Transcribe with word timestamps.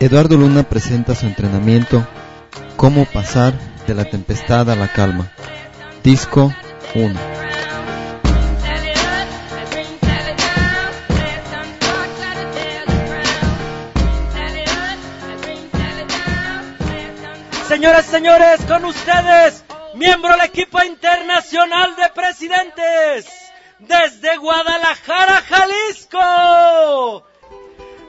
Eduardo 0.00 0.36
Luna 0.36 0.62
presenta 0.62 1.14
su 1.14 1.26
entrenamiento 1.26 2.06
Cómo 2.76 3.04
pasar 3.04 3.54
de 3.86 3.94
la 3.94 4.04
tempestad 4.04 4.70
a 4.70 4.76
la 4.76 4.88
calma. 4.88 5.32
Disco 6.04 6.54
1. 6.94 7.37
Señoras, 17.88 18.06
señores, 18.10 18.60
con 18.68 18.84
ustedes, 18.84 19.64
miembro 19.94 20.32
del 20.32 20.42
equipo 20.42 20.78
internacional 20.84 21.96
de 21.96 22.10
presidentes, 22.14 23.24
desde 23.78 24.36
Guadalajara, 24.36 25.42
Jalisco, 25.48 27.24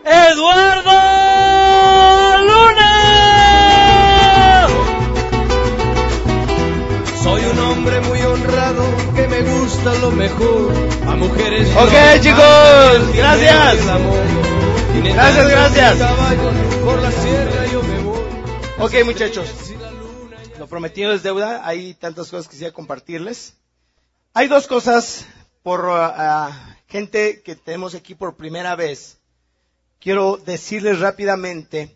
Eduardo 0.03 0.91
Luna. 2.43 2.97
Soy 7.23 7.45
un 7.45 7.59
hombre 7.59 8.01
muy 8.01 8.21
honrado 8.21 8.83
que 9.15 9.27
me 9.29 9.41
gusta 9.43 9.93
lo 10.01 10.11
mejor. 10.11 10.73
A 11.07 11.15
mujeres. 11.15 11.69
Ok, 11.77 11.93
no 12.17 12.21
chicos, 12.21 13.15
gracias. 13.15 13.75
y 14.93 15.01
Gracias, 15.13 15.49
gracias. 15.49 15.97
Por 16.83 17.01
la 17.01 17.11
sierra. 17.11 17.48
Ok, 18.81 18.93
muchachos, 19.03 19.49
lo 20.57 20.65
prometido 20.67 21.11
es 21.11 21.21
deuda. 21.21 21.67
Hay 21.67 21.95
tantas 21.95 22.29
cosas 22.29 22.47
que 22.47 22.51
quisiera 22.51 22.73
compartirles. 22.73 23.55
Hay 24.33 24.47
dos 24.47 24.67
cosas 24.67 25.25
por 25.63 25.85
ah, 25.91 26.77
gente 26.87 27.41
que 27.41 27.57
tenemos 27.57 27.93
aquí 27.93 28.15
por 28.15 28.37
primera 28.37 28.77
vez. 28.77 29.17
Quiero 29.99 30.37
decirles 30.37 31.01
rápidamente 31.01 31.93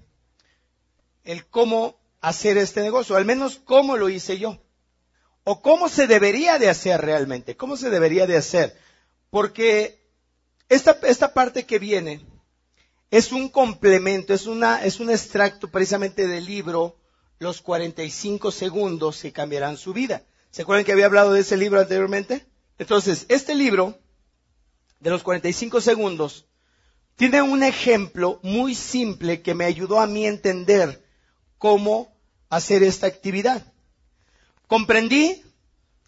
el 1.23 1.45
cómo 1.45 1.95
hacer 2.19 2.57
este 2.57 2.81
negocio, 2.81 3.15
al 3.15 3.23
menos 3.23 3.61
cómo 3.63 3.95
lo 3.95 4.09
hice 4.09 4.37
yo. 4.37 4.59
O 5.45 5.61
cómo 5.61 5.87
se 5.87 6.05
debería 6.05 6.59
de 6.59 6.69
hacer 6.69 6.99
realmente, 6.99 7.55
cómo 7.55 7.77
se 7.77 7.89
debería 7.89 8.27
de 8.27 8.35
hacer. 8.35 8.77
Porque 9.29 10.05
esta, 10.67 10.97
esta 11.03 11.33
parte 11.33 11.65
que 11.65 11.79
viene 11.79 12.25
es 13.13 13.31
un 13.31 13.47
complemento, 13.47 14.33
es, 14.33 14.47
una, 14.47 14.83
es 14.83 14.99
un 14.99 15.11
extracto 15.11 15.69
precisamente 15.69 16.27
del 16.27 16.47
libro 16.47 16.97
Los 17.37 17.61
45 17.61 18.51
segundos 18.51 19.21
que 19.21 19.31
cambiarán 19.31 19.77
su 19.77 19.93
vida. 19.93 20.23
¿Se 20.49 20.63
acuerdan 20.63 20.83
que 20.83 20.93
había 20.93 21.05
hablado 21.05 21.31
de 21.31 21.41
ese 21.41 21.55
libro 21.55 21.79
anteriormente? 21.79 22.47
Entonces, 22.79 23.27
este 23.29 23.53
libro 23.53 23.99
de 24.99 25.11
los 25.11 25.21
45 25.21 25.79
segundos 25.79 26.47
tiene 27.15 27.43
un 27.43 27.61
ejemplo 27.61 28.39
muy 28.41 28.73
simple 28.73 29.43
que 29.43 29.53
me 29.53 29.65
ayudó 29.65 29.99
a 29.99 30.07
mí 30.07 30.25
entender 30.25 31.05
cómo 31.59 32.17
hacer 32.49 32.81
esta 32.81 33.05
actividad. 33.05 33.63
Comprendí 34.65 35.43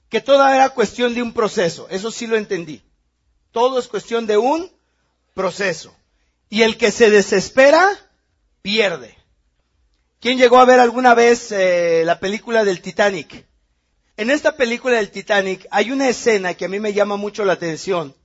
que 0.09 0.22
todo 0.22 0.48
era 0.48 0.70
cuestión 0.70 1.14
de 1.14 1.22
un 1.22 1.33
proceso, 1.33 1.88
eso 1.92 2.09
sí 2.09 2.26
lo 2.26 2.36
entendí. 2.36 2.81
Todo 3.52 3.78
es 3.78 3.88
cuestión 3.88 4.26
de 4.26 4.38
un 4.38 4.72
proceso. 5.36 5.95
Y 6.50 6.62
el 6.62 6.78
que 6.78 6.92
se 6.92 7.10
desespera, 7.10 7.90
pierde. 8.62 9.16
¿Quién 10.20 10.38
llegó 10.38 10.58
a 10.58 10.66
ver 10.66 10.80
alguna 10.80 11.14
vez 11.14 11.52
eh, 11.52 12.02
la 12.04 12.20
película 12.20 12.64
del 12.64 12.82
Titanic? 12.82 13.46
En 14.18 14.32
esta 14.32 14.56
película 14.56 14.96
del 14.96 15.12
Titanic 15.12 15.68
hay 15.70 15.92
una 15.92 16.10
escena 16.10 16.54
que 16.54 16.66
a 16.66 16.68
mí 16.68 16.80
me 16.80 16.94
llama 16.94 17.16
mucho 17.16 17.45
la 17.45 17.54
atención, 17.54 18.16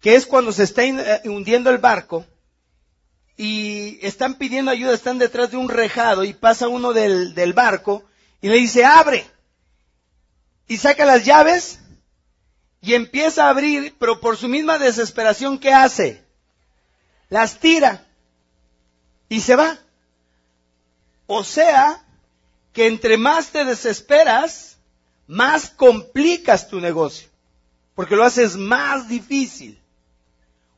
que 0.00 0.14
es 0.14 0.26
cuando 0.26 0.52
se 0.52 0.64
está 0.64 0.84
eh, 0.84 1.20
hundiendo 1.26 1.70
el 1.70 1.78
barco 1.78 2.24
y 3.36 3.98
están 4.02 4.34
pidiendo 4.34 4.70
ayuda, 4.70 4.94
están 4.94 5.18
detrás 5.18 5.50
de 5.50 5.58
un 5.58 5.68
rejado 5.68 6.24
y 6.24 6.32
pasa 6.32 6.68
uno 6.68 6.92
del, 6.92 7.34
del 7.34 7.52
barco 7.52 8.04
y 8.40 8.48
le 8.48 8.56
dice, 8.56 8.84
abre. 8.84 9.26
Y 10.66 10.78
saca 10.78 11.04
las 11.04 11.24
llaves 11.24 11.78
y 12.80 12.94
empieza 12.94 13.46
a 13.46 13.50
abrir, 13.50 13.94
pero 13.98 14.20
por 14.20 14.36
su 14.36 14.48
misma 14.48 14.78
desesperación, 14.78 15.58
¿qué 15.58 15.72
hace? 15.72 16.25
Las 17.28 17.58
tira 17.58 18.06
y 19.28 19.40
se 19.40 19.56
va. 19.56 19.78
O 21.26 21.42
sea, 21.42 22.04
que 22.72 22.86
entre 22.86 23.16
más 23.16 23.48
te 23.48 23.64
desesperas, 23.64 24.76
más 25.26 25.70
complicas 25.70 26.68
tu 26.68 26.80
negocio, 26.80 27.28
porque 27.94 28.16
lo 28.16 28.24
haces 28.24 28.56
más 28.56 29.08
difícil. 29.08 29.80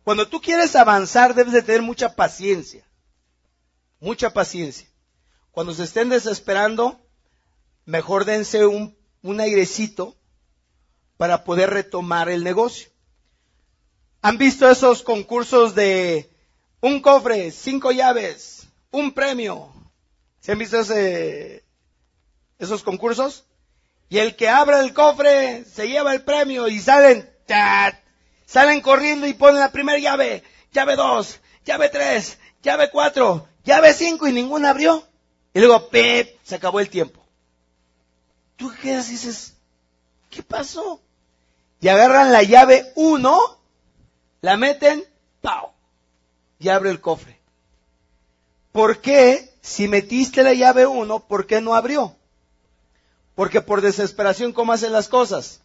Cuando 0.05 0.27
tú 0.27 0.41
quieres 0.41 0.75
avanzar, 0.75 1.35
debes 1.35 1.53
de 1.53 1.63
tener 1.63 1.83
mucha 1.83 2.15
paciencia, 2.15 2.83
mucha 4.01 4.31
paciencia. 4.31 4.89
Cuando 5.51 5.75
se 5.75 5.85
estén 5.85 6.09
desesperando, 6.09 6.99
mejor 7.85 8.25
dense 8.25 8.65
un, 8.65 8.97
un 9.23 9.41
airecito 9.41 10.17
para 11.17 11.45
poder 11.45 11.71
retomar 11.71 12.29
el 12.29 12.45
negocio. 12.45 12.89
¿Han 14.23 14.39
visto 14.39 14.71
esos 14.71 15.03
concursos 15.03 15.75
de 15.75 16.28
un 16.81 17.01
cofre, 17.01 17.51
cinco 17.51 17.91
llaves, 17.93 18.67
un 18.91 19.13
premio? 19.13 19.73
¿Se 20.41 20.53
han 20.53 20.59
visto 20.59 20.81
ese- 20.81 21.65
esos 22.59 22.83
concursos? 22.83 23.45
Y 24.09 24.19
el 24.19 24.37
que 24.37 24.49
abra 24.49 24.81
el 24.81 24.95
cofre 24.95 25.65
se 25.65 25.89
lleva 25.89 26.13
el 26.15 26.23
premio 26.23 26.69
y 26.69 26.79
salen, 26.81 27.29
¡tat! 27.47 27.95
salen 28.47 28.81
corriendo 28.81 29.27
y 29.27 29.35
ponen 29.35 29.61
la 29.61 29.73
primera 29.73 29.99
llave, 29.99 30.43
llave 30.73 30.97
dos, 30.97 31.41
llave 31.65 31.89
tres, 31.91 32.39
llave 32.63 32.91
cuatro, 32.91 33.47
llave 33.65 33.93
cinco 33.93 34.27
y 34.27 34.33
ninguna 34.33 34.71
abrió. 34.71 35.07
Y 35.53 35.61
luego, 35.61 35.89
¡pep! 35.91 36.39
se 36.45 36.55
acabó 36.55 36.81
el 36.81 36.89
tiempo. 36.89 37.23
Tú 38.57 38.73
quedas 38.83 39.09
y 39.09 39.13
dices, 39.13 39.55
¿qué 40.31 40.43
pasó? 40.43 41.01
Y 41.81 41.89
agarran 41.89 42.33
la 42.33 42.43
llave 42.43 42.91
uno, 42.97 43.39
la 44.41 44.57
meten, 44.57 45.05
¡pau! 45.43 45.73
Y 46.59 46.69
abre 46.69 46.91
el 46.91 47.01
cofre. 47.01 47.39
¿Por 48.73 49.01
qué, 49.01 49.53
si 49.61 49.89
metiste 49.89 50.43
la 50.43 50.55
llave 50.55 50.87
uno, 50.87 51.21
por 51.21 51.47
qué 51.47 51.61
no 51.61 51.75
abrió? 51.75 52.15
Porque 53.35 53.61
por 53.61 53.81
desesperación, 53.81 54.53
¿cómo 54.53 54.73
hacen 54.73 54.93
las 54.93 55.09
cosas? 55.09 55.61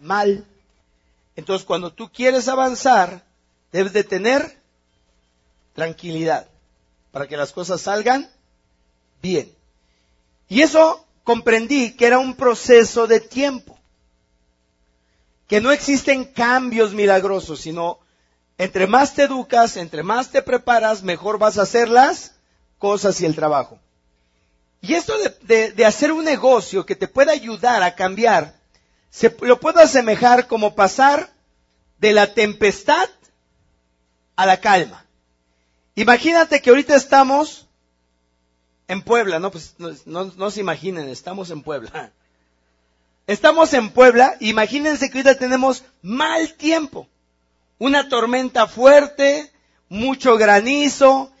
Mal. 0.00 0.46
Entonces, 1.36 1.66
cuando 1.66 1.92
tú 1.92 2.10
quieres 2.10 2.48
avanzar, 2.48 3.24
debes 3.72 3.92
de 3.92 4.04
tener 4.04 4.58
tranquilidad 5.74 6.48
para 7.12 7.28
que 7.28 7.36
las 7.36 7.52
cosas 7.52 7.80
salgan 7.80 8.28
bien. 9.20 9.52
Y 10.48 10.62
eso 10.62 11.04
comprendí 11.24 11.94
que 11.94 12.06
era 12.06 12.18
un 12.18 12.34
proceso 12.34 13.06
de 13.06 13.20
tiempo. 13.20 13.78
Que 15.48 15.60
no 15.60 15.72
existen 15.72 16.24
cambios 16.24 16.94
milagrosos, 16.94 17.60
sino 17.60 17.98
entre 18.58 18.86
más 18.86 19.14
te 19.14 19.22
educas, 19.24 19.76
entre 19.76 20.02
más 20.02 20.30
te 20.30 20.42
preparas, 20.42 21.02
mejor 21.02 21.38
vas 21.38 21.58
a 21.58 21.62
hacer 21.62 21.88
las 21.88 22.34
cosas 22.78 23.20
y 23.20 23.26
el 23.26 23.34
trabajo. 23.34 23.78
Y 24.80 24.94
esto 24.94 25.16
de, 25.18 25.36
de- 25.42 25.72
de 25.72 25.84
hacer 25.86 26.12
un 26.12 26.24
negocio 26.24 26.84
que 26.86 26.94
te 26.96 27.08
pueda 27.08 27.32
ayudar 27.32 27.82
a 27.82 27.94
cambiar, 27.94 28.54
se 29.10 29.34
lo 29.40 29.58
puedo 29.60 29.80
asemejar 29.80 30.46
como 30.46 30.74
pasar 30.74 31.32
de 31.98 32.12
la 32.12 32.34
tempestad 32.34 33.08
a 34.36 34.46
la 34.46 34.60
calma. 34.60 35.04
Imagínate 35.94 36.60
que 36.60 36.70
ahorita 36.70 36.94
estamos 36.96 37.66
en 38.88 39.00
Puebla, 39.02 39.38
no, 39.38 39.50
pues 39.50 39.74
no, 39.78 39.90
no- 40.04 40.32
no 40.36 40.50
se 40.50 40.60
imaginen, 40.60 41.08
estamos 41.08 41.50
en 41.50 41.62
Puebla. 41.62 42.12
Estamos 43.26 43.72
en 43.72 43.88
Puebla, 43.90 44.36
imagínense 44.40 45.08
que 45.08 45.16
ahorita 45.16 45.38
tenemos 45.38 45.82
mal 46.02 46.52
tiempo, 46.56 47.08
una 47.78 48.08
tormenta 48.08 48.66
fuerte, 48.66 49.52
mucho 49.88 50.36
granizo, 50.36 51.32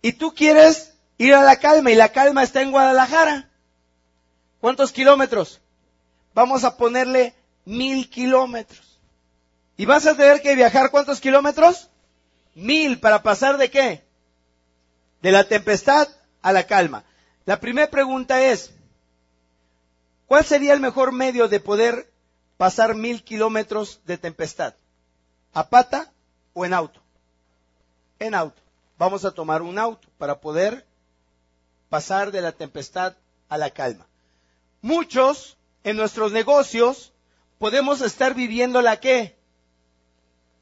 y 0.00 0.12
tú 0.12 0.34
quieres 0.34 0.94
ir 1.18 1.34
a 1.34 1.42
la 1.42 1.56
calma, 1.56 1.90
y 1.90 1.94
la 1.94 2.10
calma 2.10 2.42
está 2.42 2.62
en 2.62 2.70
Guadalajara. 2.70 3.48
¿Cuántos 4.60 4.92
kilómetros? 4.92 5.60
Vamos 6.34 6.64
a 6.64 6.76
ponerle 6.76 7.34
mil 7.64 8.08
kilómetros. 8.08 9.00
¿Y 9.76 9.86
vas 9.86 10.06
a 10.06 10.16
tener 10.16 10.42
que 10.42 10.54
viajar 10.54 10.90
cuántos 10.90 11.20
kilómetros? 11.20 11.88
Mil 12.54 13.00
para 13.00 13.22
pasar 13.22 13.58
de 13.58 13.70
qué? 13.70 14.04
De 15.20 15.32
la 15.32 15.44
tempestad 15.44 16.08
a 16.42 16.52
la 16.52 16.66
calma. 16.66 17.04
La 17.44 17.60
primera 17.60 17.90
pregunta 17.90 18.42
es, 18.42 18.72
¿cuál 20.26 20.44
sería 20.44 20.72
el 20.72 20.80
mejor 20.80 21.12
medio 21.12 21.48
de 21.48 21.60
poder 21.60 22.12
pasar 22.56 22.94
mil 22.94 23.24
kilómetros 23.24 24.00
de 24.04 24.18
tempestad? 24.18 24.74
¿A 25.52 25.68
pata 25.68 26.10
o 26.54 26.64
en 26.64 26.72
auto? 26.72 27.00
En 28.18 28.34
auto. 28.34 28.60
Vamos 28.98 29.24
a 29.24 29.32
tomar 29.32 29.62
un 29.62 29.78
auto 29.78 30.08
para 30.18 30.40
poder 30.40 30.86
pasar 31.88 32.30
de 32.30 32.40
la 32.40 32.52
tempestad 32.52 33.16
a 33.48 33.58
la 33.58 33.70
calma. 33.70 34.06
Muchos 34.80 35.56
en 35.84 35.96
nuestros 35.96 36.32
negocios 36.32 37.12
podemos 37.58 38.00
estar 38.00 38.34
viviendo 38.34 38.80
la 38.80 38.98
qué? 39.00 39.36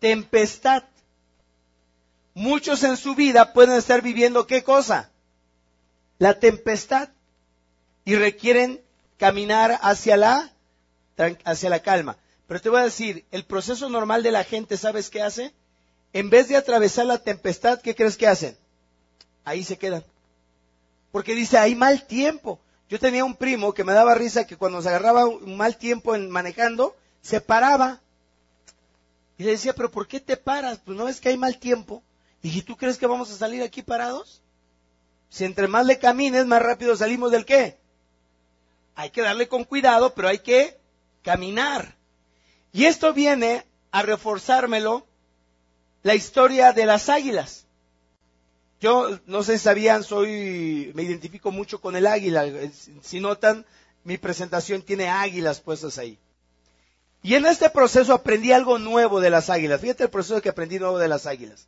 Tempestad. 0.01 0.85
Muchos 2.35 2.83
en 2.83 2.97
su 2.97 3.15
vida 3.15 3.53
pueden 3.53 3.77
estar 3.77 4.03
viviendo 4.03 4.47
qué 4.47 4.65
cosa? 4.65 5.11
La 6.19 6.39
tempestad. 6.39 7.11
Y 8.05 8.17
requieren 8.17 8.83
caminar 9.19 9.79
hacia 9.83 10.17
la, 10.17 10.51
hacia 11.45 11.71
la 11.71 11.81
calma. 11.81 12.17
Pero 12.51 12.61
te 12.61 12.69
voy 12.69 12.81
a 12.81 12.85
decir, 12.85 13.25
el 13.31 13.45
proceso 13.45 13.89
normal 13.89 14.25
de 14.25 14.33
la 14.33 14.43
gente, 14.43 14.77
¿sabes 14.77 15.09
qué 15.09 15.23
hace? 15.23 15.55
En 16.13 16.31
vez 16.31 16.49
de 16.49 16.57
atravesar 16.57 17.07
la 17.07 17.23
tempestad, 17.23 17.81
¿qué 17.81 17.95
crees 17.95 18.17
que 18.17 18.27
hacen? 18.27 18.57
Ahí 19.45 19.63
se 19.63 19.79
quedan. 19.79 20.03
Porque 21.13 21.37
dice, 21.37 21.59
hay 21.59 21.77
mal 21.77 22.09
tiempo. 22.09 22.59
Yo 22.89 22.99
tenía 22.99 23.25
un 23.25 23.37
primo 23.37 23.73
que 23.73 23.85
me 23.85 23.93
daba 23.93 24.17
risa 24.17 24.49
que 24.49 24.57
cuando 24.57 24.83
se 24.83 24.89
agarraba 24.89 25.27
un 25.27 25.57
mal 25.57 25.77
tiempo 25.77 26.17
en 26.17 26.29
manejando, 26.29 26.97
se 27.23 27.41
paraba. 27.41 28.01
Y 29.39 29.45
le 29.45 29.53
decía, 29.53 29.73
pero 29.73 29.93
¿por 29.93 30.09
qué 30.09 30.19
te 30.19 30.37
paras? 30.37 30.81
Pues 30.85 30.99
no 30.99 31.07
es 31.07 31.21
que 31.21 31.29
hay 31.29 31.37
mal 31.37 31.57
tiempo. 31.57 32.03
Y 32.43 32.49
dije, 32.49 32.63
¿tú 32.63 32.77
crees 32.77 32.99
que 32.99 33.07
vamos 33.07 33.31
a 33.31 33.37
salir 33.37 33.63
aquí 33.63 33.83
parados? 33.83 34.43
Si 35.29 35.45
entre 35.45 35.69
más 35.69 35.87
le 35.87 36.01
camines, 36.01 36.47
más 36.47 36.61
rápido 36.61 36.97
salimos 36.97 37.31
del 37.31 37.45
qué. 37.45 37.79
Hay 38.97 39.11
que 39.11 39.23
darle 39.23 39.47
con 39.47 39.63
cuidado, 39.63 40.15
pero 40.15 40.27
hay 40.27 40.41
que 40.41 40.81
caminar. 41.23 42.00
Y 42.73 42.85
esto 42.85 43.13
viene 43.13 43.65
a 43.91 44.03
reforzármelo 44.03 45.07
la 46.03 46.15
historia 46.15 46.73
de 46.73 46.87
las 46.87 47.09
águilas. 47.09 47.67
Yo, 48.81 49.19
no 49.27 49.43
sé 49.43 49.59
si 49.59 49.65
sabían, 49.65 50.05
soy, 50.05 50.93
me 50.95 51.03
identifico 51.03 51.51
mucho 51.51 51.81
con 51.81 51.97
el 51.97 52.07
águila. 52.07 52.47
Si 53.03 53.21
notan, 53.21 53.67
mi 54.05 54.17
presentación 54.17 54.83
tiene 54.83 55.09
águilas 55.09 55.61
puestas 55.61 55.99
ahí. 55.99 56.19
Y 57.23 57.35
en 57.35 57.45
este 57.45 57.69
proceso 57.69 58.15
aprendí 58.15 58.53
algo 58.53 58.79
nuevo 58.79 59.21
de 59.21 59.29
las 59.29 59.51
águilas. 59.51 59.81
Fíjate 59.81 60.05
el 60.05 60.11
proceso 60.11 60.41
que 60.41 60.49
aprendí 60.49 60.79
nuevo 60.79 60.99
de 60.99 61.09
las 61.09 61.27
águilas. 61.27 61.67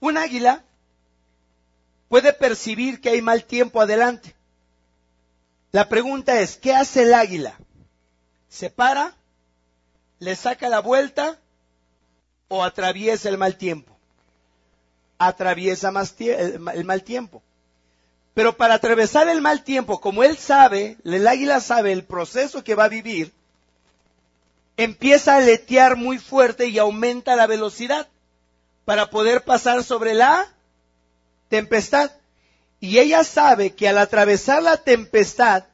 Un 0.00 0.18
águila 0.18 0.64
puede 2.08 2.34
percibir 2.34 3.00
que 3.00 3.08
hay 3.08 3.22
mal 3.22 3.44
tiempo 3.44 3.80
adelante. 3.80 4.34
La 5.72 5.88
pregunta 5.88 6.40
es, 6.40 6.56
¿qué 6.56 6.74
hace 6.74 7.02
el 7.02 7.14
águila? 7.14 7.58
¿Se 8.48 8.68
para? 8.68 9.14
¿Le 10.18 10.36
saca 10.36 10.68
la 10.68 10.80
vuelta? 10.80 11.38
¿O 12.48 12.64
atraviesa 12.64 13.28
el 13.28 13.38
mal 13.38 13.56
tiempo? 13.56 13.96
atraviesa 15.18 15.90
más 15.90 16.14
el, 16.18 16.60
mal 16.60 17.02
tiempo. 17.02 17.42
Pero 18.34 18.56
para 18.56 18.74
atravesar 18.74 19.28
el 19.28 19.40
mal 19.40 19.62
tiempo, 19.62 20.00
como 20.00 20.22
él 20.22 20.36
sabe, 20.36 20.98
el 21.04 21.26
águila 21.26 21.60
sabe 21.60 21.92
el 21.92 22.04
proceso 22.04 22.62
que 22.62 22.74
va 22.74 22.84
a 22.84 22.88
vivir, 22.88 23.32
empieza 24.76 25.34
a 25.34 25.38
aletear 25.38 25.96
muy 25.96 26.18
fuerte 26.18 26.66
y 26.66 26.78
aumenta 26.78 27.34
la 27.34 27.46
velocidad 27.46 28.08
para 28.84 29.08
poder 29.08 29.42
pasar 29.42 29.82
sobre 29.82 30.12
la 30.12 30.46
tempestad. 31.48 32.10
Y 32.78 32.98
ella 32.98 33.24
sabe 33.24 33.74
que 33.74 33.88
al 33.88 33.96
atravesar 33.96 34.62
la 34.62 34.76
tempestad 34.76 35.64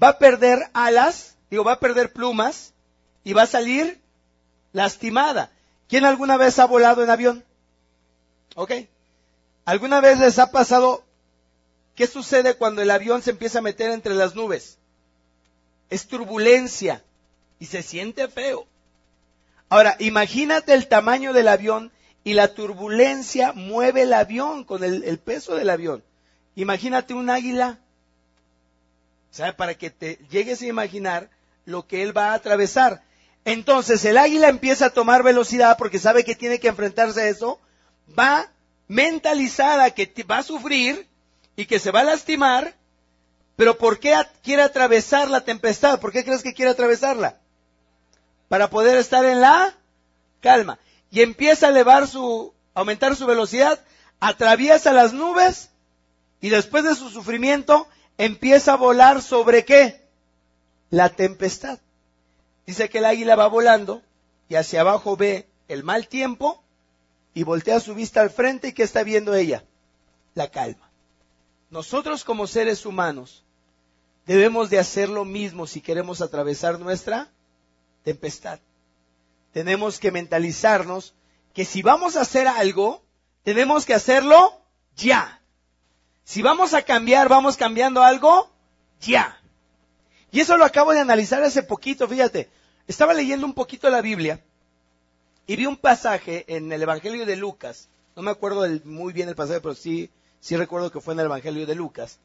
va 0.00 0.08
a 0.08 0.18
perder 0.18 0.68
alas, 0.74 1.36
digo, 1.50 1.64
va 1.64 1.72
a 1.72 1.80
perder 1.80 2.12
plumas 2.12 2.74
y 3.26 3.32
va 3.32 3.42
a 3.42 3.46
salir 3.46 4.00
lastimada. 4.72 5.50
¿Quién 5.88 6.04
alguna 6.04 6.36
vez 6.36 6.60
ha 6.60 6.64
volado 6.64 7.02
en 7.02 7.10
avión? 7.10 7.44
¿Ok? 8.54 8.70
¿Alguna 9.64 10.00
vez 10.00 10.20
les 10.20 10.38
ha 10.38 10.52
pasado 10.52 11.02
qué 11.96 12.06
sucede 12.06 12.54
cuando 12.54 12.82
el 12.82 12.90
avión 12.92 13.22
se 13.22 13.30
empieza 13.30 13.58
a 13.58 13.62
meter 13.62 13.90
entre 13.90 14.14
las 14.14 14.36
nubes? 14.36 14.78
Es 15.90 16.06
turbulencia 16.06 17.02
y 17.58 17.66
se 17.66 17.82
siente 17.82 18.28
feo. 18.28 18.68
Ahora, 19.70 19.96
imagínate 19.98 20.72
el 20.72 20.86
tamaño 20.86 21.32
del 21.32 21.48
avión 21.48 21.90
y 22.22 22.34
la 22.34 22.54
turbulencia 22.54 23.52
mueve 23.54 24.02
el 24.02 24.12
avión 24.12 24.62
con 24.62 24.84
el, 24.84 25.18
peso 25.18 25.56
del 25.56 25.70
avión. 25.70 26.04
Imagínate 26.54 27.12
un 27.12 27.28
águila. 27.28 27.80
¿Sabe? 29.32 29.52
Para 29.54 29.74
que 29.74 29.90
te 29.90 30.20
llegues 30.30 30.62
a 30.62 30.66
imaginar 30.66 31.28
lo 31.64 31.88
que 31.88 32.04
él 32.04 32.16
va 32.16 32.30
a 32.30 32.34
atravesar. 32.34 33.02
Entonces 33.46 34.04
el 34.04 34.18
águila 34.18 34.48
empieza 34.48 34.86
a 34.86 34.90
tomar 34.90 35.22
velocidad 35.22 35.78
porque 35.78 36.00
sabe 36.00 36.24
que 36.24 36.34
tiene 36.34 36.58
que 36.58 36.66
enfrentarse 36.66 37.22
a 37.22 37.28
eso 37.28 37.60
va 38.18 38.50
mentalizada 38.88 39.92
que 39.92 40.12
va 40.28 40.38
a 40.38 40.42
sufrir 40.42 41.06
y 41.54 41.66
que 41.66 41.78
se 41.78 41.92
va 41.92 42.00
a 42.00 42.04
lastimar, 42.04 42.74
pero 43.54 43.78
¿por 43.78 44.00
qué 44.00 44.16
quiere 44.42 44.62
atravesar 44.62 45.30
la 45.30 45.44
tempestad? 45.44 46.00
¿Por 46.00 46.10
qué 46.10 46.24
crees 46.24 46.42
que 46.42 46.54
quiere 46.54 46.72
atravesarla? 46.72 47.38
Para 48.48 48.68
poder 48.68 48.98
estar 48.98 49.24
en 49.24 49.40
la 49.40 49.74
calma. 50.40 50.80
Y 51.12 51.22
empieza 51.22 51.66
a 51.66 51.70
elevar 51.70 52.08
su, 52.08 52.52
aumentar 52.74 53.14
su 53.14 53.26
velocidad, 53.26 53.78
atraviesa 54.18 54.92
las 54.92 55.12
nubes 55.12 55.70
y 56.40 56.48
después 56.48 56.82
de 56.82 56.96
su 56.96 57.10
sufrimiento 57.10 57.86
empieza 58.18 58.72
a 58.72 58.76
volar 58.76 59.22
sobre 59.22 59.64
qué? 59.64 60.04
La 60.90 61.10
tempestad. 61.10 61.78
Dice 62.66 62.88
que 62.88 62.98
el 62.98 63.04
águila 63.04 63.36
va 63.36 63.46
volando 63.46 64.02
y 64.48 64.56
hacia 64.56 64.80
abajo 64.80 65.16
ve 65.16 65.48
el 65.68 65.84
mal 65.84 66.08
tiempo 66.08 66.62
y 67.32 67.44
voltea 67.44 67.80
su 67.80 67.94
vista 67.94 68.20
al 68.20 68.30
frente 68.30 68.68
y 68.68 68.72
¿qué 68.72 68.82
está 68.82 69.02
viendo 69.02 69.34
ella? 69.34 69.64
La 70.34 70.50
calma. 70.50 70.90
Nosotros 71.70 72.24
como 72.24 72.46
seres 72.46 72.84
humanos 72.84 73.44
debemos 74.26 74.70
de 74.70 74.78
hacer 74.78 75.08
lo 75.08 75.24
mismo 75.24 75.66
si 75.66 75.80
queremos 75.80 76.20
atravesar 76.20 76.78
nuestra 76.80 77.30
tempestad. 78.02 78.58
Tenemos 79.52 79.98
que 79.98 80.10
mentalizarnos 80.10 81.14
que 81.54 81.64
si 81.64 81.82
vamos 81.82 82.16
a 82.16 82.22
hacer 82.22 82.48
algo, 82.48 83.02
tenemos 83.42 83.86
que 83.86 83.94
hacerlo 83.94 84.60
ya. 84.96 85.40
Si 86.24 86.42
vamos 86.42 86.74
a 86.74 86.82
cambiar, 86.82 87.28
vamos 87.28 87.56
cambiando 87.56 88.02
algo 88.02 88.50
ya. 89.00 89.40
Y 90.32 90.40
eso 90.40 90.56
lo 90.56 90.64
acabo 90.64 90.92
de 90.92 91.00
analizar 91.00 91.42
hace 91.42 91.62
poquito, 91.62 92.08
fíjate. 92.08 92.50
Estaba 92.86 93.14
leyendo 93.14 93.46
un 93.46 93.54
poquito 93.54 93.90
la 93.90 94.00
Biblia 94.00 94.40
y 95.46 95.56
vi 95.56 95.66
un 95.66 95.76
pasaje 95.76 96.44
en 96.48 96.72
el 96.72 96.82
Evangelio 96.82 97.26
de 97.26 97.36
Lucas, 97.36 97.88
no 98.14 98.22
me 98.22 98.30
acuerdo 98.30 98.66
muy 98.84 99.12
bien 99.12 99.28
el 99.28 99.34
pasaje, 99.34 99.60
pero 99.60 99.74
sí, 99.74 100.10
sí 100.40 100.56
recuerdo 100.56 100.90
que 100.90 101.00
fue 101.00 101.14
en 101.14 101.20
el 101.20 101.26
Evangelio 101.26 101.66
de 101.66 101.74
Lucas, 101.74 102.18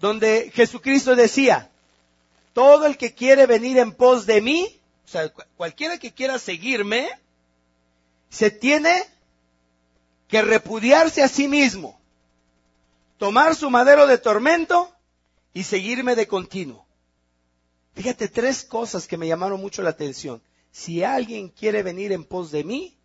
donde 0.00 0.50
Jesucristo 0.54 1.16
decía, 1.16 1.70
todo 2.52 2.86
el 2.86 2.96
que 2.96 3.14
quiere 3.14 3.46
venir 3.46 3.78
en 3.78 3.92
pos 3.92 4.26
de 4.26 4.40
mí, 4.40 4.80
o 5.04 5.08
sea, 5.08 5.30
cualquiera 5.56 5.98
que 5.98 6.12
quiera 6.12 6.38
seguirme, 6.38 7.08
se 8.30 8.50
tiene 8.50 9.04
que 10.28 10.42
repudiarse 10.42 11.22
a 11.22 11.28
sí 11.28 11.48
mismo, 11.48 11.98
tomar 13.18 13.54
su 13.54 13.70
madero 13.70 14.06
de 14.06 14.18
tormento 14.18 14.94
y 15.52 15.64
seguirme 15.64 16.14
de 16.14 16.26
continuo. 16.26 16.83
Fíjate 17.94 18.28
tres 18.28 18.64
cosas 18.64 19.06
que 19.06 19.16
me 19.16 19.28
llamaron 19.28 19.60
mucho 19.60 19.82
la 19.82 19.90
atención 19.90 20.42
si 20.74 21.04
alguien 21.04 21.50
quiere 21.50 21.84
venir 21.84 22.10
en 22.10 22.24
pos 22.24 22.50
de 22.50 22.64
mí, 22.64 22.96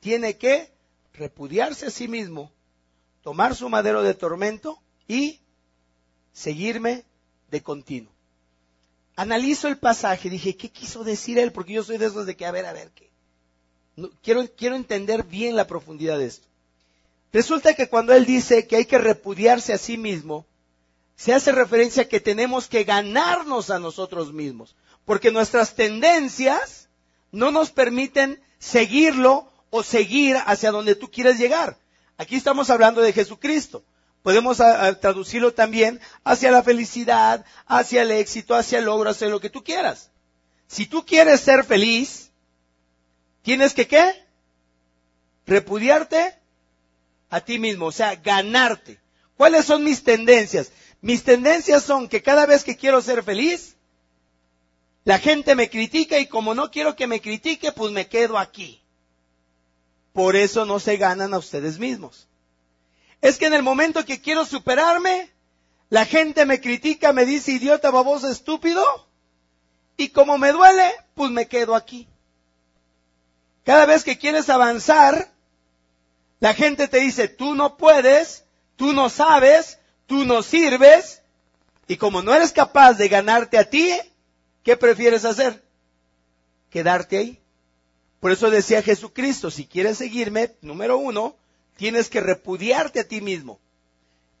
tiene 0.00 0.36
que 0.36 0.72
repudiarse 1.12 1.86
a 1.86 1.90
sí 1.90 2.08
mismo, 2.08 2.50
tomar 3.22 3.54
su 3.54 3.68
madero 3.68 4.02
de 4.02 4.12
tormento 4.12 4.82
y 5.06 5.38
seguirme 6.32 7.04
de 7.48 7.62
continuo. 7.62 8.10
Analizo 9.14 9.68
el 9.68 9.78
pasaje, 9.78 10.28
dije, 10.28 10.56
¿qué 10.56 10.68
quiso 10.68 11.04
decir 11.04 11.38
él? 11.38 11.52
Porque 11.52 11.74
yo 11.74 11.84
soy 11.84 11.96
de 11.96 12.06
esos 12.06 12.26
de 12.26 12.36
que, 12.36 12.44
a 12.44 12.50
ver, 12.50 12.66
a 12.66 12.72
ver, 12.72 12.90
¿qué? 12.90 13.08
quiero, 14.20 14.44
quiero 14.56 14.74
entender 14.74 15.22
bien 15.22 15.54
la 15.54 15.68
profundidad 15.68 16.18
de 16.18 16.26
esto. 16.26 16.48
Resulta 17.32 17.74
que 17.74 17.88
cuando 17.88 18.12
él 18.14 18.26
dice 18.26 18.66
que 18.66 18.74
hay 18.74 18.84
que 18.86 18.98
repudiarse 18.98 19.72
a 19.72 19.78
sí 19.78 19.96
mismo, 19.96 20.44
se 21.20 21.34
hace 21.34 21.52
referencia 21.52 22.04
a 22.04 22.08
que 22.08 22.18
tenemos 22.18 22.66
que 22.66 22.84
ganarnos 22.84 23.68
a 23.68 23.78
nosotros 23.78 24.32
mismos 24.32 24.74
porque 25.04 25.30
nuestras 25.30 25.74
tendencias 25.74 26.88
no 27.30 27.50
nos 27.50 27.70
permiten 27.70 28.42
seguirlo 28.58 29.52
o 29.68 29.82
seguir 29.82 30.38
hacia 30.46 30.70
donde 30.70 30.94
tú 30.94 31.10
quieres 31.10 31.38
llegar. 31.38 31.76
Aquí 32.16 32.36
estamos 32.36 32.70
hablando 32.70 33.02
de 33.02 33.12
Jesucristo. 33.12 33.84
Podemos 34.22 34.62
traducirlo 35.02 35.52
también 35.52 36.00
hacia 36.24 36.50
la 36.50 36.62
felicidad, 36.62 37.44
hacia 37.66 38.00
el 38.00 38.12
éxito, 38.12 38.54
hacia 38.54 38.78
el 38.78 38.86
logro, 38.86 39.10
hacia 39.10 39.28
lo 39.28 39.40
que 39.40 39.50
tú 39.50 39.62
quieras. 39.62 40.10
Si 40.68 40.86
tú 40.86 41.04
quieres 41.04 41.42
ser 41.42 41.64
feliz, 41.64 42.30
tienes 43.42 43.74
que 43.74 43.86
qué? 43.86 44.24
Repudiarte 45.46 46.34
a 47.28 47.42
ti 47.42 47.58
mismo, 47.58 47.86
o 47.86 47.92
sea, 47.92 48.16
ganarte. 48.16 48.98
¿Cuáles 49.36 49.66
son 49.66 49.84
mis 49.84 50.02
tendencias? 50.02 50.72
Mis 51.00 51.24
tendencias 51.24 51.84
son 51.84 52.08
que 52.08 52.22
cada 52.22 52.46
vez 52.46 52.64
que 52.64 52.76
quiero 52.76 53.00
ser 53.00 53.22
feliz, 53.22 53.76
la 55.04 55.18
gente 55.18 55.54
me 55.54 55.70
critica 55.70 56.18
y 56.18 56.26
como 56.26 56.54
no 56.54 56.70
quiero 56.70 56.94
que 56.94 57.06
me 57.06 57.20
critique, 57.20 57.72
pues 57.72 57.92
me 57.92 58.06
quedo 58.08 58.38
aquí. 58.38 58.82
Por 60.12 60.36
eso 60.36 60.64
no 60.64 60.78
se 60.78 60.96
ganan 60.96 61.32
a 61.32 61.38
ustedes 61.38 61.78
mismos. 61.78 62.28
Es 63.20 63.38
que 63.38 63.46
en 63.46 63.54
el 63.54 63.62
momento 63.62 64.04
que 64.04 64.20
quiero 64.20 64.44
superarme, 64.44 65.30
La 65.90 66.06
gente 66.06 66.46
me 66.46 66.60
critica, 66.60 67.12
me 67.12 67.26
dice 67.26 67.50
idiota, 67.50 67.90
baboso, 67.90 68.28
estúpido. 68.28 68.84
Y 69.96 70.10
como 70.10 70.38
me 70.38 70.52
duele, 70.52 70.88
pues 71.14 71.32
me 71.32 71.48
quedo 71.48 71.74
aquí. 71.74 72.08
Cada 73.64 73.86
vez 73.86 74.04
que 74.04 74.16
quieres 74.16 74.48
avanzar, 74.48 75.32
la 76.38 76.54
gente 76.54 76.86
te 76.86 77.00
dice, 77.00 77.26
tú 77.26 77.56
no 77.56 77.76
puedes, 77.76 78.44
tú 78.76 78.92
no 78.92 79.10
sabes, 79.10 79.79
tú 80.10 80.24
no 80.24 80.42
sirves. 80.42 81.22
Y 81.86 81.96
como 81.96 82.20
no 82.20 82.34
eres 82.34 82.50
capaz 82.50 82.94
de 82.94 83.08
ganarte 83.08 83.58
a 83.58 83.70
ti, 83.70 83.92
¿qué 84.64 84.76
prefieres 84.76 85.24
hacer? 85.24 85.62
Quedarte 86.68 87.16
ahí. 87.16 87.38
Por 88.18 88.32
eso 88.32 88.50
decía 88.50 88.82
Jesucristo, 88.82 89.52
si 89.52 89.66
quieres 89.66 89.98
seguirme, 89.98 90.56
número 90.62 90.98
uno, 90.98 91.36
tienes 91.76 92.08
que 92.08 92.20
repudiarte 92.20 92.98
a 92.98 93.06
ti 93.06 93.20
mismo. 93.20 93.60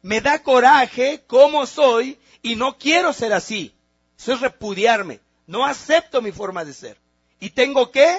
Me 0.02 0.20
da 0.20 0.42
coraje 0.42 1.22
cómo 1.28 1.64
soy 1.66 2.18
y 2.42 2.56
no 2.56 2.76
quiero 2.76 3.12
ser 3.12 3.32
así. 3.32 3.72
Eso 4.18 4.32
es 4.32 4.40
repudiarme. 4.40 5.20
No 5.46 5.64
acepto 5.64 6.20
mi 6.20 6.32
forma 6.32 6.64
de 6.64 6.74
ser. 6.74 6.96
Y 7.38 7.50
tengo 7.50 7.92
que 7.92 8.18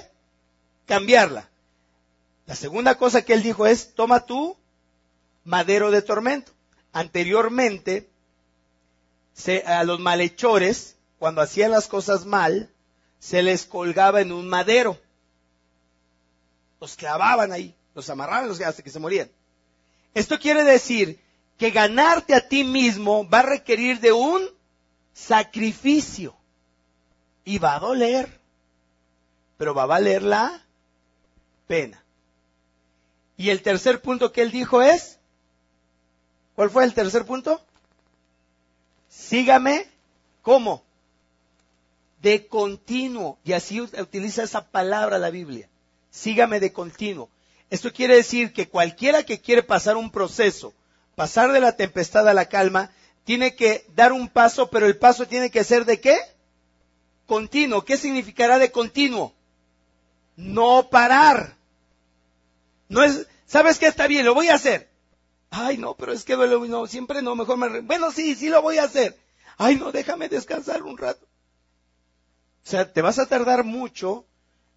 cambiarla. 0.86 1.50
La 2.46 2.56
segunda 2.56 2.96
cosa 2.96 3.24
que 3.24 3.34
él 3.34 3.44
dijo 3.44 3.68
es, 3.68 3.94
toma 3.94 4.26
tú 4.26 4.56
madero 5.44 5.92
de 5.92 6.02
tormento. 6.02 6.54
Anteriormente, 6.94 8.10
a 9.66 9.84
los 9.84 10.00
malhechores, 10.00 10.98
cuando 11.20 11.42
hacían 11.42 11.72
las 11.72 11.88
cosas 11.88 12.26
mal, 12.26 12.70
se 13.20 13.42
les 13.42 13.66
colgaba 13.66 14.22
en 14.22 14.32
un 14.32 14.50
madero. 14.50 15.00
Los 16.80 16.96
clavaban 16.96 17.52
ahí, 17.52 17.76
los 17.94 18.10
amarraban 18.10 18.50
hasta 18.50 18.84
que 18.84 18.90
se 18.90 19.00
morían. 19.00 19.30
Esto 20.14 20.40
quiere 20.40 20.64
decir 20.64 21.20
que 21.58 21.72
ganarte 21.72 22.34
a 22.36 22.48
ti 22.48 22.64
mismo 22.64 23.28
va 23.30 23.40
a 23.40 23.44
requerir 23.44 24.00
de 24.00 24.12
un 24.12 24.42
sacrificio. 25.14 26.36
Y 27.46 27.60
va 27.60 27.76
a 27.76 27.80
doler. 27.80 28.40
Pero 29.58 29.74
va 29.74 29.84
a 29.84 29.88
valer 29.88 30.24
la 30.24 30.66
pena. 31.68 32.04
Y 33.38 33.50
el 33.50 33.62
tercer 33.62 34.02
punto 34.02 34.32
que 34.32 34.42
él 34.42 34.52
dijo 34.52 34.82
es, 34.82 35.20
¿cuál 36.62 36.70
fue 36.70 36.84
el 36.84 36.94
tercer 36.94 37.26
punto? 37.26 37.60
Sígame, 39.10 39.88
¿cómo? 40.44 40.84
De 42.22 42.46
continuo. 42.46 43.40
Y 43.44 43.54
así 43.54 43.82
utiliza 43.82 44.44
esa 44.44 44.68
palabra 44.68 45.18
la 45.18 45.32
Biblia. 45.32 45.68
Sígame 46.12 46.60
de 46.60 46.72
continuo. 46.72 47.30
Esto 47.72 47.92
quiere 47.92 48.16
decir 48.16 48.54
que 48.54 48.70
cualquiera 48.70 49.24
que 49.24 49.42
quiere 49.42 49.64
pasar 49.64 49.98
un 49.98 50.12
proceso, 50.12 50.72
pasar 51.16 51.52
de 51.52 51.62
la 51.62 51.76
tempestad 51.76 52.30
a 52.30 52.34
la 52.36 52.46
calma, 52.46 52.92
tiene 53.24 53.56
que 53.56 53.88
dar 53.96 54.12
un 54.12 54.30
paso, 54.30 54.70
pero 54.70 54.86
el 54.86 55.00
paso 55.00 55.26
tiene 55.26 55.50
que 55.50 55.64
ser 55.64 55.86
de 55.86 56.00
qué? 56.00 56.20
Continuo. 57.26 57.86
¿Qué 57.86 57.98
significará 57.98 58.60
de 58.60 58.72
continuo? 58.72 59.34
No 60.36 60.90
parar. 60.92 61.56
No 62.88 63.02
es, 63.02 63.26
¿sabes 63.48 63.80
qué 63.80 63.88
está 63.88 64.06
bien? 64.06 64.28
Lo 64.28 64.36
voy 64.36 64.50
a 64.50 64.54
hacer. 64.54 64.91
Ay, 65.52 65.78
no, 65.78 65.96
pero 65.96 66.12
es 66.14 66.24
que 66.24 66.36
no, 66.36 66.88
siempre 66.88 67.22
no, 67.22 67.36
mejor 67.36 67.58
me, 67.58 67.82
bueno, 67.82 68.12
sí, 68.12 68.34
sí 68.36 68.50
lo 68.50 68.62
voy 68.62 68.80
a 68.80 68.86
hacer. 68.86 69.20
Ay, 69.58 69.76
no, 69.76 69.92
déjame 69.92 70.30
descansar 70.30 70.82
un 70.82 70.98
rato. 70.98 71.28
O 72.66 72.70
sea, 72.70 72.92
te 72.92 73.04
vas 73.04 73.20
a 73.20 73.28
tardar 73.28 73.64
mucho 73.64 74.26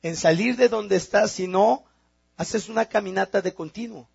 en 0.02 0.16
salir 0.16 0.56
de 0.56 0.68
donde 0.68 0.96
estás 0.96 1.30
si 1.30 1.48
no 1.48 1.84
haces 2.36 2.68
una 2.68 2.86
caminata 2.86 3.40
de 3.40 3.54
continuo. 3.54 4.08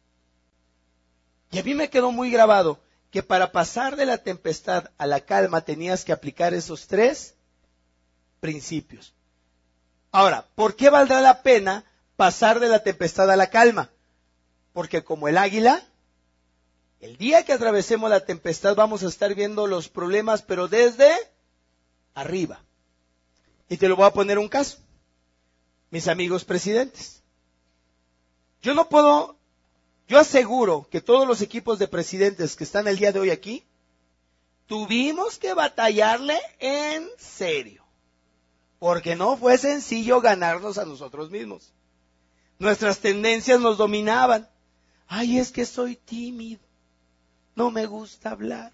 Y 1.50 1.58
a 1.58 1.64
mí 1.64 1.74
me 1.74 1.90
quedó 1.90 2.12
muy 2.12 2.30
grabado 2.30 2.80
que 3.10 3.24
para 3.24 3.52
pasar 3.52 3.96
de 3.96 4.06
la 4.06 4.20
tempestad 4.20 4.92
a 5.00 5.08
la 5.08 5.22
calma 5.22 5.62
tenías 5.62 6.06
que 6.06 6.12
aplicar 6.12 6.54
esos 6.54 6.88
tres 6.88 7.34
principios. 8.40 9.16
Ahora, 10.12 10.46
¿por 10.56 10.76
qué 10.76 10.90
valdrá 10.90 11.22
la 11.22 11.42
pena 11.42 11.86
pasar 12.20 12.60
de 12.60 12.68
la 12.68 12.84
tempestad 12.84 13.32
a 13.32 13.38
la 13.38 13.50
calma. 13.50 13.92
Porque 14.74 15.06
como 15.06 15.30
el 15.30 15.38
águila, 15.38 15.82
el 17.00 17.18
día 17.18 17.46
que 17.46 17.54
atravesemos 17.54 18.10
la 18.10 18.26
tempestad 18.26 18.76
vamos 18.76 19.04
a 19.04 19.08
estar 19.08 19.34
viendo 19.34 19.68
los 19.68 19.88
problemas, 19.88 20.42
pero 20.42 20.68
desde 20.68 21.12
arriba. 22.14 22.62
Y 23.70 23.78
te 23.78 23.88
lo 23.88 23.96
voy 23.96 24.06
a 24.06 24.14
poner 24.14 24.38
un 24.38 24.50
caso. 24.50 24.80
Mis 25.92 26.08
amigos 26.08 26.44
presidentes. 26.44 27.24
Yo 28.62 28.74
no 28.74 28.90
puedo, 28.90 29.38
yo 30.08 30.20
aseguro 30.20 30.88
que 30.92 31.00
todos 31.00 31.26
los 31.26 31.42
equipos 31.42 31.80
de 31.80 31.88
presidentes 31.88 32.56
que 32.56 32.66
están 32.66 32.88
el 32.88 32.98
día 32.98 33.14
de 33.14 33.20
hoy 33.20 33.30
aquí, 33.30 33.64
tuvimos 34.68 35.38
que 35.38 35.54
batallarle 35.54 36.38
en 36.60 37.10
serio. 37.18 37.86
Porque 38.78 39.16
no 39.16 39.38
fue 39.38 39.58
sencillo 39.58 40.20
ganarnos 40.20 40.78
a 40.78 40.86
nosotros 40.86 41.32
mismos. 41.32 41.74
Nuestras 42.60 43.00
tendencias 43.00 43.60
nos 43.60 43.78
dominaban. 43.78 44.50
Ay, 45.08 45.40
es 45.40 45.52
que 45.52 45.66
soy 45.66 45.96
tímido. 45.96 46.69
No 47.60 47.72
me 47.72 47.88
gusta 47.88 48.32
hablar. 48.32 48.72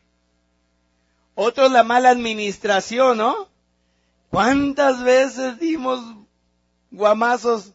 Otros 1.33 1.71
la 1.71 1.83
mala 1.83 2.11
administración, 2.11 3.17
¿no? 3.17 3.49
¿Cuántas 4.29 5.01
veces 5.01 5.57
dimos 5.59 5.99
guamazos 6.91 7.71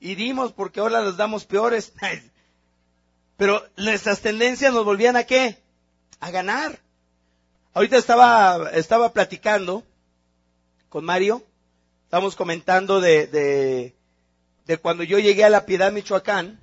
y 0.00 0.16
dimos 0.16 0.50
porque 0.50 0.80
ahora 0.80 1.02
los 1.02 1.16
damos 1.16 1.44
peores? 1.44 1.92
Pero 3.36 3.62
nuestras 3.76 4.22
tendencias 4.22 4.74
nos 4.74 4.84
volvían 4.84 5.14
a 5.14 5.22
qué? 5.22 5.56
A 6.18 6.32
ganar. 6.32 6.80
Ahorita 7.72 7.96
estaba, 7.96 8.70
estaba 8.72 9.12
platicando 9.12 9.84
con 10.88 11.04
Mario, 11.04 11.44
estamos 12.06 12.34
comentando 12.34 13.00
de, 13.00 13.28
de, 13.28 13.94
de 14.66 14.78
cuando 14.78 15.04
yo 15.04 15.20
llegué 15.20 15.44
a 15.44 15.48
La 15.48 15.64
Piedad, 15.64 15.92
Michoacán, 15.92 16.58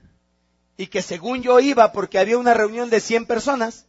y 0.78 0.88
que 0.88 1.02
según 1.02 1.42
yo 1.42 1.60
iba 1.60 1.92
porque 1.92 2.20
había 2.20 2.38
una 2.38 2.54
reunión 2.54 2.90
de 2.90 3.00
100 3.00 3.26
personas, 3.26 3.86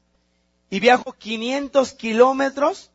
y 0.71 0.81
viajo 0.81 1.13
500 1.13 1.93
kilómetros, 1.93 2.91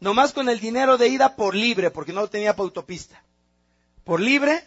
nomás 0.00 0.32
con 0.32 0.48
el 0.48 0.60
dinero 0.60 0.96
de 0.96 1.08
ida 1.08 1.36
por 1.36 1.54
libre, 1.54 1.90
porque 1.90 2.12
no 2.12 2.28
tenía 2.28 2.54
para 2.54 2.64
autopista. 2.64 3.22
Por 4.04 4.20
libre, 4.20 4.62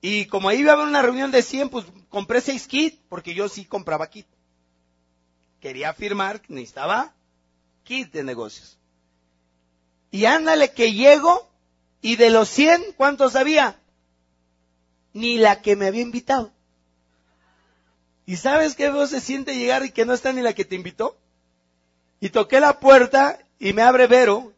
y 0.00 0.26
como 0.26 0.48
ahí 0.48 0.60
iba 0.60 0.72
a 0.72 0.74
haber 0.74 0.86
una 0.86 1.02
reunión 1.02 1.30
de 1.30 1.42
100, 1.42 1.68
pues 1.68 1.86
compré 2.08 2.40
6 2.40 2.66
kits, 2.68 2.98
porque 3.08 3.34
yo 3.34 3.48
sí 3.48 3.64
compraba 3.64 4.08
kit. 4.08 4.26
Quería 5.60 5.90
afirmar 5.90 6.40
que 6.40 6.52
necesitaba 6.52 7.14
kit 7.82 8.12
de 8.12 8.22
negocios. 8.22 8.78
Y 10.12 10.26
ándale 10.26 10.72
que 10.72 10.92
llego, 10.92 11.50
y 12.00 12.16
de 12.16 12.30
los 12.30 12.48
100, 12.48 12.92
¿cuántos 12.96 13.34
había? 13.34 13.80
ni 15.16 15.38
la 15.38 15.62
que 15.62 15.76
me 15.76 15.86
había 15.86 16.02
invitado. 16.02 16.52
¿Y 18.26 18.36
sabes 18.36 18.74
qué 18.74 18.90
vos 18.90 19.10
se 19.10 19.20
siente 19.20 19.56
llegar 19.56 19.84
y 19.84 19.92
que 19.92 20.04
no 20.04 20.12
está 20.12 20.32
ni 20.32 20.42
la 20.42 20.52
que 20.52 20.64
te 20.64 20.74
invitó? 20.74 21.16
Y 22.20 22.30
toqué 22.30 22.58
la 22.58 22.80
puerta 22.80 23.38
y 23.60 23.72
me 23.72 23.82
abre 23.82 24.08
Vero, 24.08 24.52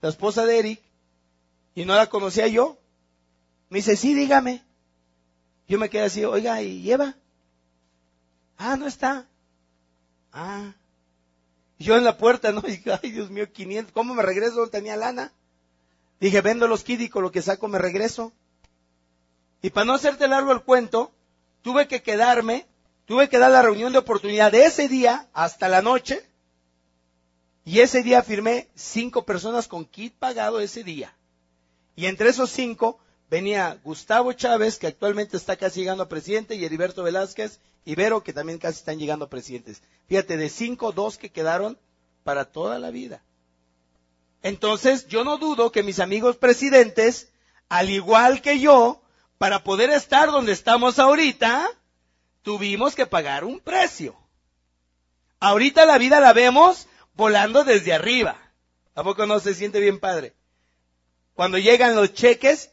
la 0.00 0.08
esposa 0.08 0.46
de 0.46 0.58
Eric, 0.60 0.80
y 1.74 1.84
no 1.84 1.94
la 1.94 2.08
conocía 2.08 2.46
yo. 2.46 2.78
Me 3.68 3.78
dice, 3.78 3.96
sí, 3.96 4.14
dígame. 4.14 4.62
Yo 5.68 5.78
me 5.78 5.90
quedé 5.90 6.02
así, 6.02 6.24
oiga, 6.24 6.62
¿y 6.62 6.90
Eva? 6.90 7.14
Ah, 8.58 8.76
no 8.76 8.86
está. 8.86 9.26
Ah. 10.32 10.72
Yo 11.78 11.96
en 11.96 12.04
la 12.04 12.16
puerta, 12.16 12.52
¿no? 12.52 12.62
Y 12.66 12.72
dije, 12.72 12.92
ay, 13.02 13.10
Dios 13.10 13.30
mío, 13.30 13.50
500, 13.52 13.92
¿cómo 13.92 14.14
me 14.14 14.22
regreso? 14.22 14.60
No 14.60 14.68
tenía 14.68 14.96
lana. 14.96 15.32
Dije, 16.20 16.42
vendo 16.42 16.68
los 16.68 16.84
con 17.10 17.22
lo 17.22 17.32
que 17.32 17.42
saco 17.42 17.66
me 17.66 17.78
regreso. 17.78 18.32
Y 19.62 19.70
para 19.70 19.86
no 19.86 19.94
hacerte 19.94 20.28
largo 20.28 20.52
el 20.52 20.62
cuento, 20.62 21.12
tuve 21.62 21.88
que 21.88 22.02
quedarme, 22.02 22.66
tuve 23.10 23.28
que 23.28 23.38
dar 23.38 23.50
la 23.50 23.60
reunión 23.60 23.92
de 23.92 23.98
oportunidad 23.98 24.52
de 24.52 24.66
ese 24.66 24.86
día 24.86 25.28
hasta 25.32 25.68
la 25.68 25.82
noche. 25.82 26.24
Y 27.64 27.80
ese 27.80 28.04
día 28.04 28.22
firmé 28.22 28.68
cinco 28.76 29.24
personas 29.24 29.66
con 29.66 29.84
kit 29.84 30.14
pagado 30.14 30.60
ese 30.60 30.84
día. 30.84 31.12
Y 31.96 32.06
entre 32.06 32.28
esos 32.28 32.50
cinco 32.50 33.00
venía 33.28 33.80
Gustavo 33.82 34.32
Chávez, 34.32 34.78
que 34.78 34.86
actualmente 34.86 35.36
está 35.36 35.56
casi 35.56 35.80
llegando 35.80 36.04
a 36.04 36.08
presidente, 36.08 36.54
y 36.54 36.64
Heriberto 36.64 37.02
Velázquez 37.02 37.58
y 37.84 37.96
Vero, 37.96 38.22
que 38.22 38.32
también 38.32 38.60
casi 38.60 38.78
están 38.78 39.00
llegando 39.00 39.24
a 39.24 39.28
presidentes. 39.28 39.82
Fíjate, 40.06 40.36
de 40.36 40.48
cinco, 40.48 40.92
dos 40.92 41.18
que 41.18 41.30
quedaron 41.30 41.76
para 42.22 42.44
toda 42.44 42.78
la 42.78 42.92
vida. 42.92 43.24
Entonces, 44.44 45.08
yo 45.08 45.24
no 45.24 45.36
dudo 45.36 45.72
que 45.72 45.82
mis 45.82 45.98
amigos 45.98 46.36
presidentes, 46.36 47.32
al 47.68 47.90
igual 47.90 48.40
que 48.40 48.60
yo, 48.60 49.02
para 49.36 49.64
poder 49.64 49.90
estar 49.90 50.30
donde 50.30 50.52
estamos 50.52 51.00
ahorita, 51.00 51.68
tuvimos 52.42 52.94
que 52.94 53.06
pagar 53.06 53.44
un 53.44 53.60
precio. 53.60 54.16
Ahorita 55.40 55.86
la 55.86 55.98
vida 55.98 56.20
la 56.20 56.32
vemos 56.32 56.86
volando 57.14 57.64
desde 57.64 57.92
arriba. 57.92 58.36
¿A 58.94 59.02
poco 59.02 59.26
no 59.26 59.40
se 59.40 59.54
siente 59.54 59.80
bien 59.80 59.98
padre? 59.98 60.34
Cuando 61.34 61.56
llegan 61.56 61.96
los 61.96 62.12
cheques 62.12 62.70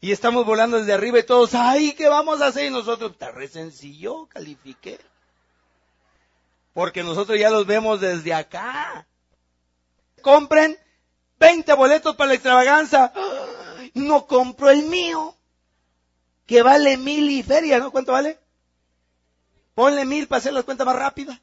y 0.00 0.10
estamos 0.10 0.44
volando 0.44 0.78
desde 0.78 0.92
arriba 0.92 1.20
y 1.20 1.22
todos, 1.22 1.54
ay, 1.54 1.92
¿qué 1.92 2.08
vamos 2.08 2.40
a 2.40 2.46
hacer? 2.46 2.64
Y 2.66 2.70
nosotros, 2.70 3.12
está 3.12 3.30
re 3.30 3.46
sencillo, 3.46 4.26
califiqué. 4.26 4.98
Porque 6.72 7.04
nosotros 7.04 7.38
ya 7.38 7.50
los 7.50 7.66
vemos 7.66 8.00
desde 8.00 8.34
acá. 8.34 9.06
Compren 10.22 10.76
20 11.38 11.72
boletos 11.74 12.16
para 12.16 12.28
la 12.28 12.34
extravaganza. 12.34 13.12
No 13.94 14.26
compro 14.26 14.70
el 14.70 14.84
mío. 14.84 15.36
Que 16.46 16.62
vale 16.62 16.96
mil 16.96 17.30
y 17.30 17.44
feria, 17.44 17.78
¿no? 17.78 17.92
¿Cuánto 17.92 18.10
vale? 18.10 18.39
Ponle 19.80 20.04
mil 20.04 20.28
para 20.28 20.40
hacer 20.40 20.52
las 20.52 20.64
cuentas 20.64 20.84
más 20.84 20.94
rápidas. 20.94 21.40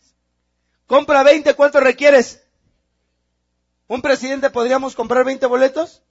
Compra 0.86 1.24
20, 1.24 1.56
¿cuánto 1.56 1.79
requieres? 1.79 2.44
¿Un 3.88 4.00
presidente 4.03 4.51
podríamos 4.51 4.94
comprar 4.94 5.25
20 5.25 5.48
boletos? 5.48 6.03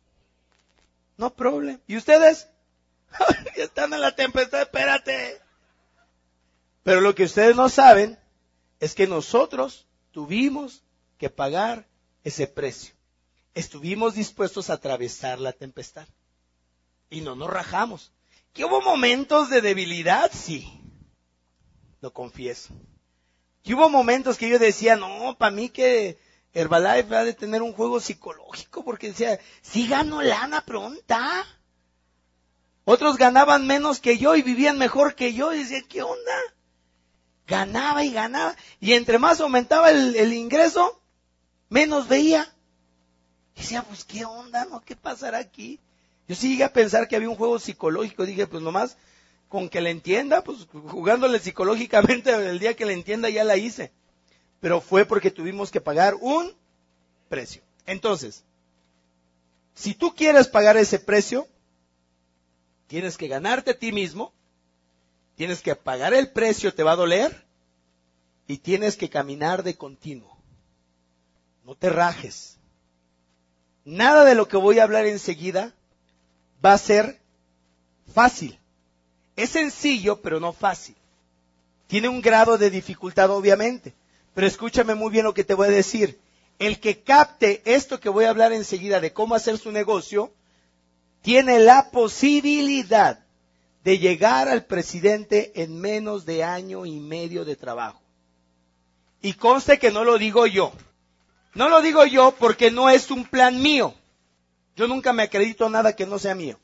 No 1.17 1.33
problem. 1.33 1.79
¿Y 1.87 1.97
ustedes? 1.97 2.49
están 3.55 3.93
en 3.93 4.01
la 4.01 4.17
tempestad, 4.17 4.63
espérate. 4.63 5.41
Pero 6.83 7.01
lo 7.01 7.15
que 7.15 7.23
ustedes 7.23 7.55
no 7.55 7.69
saben 7.69 8.19
es 8.81 8.97
que 8.97 9.07
nosotros 9.07 9.87
tuvimos 10.11 10.83
que 11.19 11.31
pagar 11.31 11.87
ese 12.25 12.49
precio. 12.49 12.93
Estuvimos 13.55 14.17
dispuestos 14.17 14.69
a 14.69 14.73
atravesar 14.73 15.39
la 15.39 15.53
tempestad. 15.53 16.09
Y 17.09 17.21
no 17.21 17.37
nos 17.37 17.51
rajamos. 17.51 18.11
¿Que 18.53 18.65
hubo 18.65 18.83
momentos 18.83 19.49
de 19.49 19.61
debilidad? 19.61 20.33
Sí. 20.35 20.83
Lo 22.07 22.13
confieso. 22.13 22.73
Que 23.65 23.75
hubo 23.75 23.89
momentos 23.89 24.39
que 24.39 24.49
yo 24.49 24.61
decía, 24.61 24.95
no, 24.95 25.37
para 25.37 25.51
mí 25.51 25.71
que 25.71 26.21
Herbalife 26.53 27.09
va 27.13 27.25
de 27.25 27.33
tener 27.33 27.63
un 27.63 27.73
juego 27.73 27.99
psicológico, 27.99 28.85
porque 28.85 29.09
decía, 29.09 29.41
sí 29.61 29.89
gano 29.89 30.23
lana 30.23 30.65
pronta. 30.65 31.45
Otros 32.85 33.17
ganaban 33.17 33.67
menos 33.67 33.99
que 33.99 34.19
yo 34.19 34.37
y 34.37 34.43
vivían 34.43 34.79
mejor 34.79 35.17
que 35.17 35.35
yo. 35.35 35.53
Y 35.53 35.65
decía, 35.65 35.83
¿qué 35.89 36.03
onda? 36.03 36.33
Ganaba 37.49 38.05
y 38.05 38.13
ganaba. 38.13 38.55
Y 38.79 38.93
entre 38.93 39.19
más 39.19 39.41
aumentaba 39.41 39.91
el, 39.91 40.33
ingreso, 40.33 41.03
menos 41.69 42.07
veía. 42.07 42.55
Y 43.57 43.63
decía, 43.63 43.83
pues, 43.83 44.05
¿qué 44.05 44.25
onda? 44.25 44.65
¿No? 44.67 44.81
¿Qué 44.81 44.95
pasará 44.95 45.39
aquí? 45.39 45.81
Yo 46.29 46.37
sí 46.37 46.63
a 46.63 46.73
pensar 46.73 47.09
que 47.09 47.17
había 47.17 47.31
un 47.31 47.35
juego 47.37 47.59
psicológico. 47.59 48.25
Dije, 48.25 48.47
pues 48.47 48.63
nomás 48.63 48.97
con 49.49 49.69
que 49.69 49.81
le 49.81 49.91
entienda, 49.91 50.43
pues 50.43 50.67
jugándole 50.71 51.39
psicológicamente 51.39 52.33
el 52.33 52.59
día 52.59 52.75
que 52.75 52.87
le 52.87 52.93
entienda 52.93 53.29
ya 53.29 53.45
la 53.45 53.57
hice 53.57 53.93
pero 54.61 54.81
fue 54.81 55.05
porque 55.05 55.31
tuvimos 55.31 55.71
que 55.71 55.81
pagar 55.81 56.17
un 56.21 56.53
precio. 57.29 57.63
Entonces, 57.87 58.45
si 59.75 59.95
tú 59.95 60.15
quieres 60.15 60.49
pagar 60.49 60.77
ese 60.77 60.99
precio, 60.99 61.47
tienes 62.87 63.17
que 63.17 63.29
ganarte 63.29 63.73
a 63.73 63.79
ti 63.79 63.93
mismo, 63.93 64.33
tienes 65.37 65.61
que 65.61 65.75
pagar 65.77 66.15
el 66.15 66.31
precio, 66.31 66.75
te 66.75 66.83
va 66.83 66.93
a 66.93 66.97
doler, 66.97 67.47
y 68.49 68.59
tienes 68.59 68.97
que 68.97 69.11
caminar 69.11 69.63
de 69.63 69.77
continuo. 69.77 70.37
No 71.65 71.75
te 71.75 71.91
rajes. 71.91 72.59
Nada 73.85 74.25
de 74.25 74.35
lo 74.35 74.49
que 74.49 74.57
voy 74.57 74.79
a 74.79 74.85
hablar 74.85 75.07
enseguida 75.07 75.75
va 76.65 76.73
a 76.73 76.79
ser 76.79 77.21
fácil. 78.13 78.59
Es 79.37 79.51
sencillo, 79.51 80.21
pero 80.23 80.41
no 80.41 80.53
fácil. 80.53 80.97
Tiene 81.87 82.09
un 82.09 82.21
grado 82.21 82.59
de 82.59 82.71
dificultad, 82.71 83.31
obviamente. 83.31 83.95
Pero 84.35 84.47
escúchame 84.47 84.95
muy 84.95 85.11
bien 85.11 85.25
lo 85.25 85.35
que 85.35 85.45
te 85.45 85.55
voy 85.55 85.69
a 85.69 85.71
decir. 85.71 86.19
El 86.59 86.81
que 86.81 87.03
capte 87.03 87.63
esto 87.65 88.01
que 88.01 88.09
voy 88.09 88.25
a 88.25 88.31
hablar 88.31 88.53
enseguida 88.53 89.01
de 89.01 89.13
cómo 89.13 89.35
hacer 89.35 89.59
su 89.59 89.71
negocio, 89.71 90.33
tiene 91.21 91.59
la 91.59 91.91
posibilidad 91.91 93.21
de 93.85 93.99
llegar 93.99 94.49
al 94.49 94.65
presidente 94.65 95.53
en 95.63 95.81
menos 95.81 96.25
de 96.25 96.43
año 96.43 96.87
y 96.87 96.99
medio 96.99 97.45
de 97.45 97.57
trabajo. 97.57 98.01
Y 99.21 99.35
conste 99.35 99.79
que 99.79 99.91
no 99.91 100.03
lo 100.03 100.19
digo 100.19 100.47
yo. 100.47 100.73
No 101.55 101.69
lo 101.69 101.83
digo 101.83 102.05
yo 102.05 102.35
porque 102.39 102.71
no 102.71 102.91
es 102.91 103.11
un 103.11 103.25
plan 103.25 103.61
mío. 103.63 103.95
Yo 104.77 104.89
nunca 104.89 105.13
me 105.13 105.23
acredito 105.23 105.69
nada 105.69 105.95
que 105.95 106.07
no 106.07 106.19
sea 106.19 106.35
mío. 106.35 106.59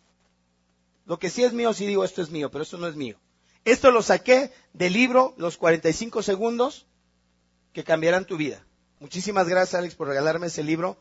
Lo 1.13 1.19
que 1.19 1.29
sí 1.29 1.45
es 1.45 1.53
mío, 1.53 1.75
sí 1.75 1.85
digo 1.85 2.05
esto 2.05 2.23
es 2.23 2.31
mío, 2.31 2.51
pero 2.51 2.65
esto 2.65 2.79
no 2.79 2.87
es 2.87 2.97
mío. 2.97 3.19
Esto 3.67 3.91
lo 3.91 4.01
saqué 4.01 4.51
del 4.73 4.95
libro 4.95 5.35
Los 5.37 5.59
45 5.59 6.23
segundos 6.23 6.87
que 7.75 7.85
cambiarán 7.85 8.25
tu 8.25 8.39
vida. 8.39 8.65
Muchísimas 8.99 9.47
gracias, 9.47 9.79
Alex, 9.79 9.95
por 9.95 10.09
regalarme 10.09 10.47
ese 10.47 10.65
libro. 10.65 10.97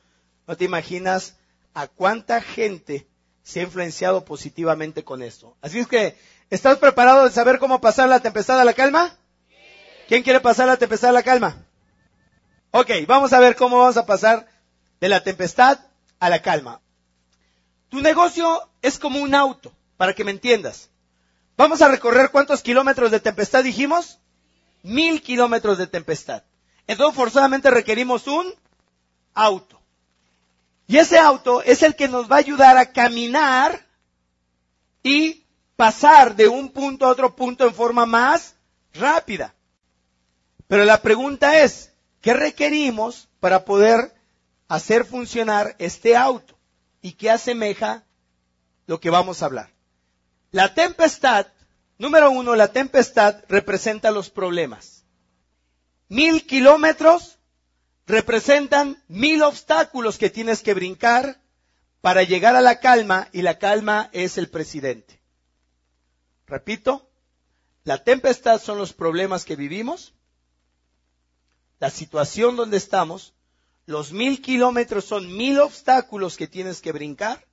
No 0.47 0.58
te 0.58 0.65
imaginas 0.65 1.38
a 1.74 1.88
cuánta 1.88 2.41
gente 2.41 3.08
se 3.41 3.62
ha 3.62 3.63
influenciado 3.63 4.26
positivamente 4.26 5.06
con 5.06 5.24
esto. 5.24 5.56
Así 5.62 5.80
es 5.80 5.88
que, 5.88 6.17
¿estás 6.50 6.78
preparado 6.78 7.24
de 7.24 7.32
saber 7.32 7.58
cómo 7.58 7.80
pasar 7.80 8.10
la 8.10 8.19
tempestad 8.19 8.60
a 8.60 8.65
la 8.65 8.74
calma? 8.74 9.15
¿Quién 10.10 10.24
quiere 10.24 10.41
pasar 10.41 10.67
la 10.67 10.76
tempestad 10.76 11.12
a 11.12 11.13
la 11.13 11.24
calma? 11.24 11.56
Ok, 12.71 12.89
vamos 13.08 13.32
a 13.32 13.39
ver 13.39 13.56
cómo 13.56 13.80
vamos 13.80 13.95
a 13.95 14.06
pasar 14.06 14.45
de 15.00 15.08
la 15.08 15.24
tempestad 15.24 15.80
a 16.19 16.30
la 16.30 16.41
calma. 16.41 16.82
Tu 17.88 18.02
negocio 18.02 18.69
es 18.82 19.00
como 19.00 19.21
un 19.21 19.34
auto, 19.36 19.71
para 20.01 20.15
que 20.15 20.23
me 20.23 20.31
entiendas. 20.31 20.89
Vamos 21.55 21.83
a 21.83 21.87
recorrer 21.87 22.31
cuántos 22.31 22.63
kilómetros 22.63 23.11
de 23.11 23.19
tempestad 23.19 23.63
dijimos? 23.63 24.17
Mil 24.81 25.21
kilómetros 25.21 25.77
de 25.77 25.85
tempestad. 25.85 26.41
Entonces 26.87 27.15
forzadamente 27.15 27.69
requerimos 27.69 28.25
un 28.25 28.51
auto. 29.35 29.79
Y 30.87 30.97
ese 30.97 31.19
auto 31.19 31.61
es 31.61 31.83
el 31.83 31.95
que 31.95 32.07
nos 32.07 32.31
va 32.31 32.37
a 32.37 32.39
ayudar 32.39 32.79
a 32.79 32.91
caminar 32.91 33.85
y 35.03 35.45
pasar 35.75 36.35
de 36.35 36.47
un 36.47 36.69
punto 36.69 37.05
a 37.05 37.09
otro 37.09 37.35
punto 37.35 37.67
en 37.67 37.75
forma 37.75 38.07
más 38.07 38.55
rápida. 38.95 39.53
Pero 40.67 40.83
la 40.83 41.03
pregunta 41.03 41.61
es, 41.61 41.91
¿qué 42.21 42.33
requerimos 42.33 43.29
para 43.39 43.65
poder 43.65 44.15
hacer 44.67 45.05
funcionar 45.05 45.75
este 45.77 46.17
auto? 46.17 46.57
¿Y 47.03 47.11
qué 47.11 47.29
asemeja 47.29 48.03
lo 48.87 48.99
que 48.99 49.11
vamos 49.11 49.43
a 49.43 49.45
hablar? 49.45 49.69
La 50.51 50.73
tempestad, 50.73 51.47
número 51.97 52.29
uno, 52.29 52.55
la 52.55 52.73
tempestad 52.73 53.43
representa 53.47 54.11
los 54.11 54.29
problemas. 54.29 55.05
Mil 56.09 56.45
kilómetros 56.45 57.39
representan 58.05 59.01
mil 59.07 59.43
obstáculos 59.43 60.17
que 60.17 60.29
tienes 60.29 60.61
que 60.61 60.73
brincar 60.73 61.41
para 62.01 62.23
llegar 62.23 62.57
a 62.57 62.61
la 62.61 62.81
calma 62.81 63.29
y 63.31 63.43
la 63.43 63.59
calma 63.59 64.09
es 64.11 64.37
el 64.37 64.49
presidente. 64.49 65.21
Repito, 66.47 67.09
la 67.85 68.03
tempestad 68.03 68.61
son 68.61 68.77
los 68.77 68.91
problemas 68.91 69.45
que 69.45 69.55
vivimos, 69.55 70.13
la 71.79 71.89
situación 71.89 72.57
donde 72.57 72.75
estamos, 72.75 73.33
los 73.85 74.11
mil 74.11 74.41
kilómetros 74.41 75.05
son 75.05 75.33
mil 75.35 75.59
obstáculos 75.61 76.35
que 76.35 76.47
tienes 76.47 76.81
que 76.81 76.91
brincar 76.91 77.47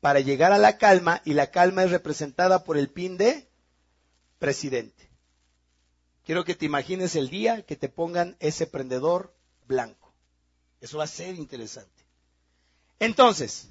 para 0.00 0.20
llegar 0.20 0.52
a 0.52 0.58
la 0.58 0.78
calma 0.78 1.20
y 1.24 1.34
la 1.34 1.50
calma 1.50 1.84
es 1.84 1.90
representada 1.90 2.64
por 2.64 2.76
el 2.78 2.88
pin 2.88 3.16
de 3.16 3.48
presidente. 4.38 5.08
Quiero 6.24 6.44
que 6.44 6.54
te 6.54 6.66
imagines 6.66 7.16
el 7.16 7.30
día 7.30 7.62
que 7.62 7.76
te 7.76 7.88
pongan 7.88 8.36
ese 8.38 8.66
prendedor 8.66 9.34
blanco. 9.66 10.12
Eso 10.80 10.98
va 10.98 11.04
a 11.04 11.08
ser 11.08 11.34
interesante. 11.36 12.04
Entonces, 13.00 13.68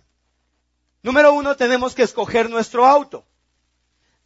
número 1.04 1.34
uno, 1.34 1.56
tenemos 1.56 1.94
que 1.94 2.04
escoger 2.04 2.50
nuestro 2.50 2.86
auto. 2.86 3.26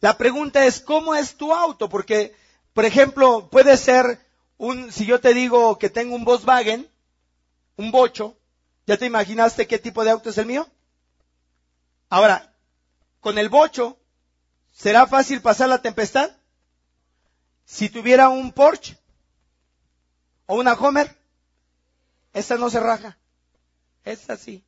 La 0.00 0.18
pregunta 0.18 0.66
es, 0.66 0.80
¿cómo 0.80 1.14
es 1.14 1.36
tu 1.36 1.52
auto? 1.52 1.88
Porque, 1.88 2.34
por 2.72 2.84
ejemplo, 2.84 3.48
puede 3.50 3.76
ser 3.76 4.18
un, 4.58 4.90
si 4.90 5.06
yo 5.06 5.20
te 5.20 5.34
digo 5.34 5.78
que 5.78 5.90
tengo 5.90 6.14
un 6.14 6.24
Volkswagen, 6.24 6.88
un 7.76 7.92
bocho, 7.92 8.36
¿ya 8.86 8.96
te 8.96 9.06
imaginaste 9.06 9.66
qué 9.66 9.78
tipo 9.78 10.04
de 10.04 10.10
auto 10.10 10.30
es 10.30 10.38
el 10.38 10.46
mío? 10.46 10.66
Ahora, 12.12 12.52
con 13.20 13.38
el 13.38 13.48
bocho, 13.48 13.96
¿será 14.70 15.06
fácil 15.06 15.40
pasar 15.40 15.70
la 15.70 15.80
tempestad? 15.80 16.30
Si 17.64 17.88
tuviera 17.88 18.28
un 18.28 18.52
Porsche 18.52 18.98
o 20.44 20.56
una 20.56 20.74
Homer, 20.74 21.16
esa 22.34 22.58
no 22.58 22.68
se 22.68 22.80
raja. 22.80 23.16
Esa 24.04 24.36
sí. 24.36 24.62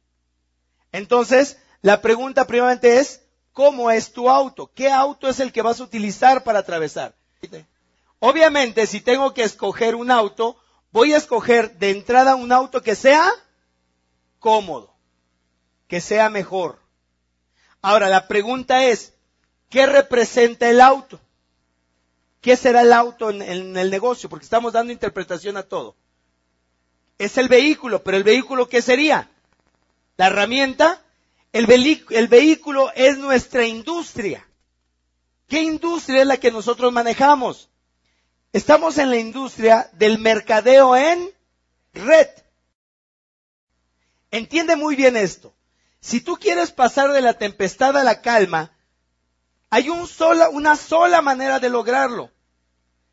Entonces, 0.91 1.59
la 1.83 2.01
pregunta 2.01 2.47
primeramente 2.47 2.97
es, 2.99 3.21
¿cómo 3.53 3.91
es 3.91 4.15
tu 4.15 4.31
auto? 4.31 4.73
¿Qué 4.73 4.91
auto 4.91 5.29
es 5.29 5.39
el 5.39 5.53
que 5.53 5.61
vas 5.61 5.81
a 5.81 5.85
utilizar 5.85 6.45
para 6.45 6.61
atravesar? 6.61 7.15
Obviamente, 8.21 8.87
si 8.87 9.03
tengo 9.03 9.35
que 9.35 9.43
escoger 9.43 9.97
un 9.97 10.11
auto, 10.11 10.57
voy 10.93 11.13
a 11.13 11.19
escoger 11.19 11.77
de 11.77 11.91
entrada 11.91 12.37
un 12.37 12.53
auto 12.53 12.81
que 12.81 12.95
sea 12.95 13.31
cómodo, 14.39 14.97
que 15.89 16.01
sea 16.01 16.31
mejor. 16.31 16.84
Ahora, 17.87 18.09
la 18.09 18.29
pregunta 18.29 18.87
es, 18.87 19.13
¿qué 19.69 19.85
representa 19.85 20.71
el 20.71 20.81
auto? 20.81 21.21
¿Qué 22.41 22.57
será 22.57 22.81
el 22.81 22.95
auto 22.95 23.29
en, 23.29 23.43
el 23.77 23.91
negocio? 23.91 24.31
Porque 24.31 24.45
estamos 24.45 24.73
dando 24.73 24.91
interpretación 24.91 25.59
a 25.59 25.65
todo. 25.65 25.95
Es 27.19 27.37
el 27.37 27.49
vehículo, 27.49 28.03
pero 28.03 28.17
el 28.17 28.25
vehículo 28.25 28.71
¿qué 28.71 28.81
sería? 28.81 29.29
La 30.17 30.29
herramienta. 30.29 31.03
El, 31.53 31.67
vehículo 31.67 32.91
es 32.95 33.19
nuestra 33.19 33.67
industria. 33.67 34.49
¿Qué 35.47 35.61
industria 35.61 36.23
es 36.23 36.27
la 36.27 36.39
que 36.39 36.51
nosotros 36.51 36.91
manejamos? 36.91 37.69
Estamos 38.55 38.97
en 38.97 39.11
la 39.11 39.19
industria 39.19 39.91
del 39.93 40.19
mercadeo 40.19 40.97
en 40.97 41.31
red. 41.93 42.29
Entiende 44.31 44.75
muy 44.75 44.97
bien 44.97 45.19
esto. 45.19 45.54
Si 46.05 46.21
tú 46.21 46.37
quieres 46.37 46.71
pasar 46.71 47.13
de 47.13 47.23
la 47.23 47.33
tempestad 47.39 47.97
a 47.97 48.05
la 48.05 48.21
calma, 48.21 48.73
hay 49.71 49.89
un 49.89 50.07
sola, 50.07 50.51
una 50.51 50.77
sola 50.77 51.23
manera 51.23 51.61
de 51.61 51.71
lograrlo. 51.71 52.31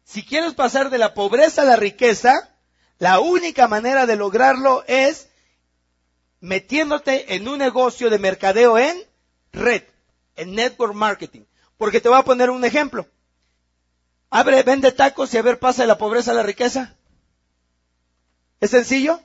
Si 0.04 0.26
quieres 0.26 0.56
pasar 0.56 0.90
de 0.90 0.98
la 0.98 1.14
pobreza 1.14 1.62
a 1.62 1.66
la 1.66 1.78
riqueza, 1.78 2.54
la 3.00 3.22
única 3.22 3.70
manera 3.70 4.06
de 4.06 4.18
lograrlo 4.18 4.84
es 4.88 5.30
metiéndote 6.42 7.34
en 7.36 7.48
un 7.48 7.60
negocio 7.60 8.10
de 8.10 8.20
mercadeo 8.20 8.78
en 8.78 9.02
red, 9.54 9.84
en 10.36 10.54
network 10.54 10.94
marketing. 10.94 11.46
Porque 11.78 12.02
te 12.02 12.10
voy 12.10 12.20
a 12.20 12.26
poner 12.26 12.50
un 12.50 12.66
ejemplo. 12.66 13.08
Abre, 14.30 14.64
vende 14.64 14.92
tacos 14.92 15.34
y 15.34 15.38
a 15.38 15.42
ver 15.42 15.60
pasa 15.60 15.84
de 15.84 15.88
la 15.88 15.98
pobreza 15.98 16.32
a 16.32 16.34
la 16.34 16.44
riqueza. 16.44 16.94
¿Es 18.60 18.72
sencillo? 18.72 19.22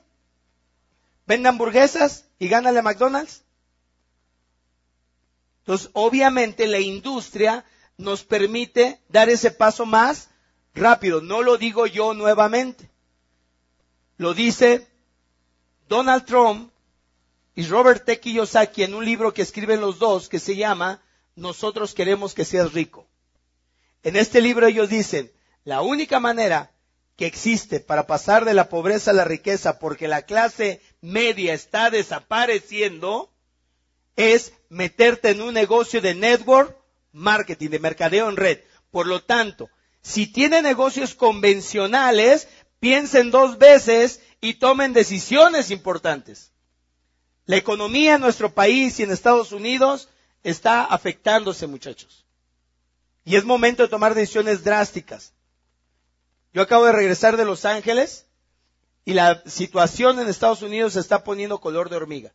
Vende 1.25 1.49
hamburguesas 1.49 2.23
y 2.39 2.47
gánale 2.47 2.79
a 2.79 2.83
McDonald's. 2.83 3.43
Entonces, 5.67 5.89
obviamente 5.91 6.65
la 6.65 6.79
industria 6.79 7.65
nos 7.97 8.23
permite 8.23 9.01
dar 9.09 9.27
ese 9.27 9.51
paso 9.51 9.85
más 9.85 10.29
rápido. 10.73 11.19
No 11.19 11.41
lo 11.41 11.57
digo 11.57 11.87
yo 11.87 12.13
nuevamente. 12.13 12.89
Lo 14.15 14.33
dice 14.33 14.87
Donald 15.89 16.23
Trump 16.23 16.71
y 17.53 17.65
Robert 17.65 18.05
T. 18.05 18.17
Kiyosaki 18.17 18.83
en 18.83 18.93
un 18.93 19.03
libro 19.03 19.33
que 19.33 19.41
escriben 19.41 19.81
los 19.81 19.99
dos 19.99 20.29
que 20.29 20.39
se 20.39 20.55
llama 20.55 21.01
Nosotros 21.35 21.93
queremos 21.93 22.33
que 22.33 22.45
seas 22.45 22.71
rico. 22.71 23.05
En 24.03 24.15
este 24.15 24.39
libro 24.39 24.67
ellos 24.67 24.87
dicen, 24.87 25.29
la 25.65 25.81
única 25.81 26.21
manera 26.21 26.71
que 27.17 27.25
existe 27.25 27.81
para 27.81 28.07
pasar 28.07 28.45
de 28.45 28.53
la 28.53 28.69
pobreza 28.69 29.11
a 29.11 29.15
la 29.15 29.25
riqueza 29.25 29.79
porque 29.79 30.07
la 30.07 30.21
clase 30.21 30.81
media 31.01 31.53
está 31.53 31.89
desapareciendo 31.89 33.33
es 34.17 34.51
meterte 34.67 35.29
en 35.29 35.41
un 35.41 35.53
negocio 35.53 36.01
de 36.01 36.13
network 36.13 36.75
marketing, 37.13 37.69
de 37.69 37.79
mercadeo 37.79 38.29
en 38.29 38.35
red. 38.35 38.59
Por 38.91 39.07
lo 39.07 39.23
tanto, 39.23 39.69
si 40.01 40.27
tiene 40.27 40.61
negocios 40.61 41.15
convencionales, 41.15 42.49
piensen 42.79 43.31
dos 43.31 43.57
veces 43.57 44.21
y 44.41 44.55
tomen 44.55 44.91
decisiones 44.91 45.71
importantes. 45.71 46.51
La 47.45 47.55
economía 47.57 48.15
en 48.15 48.21
nuestro 48.21 48.53
país 48.53 48.99
y 48.99 49.03
en 49.03 49.11
Estados 49.11 49.51
Unidos 49.51 50.09
está 50.43 50.83
afectándose, 50.83 51.67
muchachos. 51.67 52.25
Y 53.23 53.35
es 53.35 53.45
momento 53.45 53.83
de 53.83 53.89
tomar 53.89 54.15
decisiones 54.15 54.63
drásticas. 54.63 55.33
Yo 56.53 56.61
acabo 56.61 56.85
de 56.85 56.91
regresar 56.91 57.37
de 57.37 57.45
Los 57.45 57.65
Ángeles 57.65 58.25
y 59.05 59.13
la 59.13 59.43
situación 59.45 60.19
en 60.19 60.27
Estados 60.27 60.61
Unidos 60.61 60.93
se 60.93 60.99
está 60.99 61.23
poniendo 61.23 61.61
color 61.61 61.89
de 61.89 61.97
hormiga. 61.97 62.33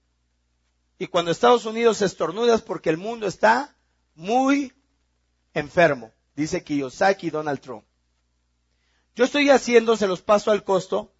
Y 1.03 1.09
cuando 1.09 1.33
Estados 1.33 1.67
Unidos 1.67 2.01
estornuda 2.01 2.55
es 2.55 2.63
porque 2.63 2.89
el 2.89 2.97
mundo 2.97 3.27
está 3.27 3.75
muy 4.15 4.73
enfermo, 5.53 6.13
dice 6.37 6.63
Kiyosaki 6.63 7.27
y 7.27 7.31
Donald 7.31 7.59
Trump. 7.59 7.85
Yo 9.17 9.25
estoy 9.25 9.51
haciendo, 9.51 9.97
se 9.97 10.07
los 10.07 10.23
paso 10.23 10.53
al 10.53 10.63
costo, 10.63 11.13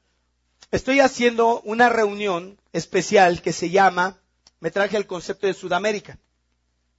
estoy 0.71 1.01
haciendo 1.01 1.61
una 1.63 1.89
reunión 1.89 2.61
especial 2.73 3.43
que 3.43 3.53
se 3.53 3.71
llama, 3.71 4.21
me 4.61 4.71
traje 4.71 4.97
el 4.97 5.09
concepto 5.09 5.49
de 5.49 5.55
Sudamérica, 5.55 6.17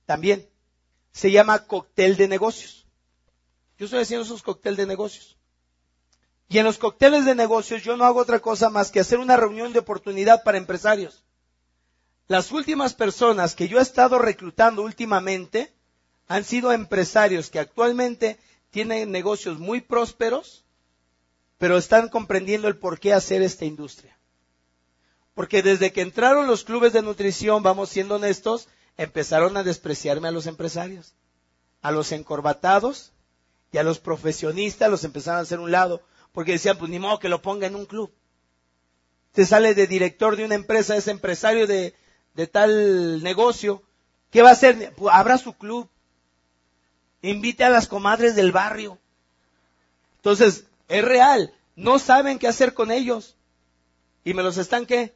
también, 0.06 0.50
se 1.13 1.32
llama 1.32 1.65
cóctel 1.65 2.17
de 2.17 2.28
negocios. 2.28 2.86
Yo 3.78 3.86
estoy 3.86 4.02
haciendo 4.02 4.26
esos 4.26 4.43
cócteles 4.43 4.76
de 4.76 4.88
negocios. 4.88 5.38
Y 6.50 6.58
en 6.58 6.65
los 6.65 6.80
cócteles 6.80 7.24
de 7.24 7.34
negocios 7.34 7.82
yo 7.82 7.96
no 7.96 8.04
hago 8.04 8.19
otra 8.19 8.41
cosa 8.41 8.69
más 8.69 8.91
que 8.91 9.00
hacer 9.00 9.19
una 9.19 9.38
reunión 9.38 9.72
de 9.72 9.80
oportunidad 9.80 10.43
para 10.43 10.58
empresarios. 10.58 11.23
Las 12.28 12.52
últimas 12.52 12.94
personas 12.94 13.54
que 13.56 13.68
yo 13.68 13.80
he 13.80 13.82
estado 13.82 14.18
reclutando 14.18 14.82
últimamente 14.84 15.74
han 16.28 16.44
sido 16.44 16.72
empresarios 16.72 17.50
que 17.50 17.60
actualmente 17.60 18.40
tienen 18.72 19.12
negocios 19.12 19.60
muy 19.60 19.82
prósperos, 19.82 20.64
pero 21.58 21.78
están 21.78 22.10
comprendiendo 22.10 22.68
el 22.68 22.78
por 22.78 23.00
qué 23.00 23.14
hacer 23.14 23.42
esta 23.42 23.66
industria. 23.66 24.18
Porque 25.34 25.62
desde 25.62 25.92
que 25.92 26.02
entraron 26.02 26.48
los 26.48 26.64
clubes 26.64 26.94
de 26.94 27.02
nutrición, 27.02 27.62
vamos 27.62 27.90
siendo 27.90 28.16
honestos, 28.16 28.70
empezaron 28.98 29.58
a 29.58 29.64
despreciarme 29.64 30.28
a 30.30 30.32
los 30.32 30.48
empresarios, 30.48 31.14
a 31.82 31.92
los 31.92 32.12
encorbatados 32.12 33.12
y 33.72 33.80
a 33.80 33.84
los 33.84 34.00
profesionistas 34.00 34.90
los 34.90 35.04
empezaron 35.04 35.40
a 35.40 35.44
hacer 35.44 35.60
un 35.60 35.72
lado, 35.72 36.02
porque 36.32 36.54
decían, 36.54 36.78
pues 36.78 36.90
ni 36.90 37.00
modo 37.00 37.20
que 37.20 37.30
lo 37.30 37.42
ponga 37.42 37.68
en 37.68 37.76
un 37.76 37.86
club. 37.86 38.14
Se 39.36 39.46
sale 39.46 39.74
de 39.74 39.88
director 39.88 40.36
de 40.36 40.46
una 40.46 40.56
empresa, 40.56 40.96
es 40.96 41.08
empresario 41.08 41.66
de, 41.66 41.96
de 42.34 42.48
tal 42.48 43.24
negocio, 43.24 43.84
¿qué 44.32 44.41
va 44.41 44.50
a 44.50 44.54
hacer? 44.54 44.93
Abra 45.12 45.38
su 45.38 45.54
club. 45.54 45.89
Invite 47.22 47.63
a 47.63 47.69
las 47.69 47.88
comadres 47.88 48.36
del 48.36 48.52
barrio. 48.52 48.98
Entonces, 50.17 50.65
es 50.88 51.04
real. 51.06 51.54
No 51.76 52.00
saben 52.00 52.39
qué 52.39 52.48
hacer 52.48 52.74
con 52.74 52.91
ellos. 52.91 53.36
Y 54.24 54.34
me 54.34 54.43
los 54.43 54.58
están, 54.58 54.86
¿qué? 54.86 55.13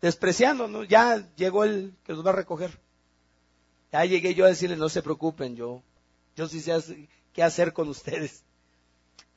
Despreciando, 0.00 0.68
¿no? 0.68 0.84
Ya 0.84 1.26
llegó 1.36 1.64
el 1.64 1.94
que 2.04 2.12
los 2.12 2.24
va 2.24 2.30
a 2.30 2.34
recoger. 2.34 2.78
Ya 3.92 4.04
llegué 4.04 4.34
yo 4.34 4.44
a 4.44 4.48
decirles, 4.48 4.78
no 4.78 4.88
se 4.88 5.02
preocupen, 5.02 5.56
yo, 5.56 5.82
yo 6.36 6.48
sí 6.48 6.60
sé 6.60 7.08
qué 7.32 7.42
hacer 7.42 7.72
con 7.72 7.88
ustedes. 7.88 8.42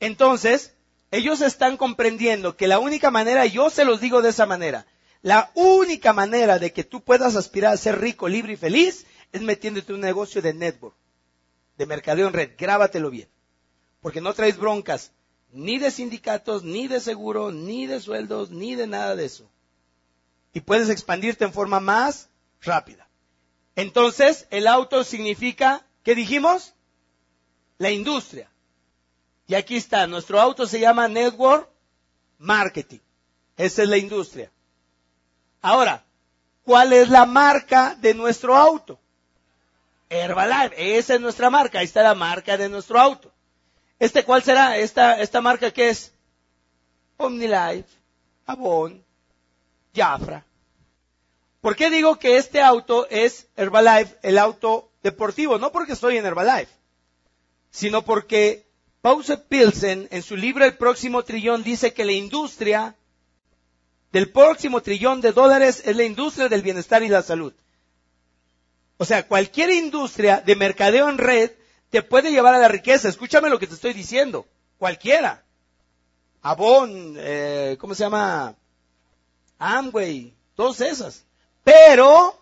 Entonces, 0.00 0.74
ellos 1.10 1.40
están 1.40 1.76
comprendiendo 1.76 2.56
que 2.56 2.68
la 2.68 2.78
única 2.78 3.10
manera, 3.10 3.46
yo 3.46 3.70
se 3.70 3.84
los 3.84 4.00
digo 4.00 4.22
de 4.22 4.30
esa 4.30 4.46
manera, 4.46 4.86
la 5.22 5.50
única 5.54 6.12
manera 6.12 6.58
de 6.58 6.72
que 6.72 6.84
tú 6.84 7.02
puedas 7.02 7.36
aspirar 7.36 7.74
a 7.74 7.76
ser 7.76 8.00
rico, 8.00 8.28
libre 8.28 8.54
y 8.54 8.56
feliz 8.56 9.06
es 9.32 9.42
metiéndote 9.42 9.92
en 9.92 9.96
un 9.96 10.00
negocio 10.00 10.40
de 10.40 10.54
network, 10.54 10.96
de 11.76 11.86
mercadeo 11.86 12.26
en 12.26 12.32
red. 12.32 12.50
Grábatelo 12.56 13.10
bien. 13.10 13.28
Porque 14.00 14.20
no 14.20 14.32
traes 14.32 14.56
broncas 14.56 15.12
ni 15.52 15.78
de 15.78 15.90
sindicatos, 15.90 16.62
ni 16.62 16.88
de 16.88 17.00
seguro, 17.00 17.50
ni 17.50 17.86
de 17.86 18.00
sueldos, 18.00 18.50
ni 18.50 18.74
de 18.74 18.86
nada 18.86 19.16
de 19.16 19.26
eso. 19.26 19.50
Y 20.52 20.60
puedes 20.60 20.88
expandirte 20.88 21.44
en 21.44 21.52
forma 21.52 21.80
más 21.80 22.28
rápida. 22.60 23.08
Entonces, 23.76 24.46
el 24.50 24.66
auto 24.66 25.04
significa, 25.04 25.84
¿qué 26.02 26.14
dijimos? 26.14 26.74
La 27.78 27.90
industria. 27.90 28.50
Y 29.46 29.54
aquí 29.54 29.76
está, 29.76 30.06
nuestro 30.06 30.40
auto 30.40 30.66
se 30.66 30.80
llama 30.80 31.08
Network 31.08 31.68
Marketing. 32.38 33.00
Esa 33.56 33.82
es 33.82 33.88
la 33.88 33.98
industria. 33.98 34.50
Ahora, 35.62 36.04
¿cuál 36.64 36.92
es 36.92 37.08
la 37.08 37.26
marca 37.26 37.96
de 38.00 38.14
nuestro 38.14 38.56
auto? 38.56 38.98
Herbalife, 40.08 40.98
esa 40.98 41.14
es 41.14 41.20
nuestra 41.20 41.50
marca, 41.50 41.78
ahí 41.78 41.84
está 41.84 42.02
la 42.02 42.14
marca 42.14 42.56
de 42.56 42.68
nuestro 42.68 42.98
auto. 42.98 43.30
¿Este 43.98 44.24
cuál 44.24 44.42
será? 44.42 44.76
¿Esta, 44.78 45.20
esta 45.20 45.40
marca 45.40 45.70
qué 45.70 45.90
es? 45.90 46.12
OmniLife, 47.16 47.88
Avon, 48.46 49.04
Jafra. 49.94 50.44
¿Por 51.60 51.76
qué 51.76 51.90
digo 51.90 52.18
que 52.18 52.38
este 52.38 52.62
auto 52.62 53.06
es 53.10 53.46
Herbalife, 53.56 54.16
el 54.22 54.38
auto 54.38 54.90
deportivo? 55.02 55.58
No 55.58 55.70
porque 55.70 55.92
estoy 55.92 56.16
en 56.16 56.24
Herbalife, 56.24 56.72
sino 57.70 58.02
porque 58.02 58.66
Pause 59.02 59.36
Pilsen 59.48 60.08
en 60.10 60.22
su 60.22 60.36
libro 60.36 60.64
El 60.64 60.76
próximo 60.76 61.22
trillón 61.22 61.62
dice 61.62 61.92
que 61.92 62.04
la 62.04 62.12
industria 62.12 62.96
del 64.12 64.30
próximo 64.30 64.80
trillón 64.82 65.20
de 65.20 65.32
dólares 65.32 65.82
es 65.84 65.96
la 65.96 66.04
industria 66.04 66.48
del 66.48 66.62
bienestar 66.62 67.02
y 67.02 67.08
la 67.08 67.22
salud. 67.22 67.52
O 68.96 69.04
sea, 69.04 69.26
cualquier 69.26 69.70
industria 69.70 70.42
de 70.44 70.56
mercadeo 70.56 71.08
en 71.08 71.18
red 71.18 71.52
te 71.90 72.02
puede 72.02 72.32
llevar 72.32 72.54
a 72.54 72.58
la 72.58 72.68
riqueza. 72.68 73.08
Escúchame 73.08 73.48
lo 73.48 73.58
que 73.58 73.66
te 73.66 73.74
estoy 73.74 73.92
diciendo. 73.92 74.46
Cualquiera. 74.78 75.42
Avon, 76.42 77.14
eh, 77.18 77.76
¿cómo 77.80 77.94
se 77.94 78.04
llama? 78.04 78.54
Amway, 79.58 80.34
todas 80.54 80.80
esas. 80.80 81.24
Pero 81.64 82.38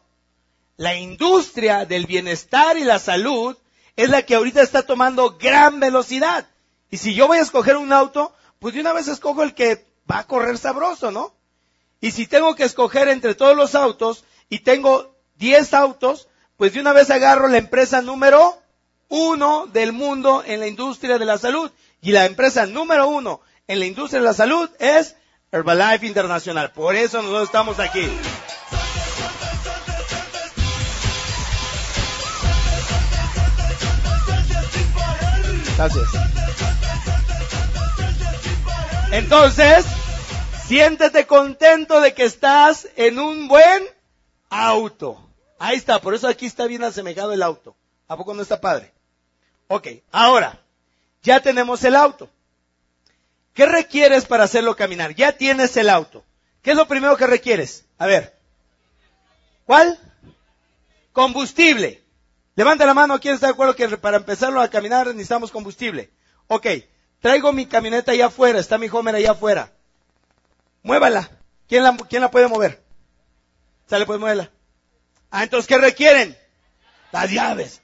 la 0.77 0.95
industria 0.95 1.85
del 1.85 2.07
bienestar 2.07 2.77
y 2.77 2.85
la 2.85 2.99
salud 2.99 3.57
es 3.97 4.09
la 4.09 4.23
que 4.23 4.37
ahorita 4.37 4.63
está 4.63 4.83
tomando 4.83 5.37
gran 5.39 5.81
velocidad. 5.81 6.49
Y 6.91 6.97
si 6.97 7.15
yo 7.15 7.27
voy 7.27 7.39
a 7.39 7.43
escoger 7.43 7.77
un 7.77 7.93
auto, 7.93 8.33
pues 8.59 8.75
de 8.75 8.81
una 8.81 8.93
vez 8.93 9.09
escojo 9.09 9.43
el 9.43 9.55
que 9.55 9.87
va 10.11 10.21
a 10.21 10.27
correr 10.27 10.57
sabroso, 10.57 11.11
¿no? 11.11 11.38
Y 12.01 12.13
si 12.13 12.27
tengo 12.27 12.55
que 12.55 12.65
escoger 12.65 13.09
entre 13.09 13.35
todos 13.35 13.57
los 13.57 13.75
autos 13.75 14.25
y 14.49 14.61
tengo 14.61 15.17
10 15.37 15.75
autos, 15.75 16.29
pues 16.57 16.73
de 16.73 16.81
una 16.81 16.93
vez 16.93 17.11
agarro 17.11 17.49
la 17.49 17.59
empresa 17.59 18.03
número 18.03 18.57
uno 19.09 19.67
del 19.67 19.93
mundo 19.93 20.43
en 20.47 20.61
la 20.61 20.67
industria 20.67 21.19
de 21.19 21.25
la 21.25 21.39
salud. 21.39 21.71
Y 22.01 22.13
la 22.13 22.27
empresa 22.27 22.67
número 22.67 23.09
uno 23.09 23.41
en 23.67 23.81
la 23.81 23.87
industria 23.87 24.21
de 24.21 24.27
la 24.27 24.35
salud 24.35 24.71
es 24.79 25.17
Herbalife 25.51 26.07
Internacional. 26.07 26.73
Por 26.73 26.95
eso 26.95 27.19
nosotros 27.23 27.49
estamos 27.49 27.79
aquí. 27.81 28.09
Gracias. 35.77 36.05
Entonces, 39.13 39.87
siéntete 40.69 41.27
contento 41.27 42.01
de 42.03 42.13
que 42.13 42.25
estás 42.25 42.89
en 42.97 43.19
un 43.19 43.49
buen 43.49 43.83
auto. 44.51 45.19
Ahí 45.59 45.77
está, 45.77 45.99
por 46.01 46.15
eso 46.15 46.29
aquí 46.29 46.45
está 46.45 46.67
bien 46.67 46.85
asemejado 46.85 47.33
el 47.33 47.43
auto. 47.43 47.75
¿A 48.07 48.17
poco 48.17 48.35
no 48.35 48.43
está 48.43 48.61
padre? 48.61 48.93
Ok, 49.67 49.89
ahora, 50.13 50.61
ya 51.23 51.41
tenemos 51.41 51.83
el 51.85 51.97
auto. 51.97 52.29
¿Qué 53.55 53.65
requieres 53.65 54.27
para 54.27 54.45
hacerlo 54.45 54.77
caminar? 54.77 55.15
Ya 55.15 55.33
tienes 55.33 55.77
el 55.79 55.89
auto. 55.89 56.23
¿Qué 56.63 56.73
es 56.73 56.77
lo 56.77 56.87
primero 56.87 57.17
que 57.17 57.27
requieres? 57.27 57.87
A 57.97 58.07
ver. 58.07 58.37
¿Cuál? 59.65 59.99
Combustible. 61.13 62.05
Levanta 62.57 62.85
la 62.85 62.95
mano, 62.95 63.19
¿quién 63.21 63.35
está 63.35 63.47
de 63.47 63.53
acuerdo 63.53 63.75
que 63.75 63.89
para 63.97 64.19
empezarlo 64.19 64.61
a 64.61 64.69
caminar 64.69 65.07
necesitamos 65.07 65.51
combustible? 65.51 66.11
Ok, 66.47 66.67
traigo 67.21 67.53
mi 67.53 67.67
camioneta 67.67 68.13
allá 68.13 68.27
afuera, 68.27 68.59
está 68.59 68.77
mi 68.77 68.89
Homer 68.89 69.15
allá 69.15 69.33
afuera. 69.33 69.73
Muévala. 70.83 71.31
¿Quién 71.69 71.83
la, 71.83 71.97
quién 71.97 72.23
la 72.23 72.31
puede 72.31 72.49
mover? 72.49 72.83
Sale, 73.89 74.07
pues 74.07 74.19
muévala. 74.19 74.51
Ah, 75.31 75.45
entonces, 75.45 75.67
¿qué 75.67 75.79
requieren? 75.79 76.37
Las 77.13 77.31
llaves. 77.31 77.83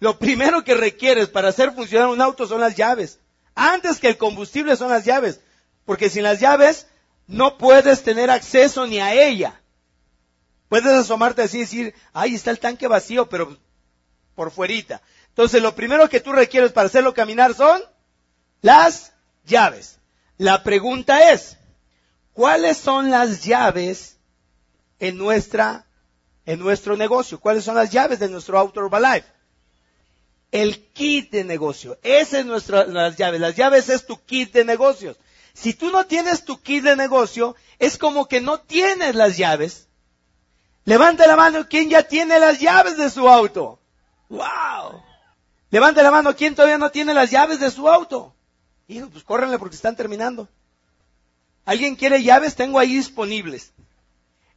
Lo 0.00 0.18
primero 0.18 0.64
que 0.64 0.74
requieres 0.74 1.28
para 1.28 1.48
hacer 1.48 1.72
funcionar 1.72 2.08
un 2.08 2.20
auto 2.20 2.46
son 2.46 2.60
las 2.60 2.74
llaves. 2.74 3.20
Antes 3.54 4.00
que 4.00 4.08
el 4.08 4.18
combustible 4.18 4.76
son 4.76 4.90
las 4.90 5.04
llaves. 5.04 5.40
Porque 5.84 6.10
sin 6.10 6.22
las 6.22 6.40
llaves 6.40 6.86
no 7.26 7.58
puedes 7.58 8.02
tener 8.02 8.30
acceso 8.30 8.86
ni 8.86 9.00
a 9.00 9.14
ella. 9.14 9.60
Puedes 10.68 10.92
asomarte 10.92 11.42
así 11.42 11.58
y 11.58 11.60
decir, 11.60 11.94
ahí 12.12 12.34
está 12.34 12.50
el 12.50 12.58
tanque 12.58 12.88
vacío, 12.88 13.28
pero 13.28 13.56
por 14.34 14.50
fuerita. 14.50 15.02
Entonces 15.28 15.62
lo 15.62 15.74
primero 15.74 16.08
que 16.08 16.20
tú 16.20 16.32
requieres 16.32 16.72
para 16.72 16.86
hacerlo 16.86 17.14
caminar 17.14 17.54
son 17.54 17.82
las 18.60 19.12
llaves. 19.44 19.98
La 20.36 20.62
pregunta 20.62 21.32
es, 21.32 21.58
¿cuáles 22.34 22.76
son 22.76 23.10
las 23.10 23.42
llaves 23.44 24.18
en 24.98 25.16
nuestra, 25.16 25.86
en 26.44 26.58
nuestro 26.58 26.96
negocio? 26.96 27.40
¿Cuáles 27.40 27.64
son 27.64 27.76
las 27.76 27.90
llaves 27.90 28.18
de 28.18 28.28
nuestro 28.28 28.58
Auto 28.58 28.80
Herbalife? 28.80 29.26
El 30.52 30.86
kit 30.92 31.30
de 31.30 31.44
negocio. 31.44 31.98
Esa 32.02 32.40
es 32.40 32.46
nuestra, 32.46 32.84
las 32.84 33.16
llaves. 33.16 33.40
Las 33.40 33.56
llaves 33.56 33.88
es 33.88 34.04
tu 34.04 34.22
kit 34.22 34.52
de 34.52 34.64
negocios. 34.64 35.16
Si 35.54 35.72
tú 35.72 35.90
no 35.90 36.04
tienes 36.06 36.44
tu 36.44 36.60
kit 36.60 36.84
de 36.84 36.96
negocio, 36.96 37.56
es 37.78 37.96
como 37.96 38.28
que 38.28 38.40
no 38.40 38.60
tienes 38.60 39.14
las 39.14 39.36
llaves. 39.36 39.88
Levanta 40.84 41.26
la 41.26 41.36
mano 41.36 41.66
quien 41.68 41.88
ya 41.88 42.02
tiene 42.02 42.38
las 42.38 42.60
llaves 42.60 42.96
de 42.98 43.08
su 43.08 43.28
auto. 43.28 43.80
¡Wow! 44.28 45.02
Levanta 45.70 46.02
la 46.02 46.10
mano 46.10 46.36
quien 46.36 46.54
todavía 46.54 46.78
no 46.78 46.90
tiene 46.90 47.14
las 47.14 47.30
llaves 47.30 47.58
de 47.58 47.70
su 47.70 47.88
auto. 47.88 48.34
Hijo, 48.86 49.08
pues 49.08 49.24
córrenle 49.24 49.58
porque 49.58 49.76
están 49.76 49.96
terminando. 49.96 50.48
¿Alguien 51.64 51.96
quiere 51.96 52.22
llaves? 52.22 52.54
Tengo 52.54 52.78
ahí 52.78 52.96
disponibles. 52.96 53.72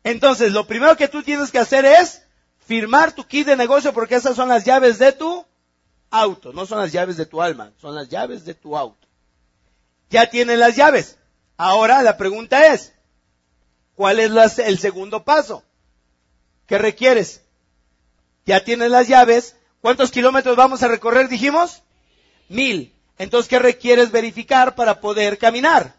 Entonces, 0.03 0.51
lo 0.51 0.67
primero 0.67 0.95
que 0.97 1.07
tú 1.07 1.23
tienes 1.23 1.51
que 1.51 1.59
hacer 1.59 1.85
es 1.85 2.23
firmar 2.65 3.13
tu 3.13 3.25
kit 3.25 3.47
de 3.47 3.55
negocio 3.55 3.93
porque 3.93 4.15
esas 4.15 4.35
son 4.35 4.49
las 4.49 4.65
llaves 4.65 4.99
de 4.99 5.11
tu 5.11 5.45
auto. 6.09 6.53
No 6.53 6.65
son 6.65 6.79
las 6.79 6.91
llaves 6.91 7.17
de 7.17 7.25
tu 7.25 7.41
alma, 7.41 7.71
son 7.79 7.95
las 7.95 8.09
llaves 8.09 8.45
de 8.45 8.53
tu 8.53 8.77
auto. 8.77 9.07
Ya 10.09 10.29
tienes 10.29 10.57
las 10.57 10.75
llaves. 10.75 11.17
Ahora 11.57 12.01
la 12.01 12.17
pregunta 12.17 12.73
es, 12.73 12.93
¿cuál 13.95 14.19
es 14.19 14.59
el 14.59 14.79
segundo 14.79 15.23
paso? 15.23 15.63
¿Qué 16.67 16.77
requieres? 16.77 17.41
Ya 18.45 18.63
tienes 18.63 18.91
las 18.91 19.07
llaves. 19.07 19.55
¿Cuántos 19.81 20.11
kilómetros 20.11 20.55
vamos 20.55 20.83
a 20.83 20.87
recorrer, 20.87 21.29
dijimos? 21.29 21.83
Mil. 22.49 22.93
Entonces, 23.17 23.49
¿qué 23.49 23.59
requieres 23.59 24.11
verificar 24.11 24.75
para 24.75 25.01
poder 25.01 25.37
caminar? 25.37 25.96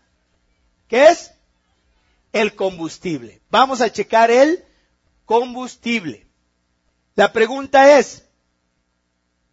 ¿Qué 0.88 1.09
es? 1.09 1.33
El 2.33 2.55
combustible. 2.55 3.40
Vamos 3.51 3.81
a 3.81 3.92
checar 3.92 4.31
el 4.31 4.64
combustible. 5.24 6.27
La 7.14 7.33
pregunta 7.33 7.98
es, 7.98 8.24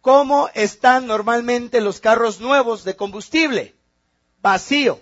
¿cómo 0.00 0.48
están 0.54 1.06
normalmente 1.06 1.80
los 1.80 2.00
carros 2.00 2.40
nuevos 2.40 2.84
de 2.84 2.96
combustible? 2.96 3.74
Vacío. 4.40 4.98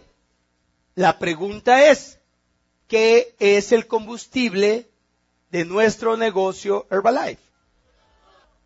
La 0.95 1.19
pregunta 1.19 1.91
es, 1.91 2.19
¿qué 2.89 3.35
es 3.39 3.73
el 3.73 3.87
combustible 3.87 4.89
de 5.51 5.65
nuestro 5.65 6.17
negocio 6.17 6.87
Herbalife? 6.91 7.43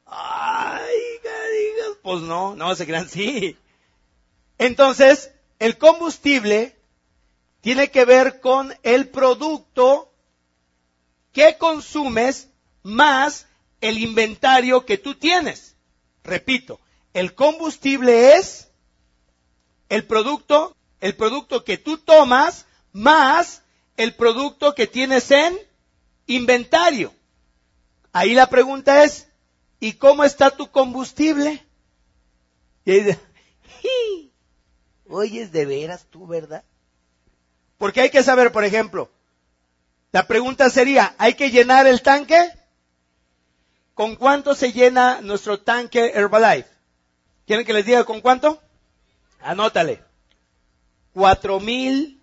Ay, 0.06 0.96
pues 2.02 2.22
no, 2.22 2.54
no 2.54 2.74
se 2.74 2.86
crean, 2.86 3.08
sí. 3.08 3.58
Entonces, 4.56 5.30
el 5.58 5.76
combustible 5.76 6.77
tiene 7.60 7.90
que 7.90 8.04
ver 8.04 8.40
con 8.40 8.74
el 8.82 9.08
producto 9.08 10.12
que 11.32 11.56
consumes 11.58 12.48
más 12.82 13.46
el 13.80 13.98
inventario 13.98 14.84
que 14.84 14.98
tú 14.98 15.14
tienes. 15.14 15.76
Repito, 16.24 16.80
el 17.14 17.34
combustible 17.34 18.36
es 18.36 18.68
el 19.88 20.06
producto, 20.06 20.76
el 21.00 21.16
producto 21.16 21.64
que 21.64 21.78
tú 21.78 21.98
tomas 21.98 22.66
más 22.92 23.62
el 23.96 24.14
producto 24.14 24.74
que 24.74 24.86
tienes 24.86 25.30
en 25.30 25.58
inventario. 26.26 27.12
Ahí 28.12 28.34
la 28.34 28.48
pregunta 28.48 29.04
es, 29.04 29.28
¿y 29.80 29.94
cómo 29.94 30.24
está 30.24 30.50
tu 30.50 30.70
combustible? 30.70 31.64
Y 32.84 32.92
ahí 32.92 33.16
Oyes 35.08 35.52
de 35.52 35.64
veras 35.64 36.06
tú, 36.10 36.26
¿verdad? 36.26 36.64
Porque 37.78 38.00
hay 38.00 38.10
que 38.10 38.22
saber, 38.22 38.52
por 38.52 38.64
ejemplo, 38.64 39.10
la 40.10 40.26
pregunta 40.26 40.68
sería, 40.68 41.14
¿hay 41.16 41.34
que 41.34 41.50
llenar 41.50 41.86
el 41.86 42.02
tanque? 42.02 42.50
¿Con 43.94 44.16
cuánto 44.16 44.54
se 44.54 44.72
llena 44.72 45.20
nuestro 45.20 45.60
tanque 45.60 46.12
Herbalife? 46.14 46.68
¿Quieren 47.46 47.64
que 47.64 47.72
les 47.72 47.86
diga 47.86 48.04
con 48.04 48.20
cuánto? 48.20 48.60
Anótale. 49.40 50.02
Cuatro 51.12 51.60
mil 51.60 52.20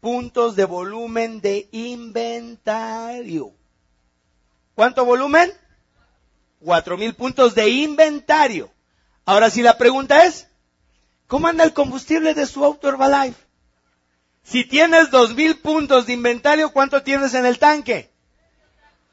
puntos 0.00 0.56
de 0.56 0.64
volumen 0.64 1.40
de 1.40 1.68
inventario. 1.72 3.52
¿Cuánto 4.74 5.04
volumen? 5.04 5.52
Cuatro 6.60 6.96
mil 6.96 7.14
puntos 7.14 7.54
de 7.54 7.68
inventario. 7.68 8.72
Ahora 9.24 9.50
si 9.50 9.62
la 9.62 9.78
pregunta 9.78 10.24
es, 10.24 10.48
¿cómo 11.26 11.48
anda 11.48 11.64
el 11.64 11.72
combustible 11.72 12.34
de 12.34 12.46
su 12.46 12.64
auto 12.64 12.88
Herbalife? 12.88 13.41
Si 14.44 14.64
tienes 14.64 15.10
dos 15.10 15.34
mil 15.34 15.58
puntos 15.58 16.06
de 16.06 16.12
inventario, 16.12 16.72
¿cuánto 16.72 17.02
tienes 17.02 17.34
en 17.34 17.46
el 17.46 17.58
tanque? 17.58 18.10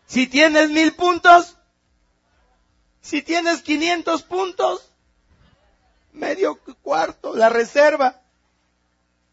Si 0.07 0.27
tienes 0.27 0.69
mil 0.69 0.93
puntos, 0.93 1.55
si 3.01 3.21
tienes 3.21 3.61
500 3.61 4.23
puntos, 4.23 4.89
medio 6.13 6.59
cuarto, 6.81 7.35
la 7.35 7.49
reserva. 7.49 8.21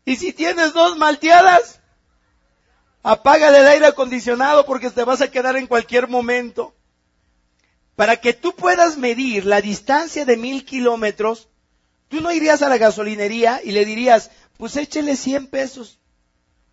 Y 0.05 0.17
si 0.17 0.33
tienes 0.33 0.73
dos 0.73 0.97
malteadas, 0.97 1.81
apaga 3.03 3.49
el 3.49 3.67
aire 3.67 3.87
acondicionado 3.87 4.67
porque 4.67 4.91
te 4.91 5.05
vas 5.05 5.21
a 5.21 5.31
quedar 5.31 5.57
en 5.57 5.67
cualquier 5.67 6.09
momento. 6.09 6.75
Para 7.97 8.19
que 8.19 8.35
tú 8.35 8.55
puedas 8.55 8.99
medir 8.99 9.47
la 9.47 9.61
distancia 9.61 10.25
de 10.25 10.37
mil 10.37 10.65
kilómetros, 10.65 11.49
tú 12.09 12.21
no 12.21 12.31
irías 12.31 12.63
a 12.63 12.69
la 12.69 12.79
gasolinería 12.79 13.61
y 13.65 13.73
le 13.73 13.85
dirías, 13.85 14.31
pues 14.59 14.77
échele 14.77 15.17
100 15.17 15.49
pesos 15.49 15.99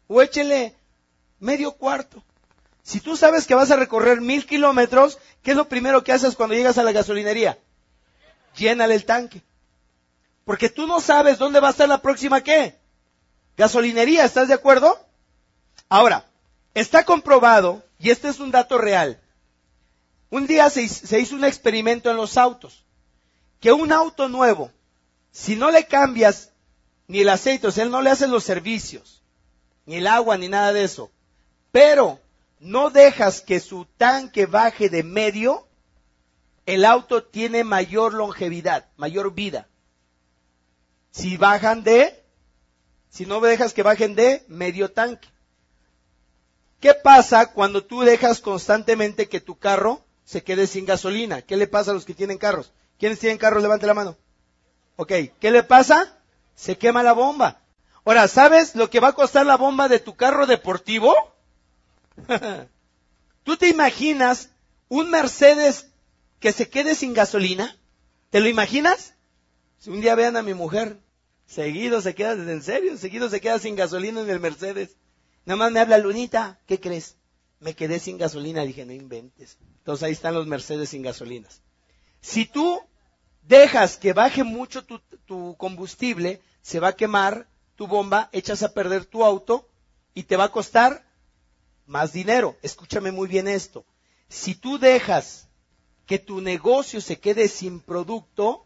o 0.07 0.21
échele 0.21 0.75
medio 1.39 1.73
cuarto. 1.73 2.23
Si 2.83 2.99
tú 2.99 3.15
sabes 3.15 3.47
que 3.47 3.55
vas 3.55 3.71
a 3.71 3.75
recorrer 3.75 4.21
mil 4.21 4.45
kilómetros, 4.45 5.17
¿qué 5.41 5.51
es 5.51 5.57
lo 5.57 5.69
primero 5.69 6.03
que 6.03 6.11
haces 6.11 6.35
cuando 6.35 6.55
llegas 6.55 6.77
a 6.77 6.83
la 6.83 6.91
gasolinería? 6.91 7.57
Llénale 8.57 8.95
el 8.95 9.05
tanque. 9.05 9.41
Porque 10.45 10.69
tú 10.69 10.87
no 10.87 10.99
sabes 10.99 11.37
dónde 11.37 11.59
va 11.59 11.69
a 11.69 11.71
estar 11.71 11.87
la 11.87 12.01
próxima 12.01 12.41
qué 12.41 12.77
gasolinería, 13.57 14.25
¿estás 14.25 14.47
de 14.47 14.53
acuerdo? 14.53 14.97
Ahora, 15.89 16.25
está 16.73 17.03
comprobado, 17.03 17.83
y 17.99 18.09
este 18.09 18.29
es 18.29 18.39
un 18.39 18.51
dato 18.51 18.77
real, 18.77 19.19
un 20.29 20.47
día 20.47 20.69
se, 20.69 20.81
hizo 21.19 21.35
un 21.35 21.45
experimento 21.45 22.09
en 22.09 22.17
los 22.17 22.37
autos, 22.37 22.83
que 23.59 23.71
un 23.71 23.91
auto 23.91 24.27
nuevo, 24.27 24.71
si 25.31 25.55
no 25.55 25.71
le 25.71 25.85
cambias 25.85 26.49
ni 27.07 27.21
el 27.21 27.29
aceite, 27.29 27.67
o 27.67 27.71
sea, 27.71 27.83
él 27.83 27.91
no 27.91 28.01
le 28.01 28.09
hace 28.09 28.27
los 28.27 28.43
servicios, 28.43 29.21
ni 29.85 29.95
el 29.95 30.07
agua, 30.07 30.37
ni 30.37 30.47
nada 30.47 30.73
de 30.73 30.83
eso, 30.83 31.11
pero 31.71 32.19
no 32.59 32.89
dejas 32.89 33.41
que 33.41 33.59
su 33.59 33.85
tanque 33.97 34.45
baje 34.45 34.89
de 34.89 35.03
medio, 35.03 35.67
el 36.65 36.85
auto 36.85 37.23
tiene 37.23 37.63
mayor 37.63 38.13
longevidad, 38.13 38.85
mayor 38.95 39.33
vida. 39.33 39.67
Si 41.11 41.37
bajan 41.37 41.83
de 41.83 42.23
si 43.13 43.27
no 43.27 43.39
dejas 43.41 43.75
que 43.75 43.83
bajen 43.83 44.15
de 44.15 44.43
medio 44.47 44.91
tanque. 44.91 45.27
¿Qué 46.79 46.95
pasa 46.95 47.51
cuando 47.53 47.83
tú 47.85 48.01
dejas 48.01 48.41
constantemente 48.41 49.29
que 49.29 49.39
tu 49.39 49.55
carro 49.59 50.03
se 50.25 50.43
quede 50.43 50.65
sin 50.65 50.85
gasolina? 50.85 51.43
¿Qué 51.43 51.55
le 51.55 51.67
pasa 51.67 51.91
a 51.91 51.93
los 51.93 52.05
que 52.05 52.15
tienen 52.15 52.39
carros? 52.39 52.73
¿Quiénes 52.97 53.19
tienen 53.19 53.37
carros? 53.37 53.61
Levante 53.61 53.85
la 53.85 53.93
mano. 53.93 54.17
Ok, 54.95 55.11
¿qué 55.39 55.51
le 55.51 55.61
pasa? 55.61 56.17
Se 56.55 56.77
quema 56.77 57.03
la 57.03 57.13
bomba. 57.13 57.61
Ahora, 58.05 58.27
¿sabes 58.27 58.75
lo 58.75 58.89
que 58.89 58.99
va 58.99 59.09
a 59.09 59.13
costar 59.13 59.45
la 59.45 59.57
bomba 59.57 59.87
de 59.87 59.99
tu 59.99 60.15
carro 60.15 60.45
deportivo? 60.45 61.15
¿Tú 63.43 63.57
te 63.57 63.69
imaginas 63.69 64.49
un 64.89 65.09
Mercedes 65.09 65.87
que 66.39 66.51
se 66.51 66.69
quede 66.69 66.95
sin 66.95 67.13
gasolina? 67.13 67.77
¿Te 68.29 68.39
lo 68.39 68.49
imaginas? 68.49 69.13
Si 69.79 69.89
un 69.89 70.01
día 70.01 70.15
vean 70.15 70.37
a 70.37 70.43
mi 70.43 70.53
mujer, 70.53 70.99
seguido 71.45 72.01
se 72.01 72.15
queda, 72.15 72.33
en 72.33 72.63
serio, 72.63 72.97
seguido 72.97 73.29
se 73.29 73.41
queda 73.41 73.59
sin 73.59 73.75
gasolina 73.75 74.21
en 74.21 74.29
el 74.29 74.39
Mercedes. 74.39 74.97
Nada 75.45 75.57
más 75.57 75.71
me 75.71 75.79
habla 75.79 75.97
Lunita, 75.97 76.59
¿qué 76.65 76.79
crees? 76.79 77.17
Me 77.59 77.75
quedé 77.75 77.99
sin 77.99 78.17
gasolina, 78.17 78.63
dije, 78.63 78.85
no 78.85 78.93
inventes. 78.93 79.57
Entonces 79.79 80.03
ahí 80.03 80.11
están 80.11 80.33
los 80.33 80.47
Mercedes 80.47 80.89
sin 80.89 81.01
gasolinas. 81.01 81.61
Si 82.21 82.45
tú 82.45 82.81
dejas 83.47 83.97
que 83.97 84.13
baje 84.13 84.43
mucho 84.43 84.83
tu, 84.85 85.55
combustible, 85.57 86.41
se 86.61 86.79
va 86.79 86.89
a 86.89 86.95
quemar 86.95 87.47
tu 87.75 87.87
bomba, 87.87 88.29
echas 88.31 88.63
a 88.63 88.73
perder 88.73 89.05
tu 89.05 89.23
auto 89.23 89.67
y 90.13 90.23
te 90.23 90.37
va 90.37 90.45
a 90.45 90.51
costar 90.51 91.05
más 91.85 92.13
dinero. 92.13 92.57
Escúchame 92.61 93.11
muy 93.11 93.27
bien 93.27 93.47
esto. 93.47 93.85
Si 94.29 94.55
tú 94.55 94.79
dejas 94.79 95.47
que 96.05 96.19
tu 96.19 96.41
negocio 96.41 97.01
se 97.01 97.19
quede 97.19 97.47
sin 97.47 97.79
producto, 97.79 98.65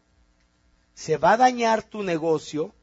se 0.94 1.18
va 1.18 1.34
a 1.34 1.38
dañar 1.38 1.84
tu 1.84 2.04
negocio 2.04 2.74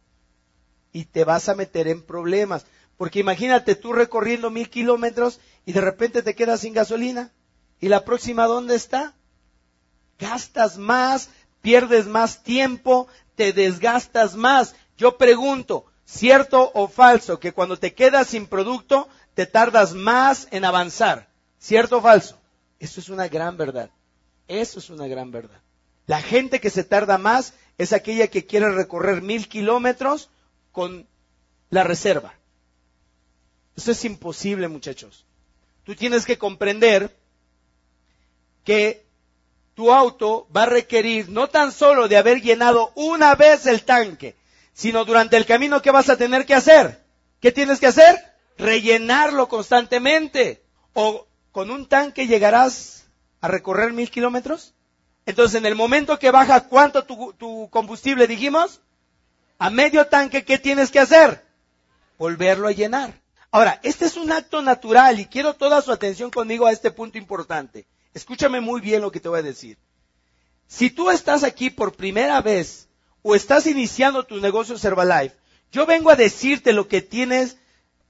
y 0.92 1.06
te 1.06 1.24
vas 1.24 1.48
a 1.48 1.54
meter 1.54 1.88
en 1.88 2.02
problemas. 2.02 2.64
Porque 2.96 3.18
imagínate 3.18 3.74
tú 3.74 3.92
recorriendo 3.92 4.50
mil 4.50 4.70
kilómetros 4.70 5.40
y 5.66 5.72
de 5.72 5.80
repente 5.80 6.22
te 6.22 6.34
quedas 6.34 6.60
sin 6.60 6.74
gasolina. 6.74 7.32
¿Y 7.80 7.88
la 7.88 8.04
próxima 8.04 8.46
dónde 8.46 8.76
está? 8.76 9.14
Gastas 10.18 10.78
más, 10.78 11.28
pierdes 11.64 12.06
más 12.06 12.42
tiempo, 12.42 13.08
te 13.36 13.54
desgastas 13.54 14.36
más. 14.36 14.76
Yo 14.98 15.16
pregunto, 15.16 15.86
¿cierto 16.04 16.70
o 16.74 16.88
falso 16.88 17.40
que 17.40 17.52
cuando 17.52 17.78
te 17.78 17.94
quedas 17.94 18.26
sin 18.26 18.46
producto 18.46 19.08
te 19.32 19.46
tardas 19.46 19.94
más 19.94 20.46
en 20.50 20.66
avanzar? 20.66 21.30
¿Cierto 21.58 21.96
o 21.96 22.02
falso? 22.02 22.38
Eso 22.78 23.00
es 23.00 23.08
una 23.08 23.28
gran 23.28 23.56
verdad. 23.56 23.88
Eso 24.46 24.78
es 24.78 24.90
una 24.90 25.06
gran 25.06 25.30
verdad. 25.30 25.58
La 26.06 26.20
gente 26.20 26.60
que 26.60 26.68
se 26.68 26.84
tarda 26.84 27.16
más 27.16 27.54
es 27.78 27.94
aquella 27.94 28.28
que 28.28 28.44
quiere 28.44 28.70
recorrer 28.70 29.22
mil 29.22 29.48
kilómetros 29.48 30.28
con 30.70 31.06
la 31.70 31.82
reserva. 31.82 32.34
Eso 33.74 33.90
es 33.90 34.04
imposible, 34.04 34.68
muchachos. 34.68 35.24
Tú 35.84 35.96
tienes 35.96 36.26
que 36.26 36.36
comprender 36.36 37.16
que 38.64 39.03
tu 39.74 39.92
auto 39.92 40.46
va 40.54 40.62
a 40.62 40.66
requerir 40.66 41.28
no 41.28 41.48
tan 41.48 41.72
solo 41.72 42.08
de 42.08 42.16
haber 42.16 42.40
llenado 42.40 42.92
una 42.94 43.34
vez 43.34 43.66
el 43.66 43.84
tanque, 43.84 44.36
sino 44.72 45.04
durante 45.04 45.36
el 45.36 45.46
camino 45.46 45.82
que 45.82 45.90
vas 45.90 46.08
a 46.08 46.16
tener 46.16 46.46
que 46.46 46.54
hacer. 46.54 47.02
¿Qué 47.40 47.52
tienes 47.52 47.80
que 47.80 47.88
hacer? 47.88 48.16
Rellenarlo 48.56 49.48
constantemente. 49.48 50.62
O 50.92 51.26
con 51.52 51.70
un 51.70 51.86
tanque 51.86 52.26
llegarás 52.26 53.04
a 53.40 53.48
recorrer 53.48 53.92
mil 53.92 54.10
kilómetros. 54.10 54.74
Entonces, 55.26 55.56
en 55.56 55.66
el 55.66 55.74
momento 55.74 56.18
que 56.18 56.30
baja, 56.30 56.68
¿cuánto 56.68 57.04
tu, 57.04 57.32
tu 57.34 57.68
combustible 57.70 58.26
dijimos? 58.26 58.80
A 59.58 59.70
medio 59.70 60.06
tanque, 60.06 60.44
¿qué 60.44 60.58
tienes 60.58 60.90
que 60.90 61.00
hacer? 61.00 61.44
Volverlo 62.18 62.68
a 62.68 62.72
llenar. 62.72 63.20
Ahora, 63.50 63.80
este 63.82 64.06
es 64.06 64.16
un 64.16 64.32
acto 64.32 64.62
natural 64.62 65.20
y 65.20 65.26
quiero 65.26 65.54
toda 65.54 65.80
su 65.80 65.92
atención 65.92 66.30
conmigo 66.30 66.66
a 66.66 66.72
este 66.72 66.90
punto 66.90 67.18
importante. 67.18 67.86
Escúchame 68.14 68.60
muy 68.60 68.80
bien 68.80 69.02
lo 69.02 69.10
que 69.10 69.20
te 69.20 69.28
voy 69.28 69.40
a 69.40 69.42
decir. 69.42 69.76
Si 70.68 70.88
tú 70.88 71.10
estás 71.10 71.42
aquí 71.42 71.68
por 71.68 71.94
primera 71.94 72.40
vez 72.40 72.88
o 73.22 73.34
estás 73.34 73.66
iniciando 73.66 74.24
tu 74.24 74.40
negocio 74.40 74.76
Herbalife, 74.80 75.36
yo 75.72 75.84
vengo 75.84 76.10
a 76.10 76.16
decirte 76.16 76.72
lo 76.72 76.86
que 76.86 77.02
tienes, 77.02 77.58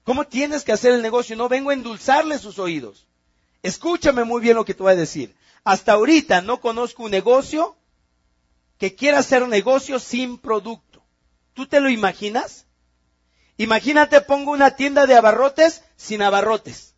cómo 0.03 0.25
tienes 0.25 0.63
que 0.63 0.71
hacer 0.71 0.93
el 0.93 1.01
negocio, 1.01 1.35
no 1.35 1.49
vengo 1.49 1.71
a 1.71 1.73
endulzarle 1.73 2.37
sus 2.37 2.59
oídos. 2.59 3.07
Escúchame 3.63 4.23
muy 4.23 4.41
bien 4.41 4.55
lo 4.55 4.63
que 4.63 4.75
te 4.75 4.83
voy 4.83 4.93
a 4.93 4.95
decir. 4.95 5.35
Hasta 5.63 5.93
ahorita 5.93 6.41
no 6.41 6.61
conozco 6.61 7.03
un 7.03 7.11
negocio 7.11 7.75
que 8.77 8.93
quiera 8.93 9.19
hacer 9.19 9.47
negocio 9.47 9.99
sin 9.99 10.37
producto. 10.37 11.03
¿Tú 11.53 11.65
te 11.65 11.79
lo 11.79 11.89
imaginas? 11.89 12.67
Imagínate, 13.57 14.21
pongo 14.21 14.51
una 14.51 14.75
tienda 14.75 15.07
de 15.07 15.15
abarrotes 15.15 15.83
sin 15.95 16.21
abarrotes. 16.21 16.93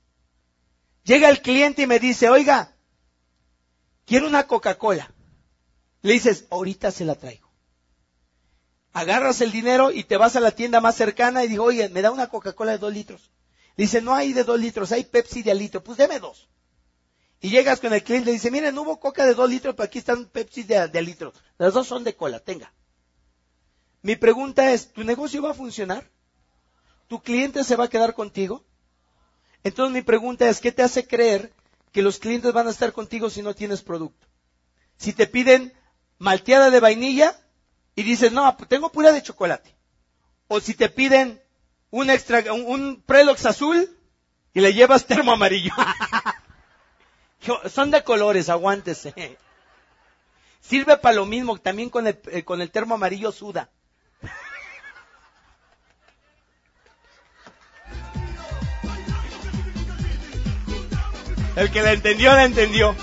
Llega 1.03 1.29
el 1.29 1.41
cliente 1.41 1.83
y 1.83 1.87
me 1.87 1.99
dice, 1.99 2.29
oiga, 2.29 2.75
quiero 4.07 4.25
una 4.25 4.47
Coca-Cola. 4.47 5.13
Le 6.01 6.13
dices, 6.13 6.45
ahorita 6.49 6.89
se 6.91 7.05
la 7.05 7.15
traigo. 7.15 7.47
Agarras 8.93 9.41
el 9.41 9.51
dinero 9.51 9.91
y 9.91 10.05
te 10.05 10.17
vas 10.17 10.35
a 10.35 10.39
la 10.39 10.51
tienda 10.51 10.81
más 10.81 10.95
cercana 10.95 11.43
y 11.43 11.47
digo, 11.47 11.65
oye, 11.65 11.89
me 11.89 12.01
da 12.01 12.09
una 12.09 12.27
Coca-Cola 12.27 12.71
de 12.71 12.77
dos 12.79 12.93
litros. 12.93 13.29
Le 13.75 13.83
dice, 13.83 14.01
no 14.01 14.15
hay 14.15 14.33
de 14.33 14.43
dos 14.43 14.59
litros, 14.59 14.91
hay 14.91 15.03
Pepsi 15.03 15.43
de 15.43 15.51
al 15.51 15.59
litro. 15.59 15.83
Pues 15.83 15.99
deme 15.99 16.19
dos. 16.19 16.49
Y 17.39 17.49
llegas 17.49 17.79
con 17.79 17.93
el 17.93 18.03
cliente 18.03 18.29
y 18.29 18.33
le 18.33 18.37
dice, 18.37 18.49
mire, 18.49 18.71
no 18.71 18.81
hubo 18.81 18.99
Coca 18.99 19.25
de 19.25 19.35
dos 19.35 19.47
litros, 19.47 19.75
pero 19.75 19.85
aquí 19.85 19.99
están 19.99 20.25
Pepsi 20.25 20.63
de, 20.63 20.87
de 20.87 20.97
al 20.97 21.05
litro. 21.05 21.33
Las 21.59 21.73
dos 21.75 21.85
son 21.85 22.03
de 22.03 22.15
cola, 22.15 22.39
tenga. 22.39 22.73
Mi 24.01 24.15
pregunta 24.15 24.71
es, 24.71 24.91
¿tu 24.93 25.03
negocio 25.03 25.43
va 25.43 25.51
a 25.51 25.53
funcionar? 25.53 26.09
¿Tu 27.07 27.21
cliente 27.21 27.63
se 27.63 27.75
va 27.75 27.85
a 27.85 27.89
quedar 27.89 28.15
contigo? 28.15 28.63
Entonces 29.63 29.93
mi 29.93 30.01
pregunta 30.01 30.49
es, 30.49 30.59
¿qué 30.59 30.71
te 30.71 30.81
hace 30.81 31.05
creer 31.05 31.53
que 31.91 32.01
los 32.01 32.19
clientes 32.19 32.53
van 32.53 32.67
a 32.67 32.71
estar 32.71 32.93
contigo 32.93 33.29
si 33.29 33.41
no 33.41 33.55
tienes 33.55 33.81
producto? 33.81 34.27
Si 34.97 35.13
te 35.13 35.27
piden 35.27 35.73
malteada 36.17 36.69
de 36.69 36.79
vainilla 36.79 37.39
y 37.95 38.03
dices, 38.03 38.31
no, 38.31 38.55
pues 38.57 38.69
tengo 38.69 38.91
pura 38.91 39.11
de 39.11 39.23
chocolate. 39.23 39.75
O 40.47 40.59
si 40.59 40.73
te 40.73 40.89
piden 40.89 41.41
un 41.89 42.09
extra, 42.09 42.53
un, 42.53 43.01
prelox 43.05 43.45
azul 43.45 43.89
y 44.53 44.61
le 44.61 44.73
llevas 44.73 45.05
termo 45.05 45.33
amarillo. 45.33 45.71
Son 47.69 47.91
de 47.91 48.03
colores, 48.03 48.49
aguántese. 48.49 49.37
Sirve 50.59 50.97
para 50.97 51.15
lo 51.15 51.25
mismo, 51.25 51.57
también 51.57 51.89
con 51.89 52.07
el, 52.07 52.19
eh, 52.31 52.43
con 52.43 52.61
el 52.61 52.71
termo 52.71 52.95
amarillo 52.95 53.31
suda. 53.31 53.69
El 61.57 61.71
que 61.71 61.81
la 61.81 61.91
entendió, 61.91 62.35
la 62.35 62.43
entendió. 62.43 62.95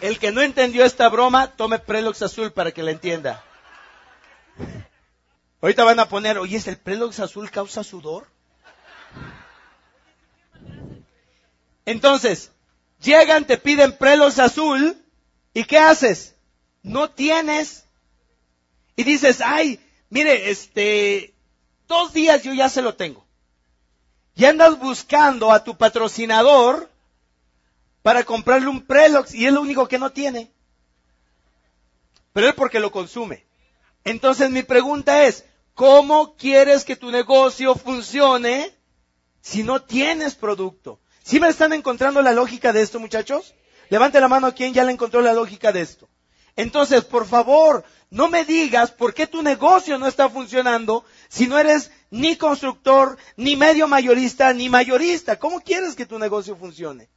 El 0.00 0.20
que 0.20 0.30
no 0.30 0.42
entendió 0.42 0.84
esta 0.84 1.08
broma, 1.08 1.56
tome 1.56 1.80
Prelox 1.80 2.22
azul 2.22 2.52
para 2.52 2.70
que 2.70 2.84
la 2.84 2.92
entienda. 2.92 3.42
Ahorita 5.60 5.82
van 5.82 5.98
a 5.98 6.08
poner, 6.08 6.38
oye, 6.38 6.62
¿el 6.64 6.76
Prelox 6.76 7.18
azul 7.18 7.50
causa 7.50 7.82
sudor? 7.82 8.28
Entonces, 11.84 12.52
llegan, 13.02 13.44
te 13.44 13.58
piden 13.58 13.98
Prelox 13.98 14.38
azul, 14.38 15.04
¿y 15.52 15.64
qué 15.64 15.78
haces? 15.78 16.36
No 16.84 17.10
tienes. 17.10 17.86
Y 18.94 19.02
dices, 19.02 19.40
ay, 19.44 19.84
mire, 20.10 20.52
este, 20.52 21.34
dos 21.88 22.12
días 22.12 22.44
yo 22.44 22.54
ya 22.54 22.68
se 22.68 22.82
lo 22.82 22.94
tengo 22.94 23.26
y 24.34 24.44
andas 24.44 24.78
buscando 24.78 25.52
a 25.52 25.64
tu 25.64 25.76
patrocinador 25.76 26.90
para 28.02 28.24
comprarle 28.24 28.68
un 28.68 28.86
Prelox 28.86 29.34
y 29.34 29.46
es 29.46 29.52
lo 29.52 29.60
único 29.60 29.88
que 29.88 29.98
no 29.98 30.10
tiene. 30.10 30.50
Pero 32.32 32.48
es 32.48 32.54
porque 32.54 32.80
lo 32.80 32.90
consume. 32.90 33.44
Entonces 34.04 34.50
mi 34.50 34.62
pregunta 34.62 35.24
es, 35.24 35.44
¿cómo 35.74 36.36
quieres 36.36 36.84
que 36.84 36.96
tu 36.96 37.10
negocio 37.10 37.74
funcione 37.74 38.74
si 39.40 39.62
no 39.62 39.82
tienes 39.82 40.34
producto? 40.34 41.00
¿Sí 41.22 41.38
me 41.38 41.48
están 41.48 41.72
encontrando 41.72 42.22
la 42.22 42.32
lógica 42.32 42.72
de 42.72 42.82
esto, 42.82 42.98
muchachos? 42.98 43.54
Levante 43.90 44.20
la 44.20 44.28
mano 44.28 44.54
quien 44.54 44.72
ya 44.72 44.84
le 44.84 44.92
encontró 44.92 45.20
la 45.20 45.32
lógica 45.32 45.72
de 45.72 45.82
esto. 45.82 46.08
Entonces, 46.56 47.04
por 47.04 47.26
favor, 47.26 47.84
no 48.10 48.28
me 48.28 48.44
digas 48.44 48.90
por 48.90 49.14
qué 49.14 49.26
tu 49.26 49.42
negocio 49.42 49.98
no 49.98 50.06
está 50.06 50.28
funcionando 50.28 51.04
si 51.28 51.46
no 51.46 51.58
eres 51.58 51.90
ni 52.10 52.36
constructor, 52.36 53.16
ni 53.36 53.56
medio 53.56 53.86
mayorista, 53.86 54.52
ni 54.52 54.68
mayorista. 54.68 55.38
¿Cómo 55.38 55.60
quieres 55.60 55.94
que 55.94 56.06
tu 56.06 56.18
negocio 56.18 56.56
funcione? 56.56 57.08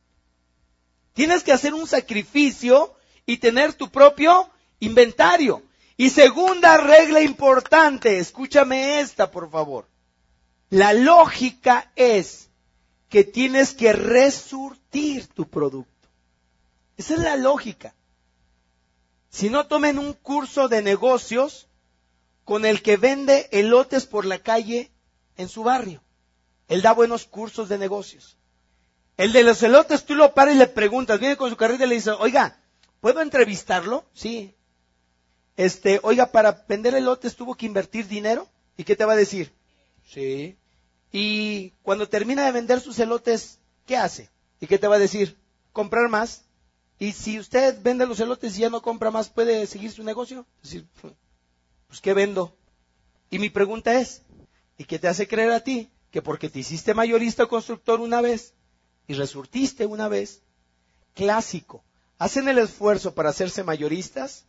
Tienes 1.14 1.44
que 1.44 1.52
hacer 1.52 1.74
un 1.74 1.88
sacrificio 1.88 2.94
y 3.26 3.38
tener 3.38 3.74
tu 3.74 3.90
propio 3.90 4.50
inventario. 4.80 5.64
Y 5.98 6.10
segunda 6.10 6.78
regla 6.78 7.22
importante, 7.22 8.18
escúchame 8.18 9.00
esta, 9.00 9.30
por 9.32 9.50
favor. 9.50 9.88
La 10.70 10.94
lógica 10.94 11.92
es 11.96 12.50
que 13.10 13.24
tienes 13.24 13.74
que 13.74 13.94
resurtir 13.94 15.28
tu 15.28 15.48
producto. 15.48 16.10
Esa 16.98 17.14
es 17.14 17.20
la 17.20 17.36
lógica. 17.36 17.94
Si 19.34 19.50
no 19.50 19.66
tomen 19.66 19.98
un 19.98 20.14
curso 20.14 20.68
de 20.70 20.84
negocios 20.84 21.68
con 22.46 22.66
el 22.66 22.84
que 22.84 22.98
vende 22.98 23.50
elotes 23.52 24.06
por 24.06 24.26
la 24.26 24.38
calle 24.38 24.92
en 25.38 25.50
su 25.50 25.64
barrio. 25.64 26.04
Él 26.68 26.84
da 26.84 26.94
buenos 26.94 27.26
cursos 27.26 27.68
de 27.68 27.80
negocios. 27.80 28.38
El 29.18 29.34
de 29.34 29.42
los 29.42 29.64
elotes, 29.64 30.06
tú 30.06 30.14
lo 30.14 30.36
paras 30.36 30.54
y 30.54 30.60
le 30.60 30.68
preguntas, 30.68 31.20
viene 31.20 31.36
con 31.36 31.50
su 31.50 31.58
carrera 31.58 31.86
y 31.86 31.88
le 31.90 31.96
dice, 31.96 32.12
oiga, 32.12 32.60
¿puedo 33.02 33.22
entrevistarlo? 33.22 34.06
Sí. 34.14 34.54
este, 35.58 36.00
oiga, 36.04 36.32
para 36.32 36.64
vender 36.68 36.94
elotes 36.94 37.36
tuvo 37.36 37.56
que 37.56 37.66
invertir 37.66 38.08
dinero. 38.08 38.48
¿Y 38.78 38.84
qué 38.84 38.96
te 38.96 39.06
va 39.06 39.14
a 39.14 39.18
decir? 39.18 39.52
Sí. 40.08 40.56
Y 41.12 41.72
cuando 41.82 42.08
termina 42.08 42.46
de 42.46 42.52
vender 42.52 42.82
sus 42.82 43.00
elotes, 43.00 43.58
¿qué 43.88 43.98
hace? 43.98 44.30
¿Y 44.60 44.68
qué 44.68 44.78
te 44.78 44.88
va 44.88 44.98
a 44.98 45.00
decir? 45.00 45.38
Comprar 45.72 46.08
más. 46.08 46.44
Y 47.00 47.12
si 47.12 47.40
usted 47.40 47.82
vende 47.82 48.06
los 48.06 48.20
elotes 48.20 48.58
y 48.58 48.62
ya 48.62 48.70
no 48.70 48.82
compra 48.82 49.12
más, 49.12 49.30
¿puede 49.30 49.66
seguir 49.68 49.92
su 49.92 50.04
negocio? 50.04 50.46
Pues 51.88 52.02
¿qué 52.02 52.14
vendo? 52.14 52.56
Y 53.30 53.40
mi 53.40 53.50
pregunta 53.50 54.00
es, 54.00 54.22
¿y 54.78 54.86
qué 54.86 55.00
te 55.00 55.08
hace 55.08 55.28
creer 55.28 55.52
a 55.52 55.64
ti 55.64 55.90
que 56.12 56.22
porque 56.22 56.50
te 56.50 56.60
hiciste 56.60 56.94
mayorista 56.94 57.44
o 57.44 57.48
constructor 57.48 58.00
una 58.00 58.22
vez 58.22 58.54
y 59.08 59.16
resurtiste 59.16 59.86
una 59.88 60.08
vez, 60.08 60.44
clásico, 61.16 61.84
hacen 62.20 62.48
el 62.48 62.60
esfuerzo 62.60 63.16
para 63.16 63.30
hacerse 63.30 63.64
mayoristas, 63.64 64.46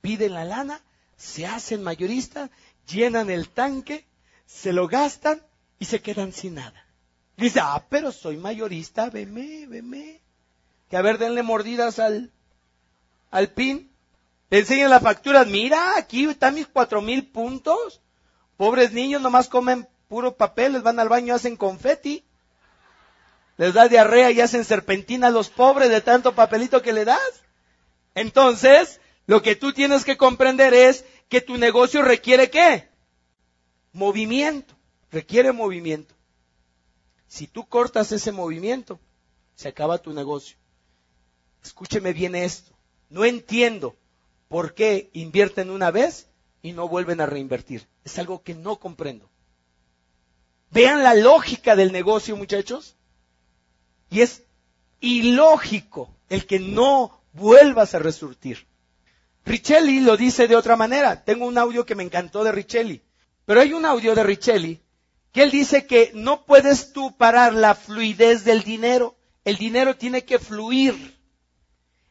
piden 0.00 0.34
la 0.34 0.44
lana, 0.44 0.80
se 1.16 1.46
hacen 1.46 1.82
mayoristas, 1.82 2.50
llenan 2.88 3.28
el 3.28 3.48
tanque, 3.48 4.06
se 4.46 4.72
lo 4.72 4.88
gastan 4.88 5.42
y 5.78 5.84
se 5.84 6.00
quedan 6.00 6.32
sin 6.32 6.54
nada. 6.54 6.86
Dice, 7.36 7.60
ah, 7.60 7.84
pero 7.88 8.12
soy 8.12 8.36
mayorista, 8.36 9.10
veme, 9.10 9.66
veme. 9.66 10.20
Que 10.90 10.96
a 10.96 11.02
ver, 11.02 11.18
denle 11.18 11.42
mordidas 11.42 12.00
al, 12.00 12.32
al 13.30 13.52
pin. 13.52 13.90
Le 14.50 14.58
enseñan 14.58 14.90
las 14.90 15.02
facturas, 15.02 15.46
mira, 15.46 15.96
aquí 15.96 16.24
están 16.24 16.54
mis 16.56 16.66
cuatro 16.66 17.00
mil 17.00 17.30
puntos. 17.30 18.00
Pobres 18.56 18.92
niños 18.92 19.22
nomás 19.22 19.48
comen 19.48 19.88
puro 20.08 20.36
papel, 20.36 20.72
les 20.72 20.82
van 20.82 20.98
al 20.98 21.08
baño, 21.08 21.34
hacen 21.34 21.56
confeti. 21.56 22.24
Les 23.56 23.72
da 23.72 23.88
diarrea 23.88 24.32
y 24.32 24.40
hacen 24.40 24.64
serpentina 24.64 25.28
a 25.28 25.30
los 25.30 25.48
pobres 25.48 25.90
de 25.90 26.00
tanto 26.00 26.34
papelito 26.34 26.82
que 26.82 26.92
le 26.92 27.04
das. 27.04 27.42
Entonces, 28.16 29.00
lo 29.26 29.42
que 29.42 29.54
tú 29.54 29.72
tienes 29.72 30.04
que 30.04 30.16
comprender 30.16 30.74
es 30.74 31.04
que 31.28 31.40
tu 31.40 31.56
negocio 31.56 32.02
requiere 32.02 32.50
qué? 32.50 32.88
Movimiento. 33.92 34.74
Requiere 35.12 35.52
movimiento. 35.52 36.14
Si 37.28 37.46
tú 37.46 37.68
cortas 37.68 38.10
ese 38.10 38.32
movimiento, 38.32 38.98
se 39.54 39.68
acaba 39.68 39.98
tu 39.98 40.12
negocio. 40.12 40.59
Escúcheme 41.62 42.12
bien 42.12 42.34
esto. 42.34 42.72
No 43.08 43.24
entiendo 43.24 43.96
por 44.48 44.74
qué 44.74 45.10
invierten 45.12 45.70
una 45.70 45.90
vez 45.90 46.28
y 46.62 46.72
no 46.72 46.88
vuelven 46.88 47.20
a 47.20 47.26
reinvertir. 47.26 47.86
Es 48.04 48.18
algo 48.18 48.42
que 48.42 48.54
no 48.54 48.76
comprendo. 48.76 49.28
Vean 50.70 51.02
la 51.02 51.14
lógica 51.14 51.76
del 51.76 51.92
negocio, 51.92 52.36
muchachos. 52.36 52.96
Y 54.10 54.20
es 54.20 54.42
ilógico 55.00 56.10
el 56.28 56.46
que 56.46 56.60
no 56.60 57.20
vuelvas 57.32 57.94
a 57.94 57.98
resurtir. 57.98 58.66
Richelli 59.44 60.00
lo 60.00 60.16
dice 60.16 60.48
de 60.48 60.56
otra 60.56 60.76
manera. 60.76 61.24
Tengo 61.24 61.46
un 61.46 61.58
audio 61.58 61.86
que 61.86 61.94
me 61.94 62.02
encantó 62.02 62.44
de 62.44 62.52
Richelli. 62.52 63.02
Pero 63.46 63.60
hay 63.60 63.72
un 63.72 63.84
audio 63.84 64.14
de 64.14 64.22
Richelli 64.22 64.80
que 65.32 65.42
él 65.42 65.50
dice 65.50 65.86
que 65.86 66.10
no 66.14 66.44
puedes 66.44 66.92
tú 66.92 67.16
parar 67.16 67.54
la 67.54 67.74
fluidez 67.74 68.44
del 68.44 68.62
dinero. 68.62 69.16
El 69.44 69.56
dinero 69.56 69.96
tiene 69.96 70.24
que 70.24 70.38
fluir. 70.38 71.19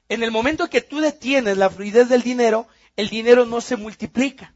En 0.10 0.24
el 0.24 0.32
momento 0.32 0.70
que 0.70 0.82
tú 0.82 1.00
detienes 1.00 1.58
la 1.58 1.70
fluidez 1.70 2.10
del 2.10 2.24
dinero, 2.24 2.68
el 2.96 3.10
dinero 3.10 3.46
no 3.46 3.62
se 3.62 3.78
multiplica. 3.78 4.56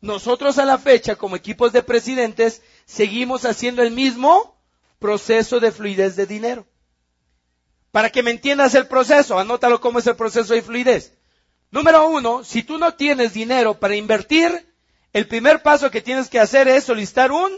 Nosotros 0.00 0.58
a 0.58 0.64
la 0.64 0.78
fecha, 0.78 1.16
como 1.16 1.34
equipos 1.34 1.72
de 1.72 1.82
presidentes, 1.82 2.62
seguimos 2.86 3.44
haciendo 3.44 3.82
el 3.82 3.90
mismo 3.90 4.56
proceso 5.00 5.58
de 5.58 5.72
fluidez 5.72 6.14
de 6.14 6.26
dinero. 6.26 6.66
Para 7.90 8.10
que 8.10 8.22
me 8.22 8.30
entiendas 8.30 8.76
el 8.76 8.86
proceso, 8.86 9.38
anótalo 9.38 9.80
cómo 9.80 9.98
es 9.98 10.06
el 10.06 10.14
proceso 10.14 10.54
de 10.54 10.62
fluidez. 10.62 11.14
Número 11.72 12.08
uno, 12.08 12.44
si 12.44 12.62
tú 12.62 12.78
no 12.78 12.94
tienes 12.94 13.32
dinero 13.32 13.80
para 13.80 13.96
invertir, 13.96 14.72
el 15.12 15.26
primer 15.26 15.62
paso 15.62 15.90
que 15.90 16.00
tienes 16.00 16.28
que 16.28 16.38
hacer 16.38 16.68
es 16.68 16.84
solicitar 16.84 17.32
un 17.32 17.50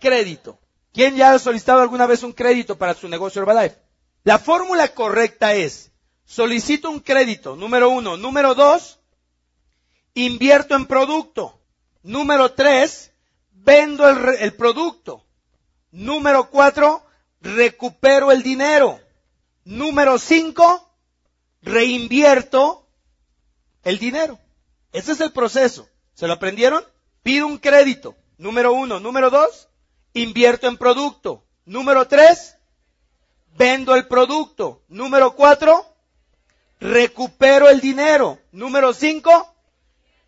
crédito. 0.00 0.60
¿Quién 0.92 1.16
ya 1.16 1.32
ha 1.32 1.38
solicitado 1.38 1.80
alguna 1.80 2.06
vez 2.06 2.22
un 2.22 2.32
crédito 2.32 2.78
para 2.78 2.94
su 2.94 3.08
negocio 3.08 3.42
Herbalife? 3.42 3.76
La 4.22 4.38
fórmula 4.38 4.88
correcta 4.94 5.54
es, 5.54 5.90
solicito 6.26 6.90
un 6.90 7.00
crédito, 7.00 7.56
número 7.56 7.88
uno. 7.88 8.16
Número 8.16 8.54
dos, 8.54 8.98
invierto 10.14 10.74
en 10.74 10.86
producto. 10.86 11.58
Número 12.02 12.52
tres, 12.52 13.12
vendo 13.52 14.08
el, 14.08 14.54
producto. 14.54 15.24
Número 15.90 16.50
cuatro, 16.50 17.04
recupero 17.40 18.30
el 18.30 18.42
dinero. 18.42 19.00
Número 19.64 20.18
cinco, 20.18 20.88
reinvierto 21.62 22.88
el 23.82 23.98
dinero. 23.98 24.38
Ese 24.92 25.12
es 25.12 25.20
el 25.20 25.32
proceso. 25.32 25.88
¿Se 26.14 26.26
lo 26.26 26.34
aprendieron? 26.34 26.84
Pido 27.22 27.46
un 27.46 27.58
crédito. 27.58 28.14
Número 28.38 28.72
uno. 28.72 29.00
Número 29.00 29.30
dos, 29.30 29.68
invierto 30.12 30.68
en 30.68 30.76
producto. 30.76 31.44
Número 31.64 32.06
tres, 32.06 32.56
vendo 33.56 33.94
el 33.94 34.06
producto. 34.06 34.84
Número 34.88 35.34
cuatro, 35.34 35.95
recupero 36.80 37.68
el 37.68 37.80
dinero. 37.80 38.38
Número 38.52 38.92
cinco, 38.92 39.54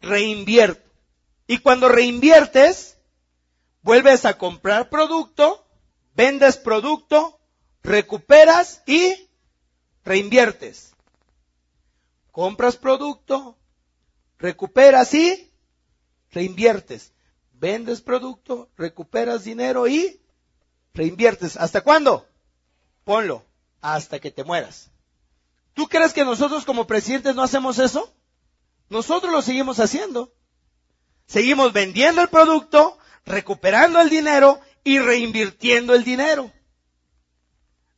reinvierto. 0.01 0.89
Y 1.47 1.59
cuando 1.59 1.89
reinviertes, 1.89 2.99
vuelves 3.83 4.25
a 4.25 4.37
comprar 4.37 4.91
producto, 4.91 5.67
vendes 6.15 6.57
producto, 6.57 7.41
recuperas 7.83 8.83
y 8.87 9.29
reinviertes. 10.05 10.95
Compras 12.31 12.77
producto, 12.77 13.57
recuperas 14.39 15.15
y 15.15 15.51
reinviertes 16.31 17.13
vendes 17.61 18.01
producto, 18.01 18.71
recuperas 18.77 19.45
dinero 19.45 19.89
y 19.89 20.21
reinviertes. 20.95 21.57
¿Hasta 21.57 21.81
cuándo? 21.83 22.27
Ponlo, 23.05 23.45
hasta 23.81 24.19
que 24.19 24.31
te 24.31 24.45
mueras. 24.45 24.91
¿Tú 25.79 25.89
crees 25.89 26.13
que 26.13 26.25
nosotros 26.25 26.65
como 26.65 26.89
presidentes 26.89 27.37
no 27.37 27.43
hacemos 27.45 27.79
eso? 27.79 28.13
Nosotros 28.89 29.33
lo 29.33 29.43
seguimos 29.43 29.79
haciendo. 29.79 30.35
Seguimos 31.29 31.73
vendiendo 31.73 32.21
el 32.21 32.29
producto, 32.29 32.99
recuperando 33.25 34.01
el 34.01 34.11
dinero 34.11 34.59
y 34.83 34.99
reinvirtiendo 34.99 35.95
el 35.95 36.03
dinero. 36.03 36.51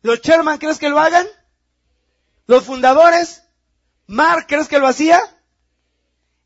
¿Los 0.02 0.20
Sherman 0.20 0.58
crees 0.58 0.78
que 0.78 0.90
lo 0.90 1.00
hagan? 1.00 1.26
¿Los 2.46 2.64
fundadores? 2.64 3.44
¿Mark 4.06 4.44
crees 4.46 4.68
que 4.68 4.78
lo 4.78 4.86
hacía? 4.86 5.18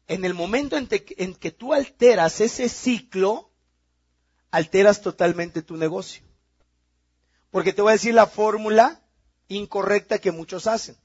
en 0.06 0.24
el 0.24 0.34
momento 0.34 0.76
en, 0.76 0.86
que 1.34 1.50
tú 1.50 1.74
alteras 1.74 2.40
ese 2.40 2.68
ciclo, 2.68 3.50
alteras 4.52 5.00
totalmente 5.00 5.62
tu 5.62 5.76
negocio. 5.76 6.22
Porque 7.50 7.72
te 7.72 7.82
voy 7.82 7.90
a 7.90 7.94
decir 7.94 8.14
la 8.14 8.28
fórmula 8.28 9.02
incorrecta 9.48 10.20
que 10.20 10.30
muchos 10.30 10.68
hacen. 10.68 10.96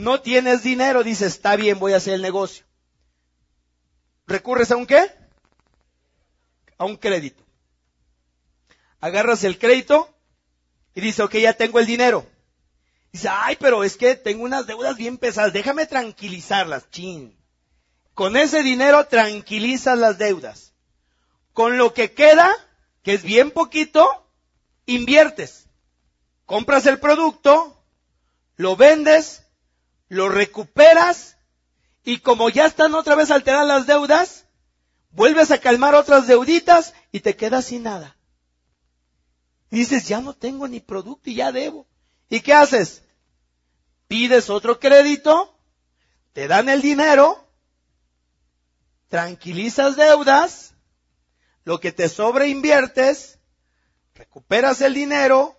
No 0.00 0.22
tienes 0.22 0.62
dinero, 0.62 1.02
dices, 1.02 1.34
está 1.34 1.56
bien, 1.56 1.78
voy 1.78 1.92
a 1.92 1.98
hacer 1.98 2.14
el 2.14 2.22
negocio. 2.22 2.64
¿Recurres 4.26 4.70
a 4.70 4.76
un 4.76 4.86
qué? 4.86 5.10
A 6.78 6.86
un 6.86 6.96
crédito. 6.96 7.44
Agarras 9.00 9.44
el 9.44 9.58
crédito 9.58 10.08
y 10.94 11.02
dices, 11.02 11.20
ok, 11.20 11.34
ya 11.34 11.52
tengo 11.52 11.78
el 11.78 11.84
dinero. 11.84 12.26
Dice, 13.12 13.28
ay, 13.30 13.58
pero 13.60 13.84
es 13.84 13.98
que 13.98 14.14
tengo 14.14 14.44
unas 14.44 14.66
deudas 14.66 14.96
bien 14.96 15.18
pesadas, 15.18 15.52
déjame 15.52 15.84
tranquilizarlas, 15.84 16.90
chin. 16.90 17.36
Con 18.14 18.38
ese 18.38 18.62
dinero 18.62 19.06
tranquilizas 19.06 19.98
las 19.98 20.16
deudas. 20.16 20.72
Con 21.52 21.76
lo 21.76 21.92
que 21.92 22.12
queda, 22.12 22.50
que 23.02 23.12
es 23.12 23.22
bien 23.22 23.50
poquito, 23.50 24.26
inviertes. 24.86 25.66
Compras 26.46 26.86
el 26.86 26.98
producto, 26.98 27.84
lo 28.56 28.76
vendes, 28.76 29.44
lo 30.10 30.28
recuperas 30.28 31.38
y 32.04 32.18
como 32.18 32.50
ya 32.50 32.66
están 32.66 32.94
otra 32.94 33.14
vez 33.14 33.30
alteradas 33.30 33.66
las 33.66 33.86
deudas, 33.86 34.44
vuelves 35.10 35.50
a 35.50 35.58
calmar 35.58 35.94
otras 35.94 36.26
deuditas 36.26 36.92
y 37.12 37.20
te 37.20 37.36
quedas 37.36 37.64
sin 37.64 37.84
nada. 37.84 38.16
dices, 39.70 40.06
ya 40.06 40.20
no 40.20 40.34
tengo 40.34 40.68
ni 40.68 40.80
producto 40.80 41.30
y 41.30 41.36
ya 41.36 41.52
debo. 41.52 41.86
¿Y 42.28 42.40
qué 42.40 42.52
haces? 42.52 43.02
Pides 44.08 44.50
otro 44.50 44.78
crédito, 44.78 45.56
te 46.32 46.48
dan 46.48 46.68
el 46.68 46.82
dinero 46.82 47.46
tranquilizas 49.10 49.96
deudas, 49.96 50.74
lo 51.64 51.80
que 51.80 51.92
te 51.92 52.08
sobra 52.08 52.46
inviertes, 52.46 53.38
recuperas 54.14 54.80
el 54.80 54.94
dinero, 54.94 55.56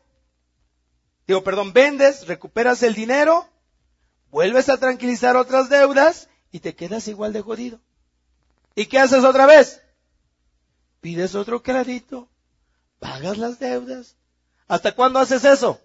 digo, 1.27 1.43
perdón, 1.43 1.73
vendes, 1.73 2.27
recuperas 2.27 2.81
el 2.81 2.95
dinero, 2.95 3.50
vuelves 4.31 4.69
a 4.69 4.77
tranquilizar 4.77 5.35
otras 5.35 5.69
deudas 5.69 6.29
y 6.51 6.59
te 6.59 6.75
quedas 6.75 7.07
igual 7.07 7.33
de 7.33 7.41
jodido. 7.41 7.79
¿Y 8.73 8.85
qué 8.85 8.99
haces 8.99 9.23
otra 9.23 9.45
vez? 9.45 9.81
Pides 11.01 11.35
otro 11.35 11.61
crédito, 11.61 12.27
pagas 12.99 13.37
las 13.37 13.59
deudas. 13.59 14.15
¿Hasta 14.67 14.93
cuándo 14.93 15.19
haces 15.19 15.43
eso? 15.43 15.79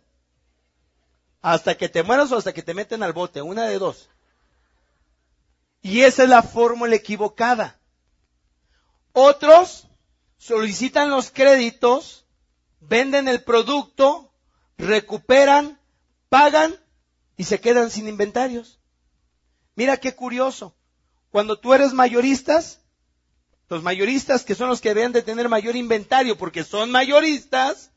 Hasta 1.42 1.76
que 1.76 1.88
te 1.88 2.02
mueras 2.02 2.30
o 2.32 2.36
hasta 2.36 2.52
que 2.52 2.62
te 2.62 2.74
meten 2.74 3.02
al 3.02 3.12
bote, 3.12 3.42
una 3.42 3.66
de 3.66 3.78
dos. 3.78 4.08
Y 5.82 6.02
esa 6.02 6.22
es 6.24 6.28
la 6.28 6.42
fórmula 6.42 6.94
equivocada. 6.94 7.78
Otros 9.12 9.88
solicitan 10.38 11.10
los 11.10 11.30
créditos, 11.30 12.24
venden 12.80 13.28
el 13.28 13.42
producto, 13.42 14.30
recuperan, 14.76 15.80
pagan 16.28 16.76
y 17.36 17.44
se 17.44 17.60
quedan 17.60 17.90
sin 17.90 18.08
inventarios. 18.08 18.80
Mira 19.74 19.98
qué 19.98 20.14
curioso. 20.14 20.74
Cuando 21.30 21.58
tú 21.58 21.74
eres 21.74 21.92
mayoristas, 21.92 22.80
los 23.68 23.82
mayoristas 23.82 24.44
que 24.44 24.54
son 24.54 24.68
los 24.68 24.80
que 24.80 24.94
deben 24.94 25.12
de 25.12 25.22
tener 25.22 25.48
mayor 25.48 25.76
inventario 25.76 26.38
porque 26.38 26.64
son 26.64 26.90
mayoristas, 26.90 27.90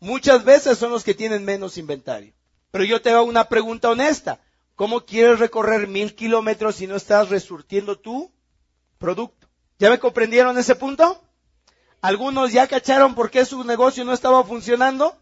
muchas 0.00 0.44
veces 0.44 0.78
son 0.78 0.90
los 0.90 1.04
que 1.04 1.14
tienen 1.14 1.44
menos 1.44 1.76
inventario. 1.76 2.32
Pero 2.70 2.84
yo 2.84 3.02
te 3.02 3.10
hago 3.10 3.24
una 3.24 3.48
pregunta 3.48 3.90
honesta. 3.90 4.40
¿Cómo 4.74 5.04
quieres 5.04 5.40
recorrer 5.40 5.88
mil 5.88 6.14
kilómetros 6.14 6.76
si 6.76 6.86
no 6.86 6.96
estás 6.96 7.30
resurtiendo 7.30 7.98
tu 7.98 8.30
producto? 8.98 9.48
¿Ya 9.78 9.90
me 9.90 9.98
comprendieron 9.98 10.56
ese 10.56 10.76
punto? 10.76 11.20
¿Algunos 12.00 12.52
ya 12.52 12.68
cacharon 12.68 13.14
por 13.14 13.30
qué 13.30 13.44
su 13.44 13.64
negocio 13.64 14.04
no 14.04 14.12
estaba 14.12 14.44
funcionando? 14.44 15.16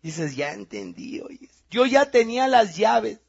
Dices, 0.00 0.36
ya 0.36 0.52
entendí, 0.52 1.20
oye. 1.20 1.50
Yo 1.70 1.86
ya 1.86 2.10
tenía 2.10 2.48
las 2.48 2.76
llaves. 2.76 3.20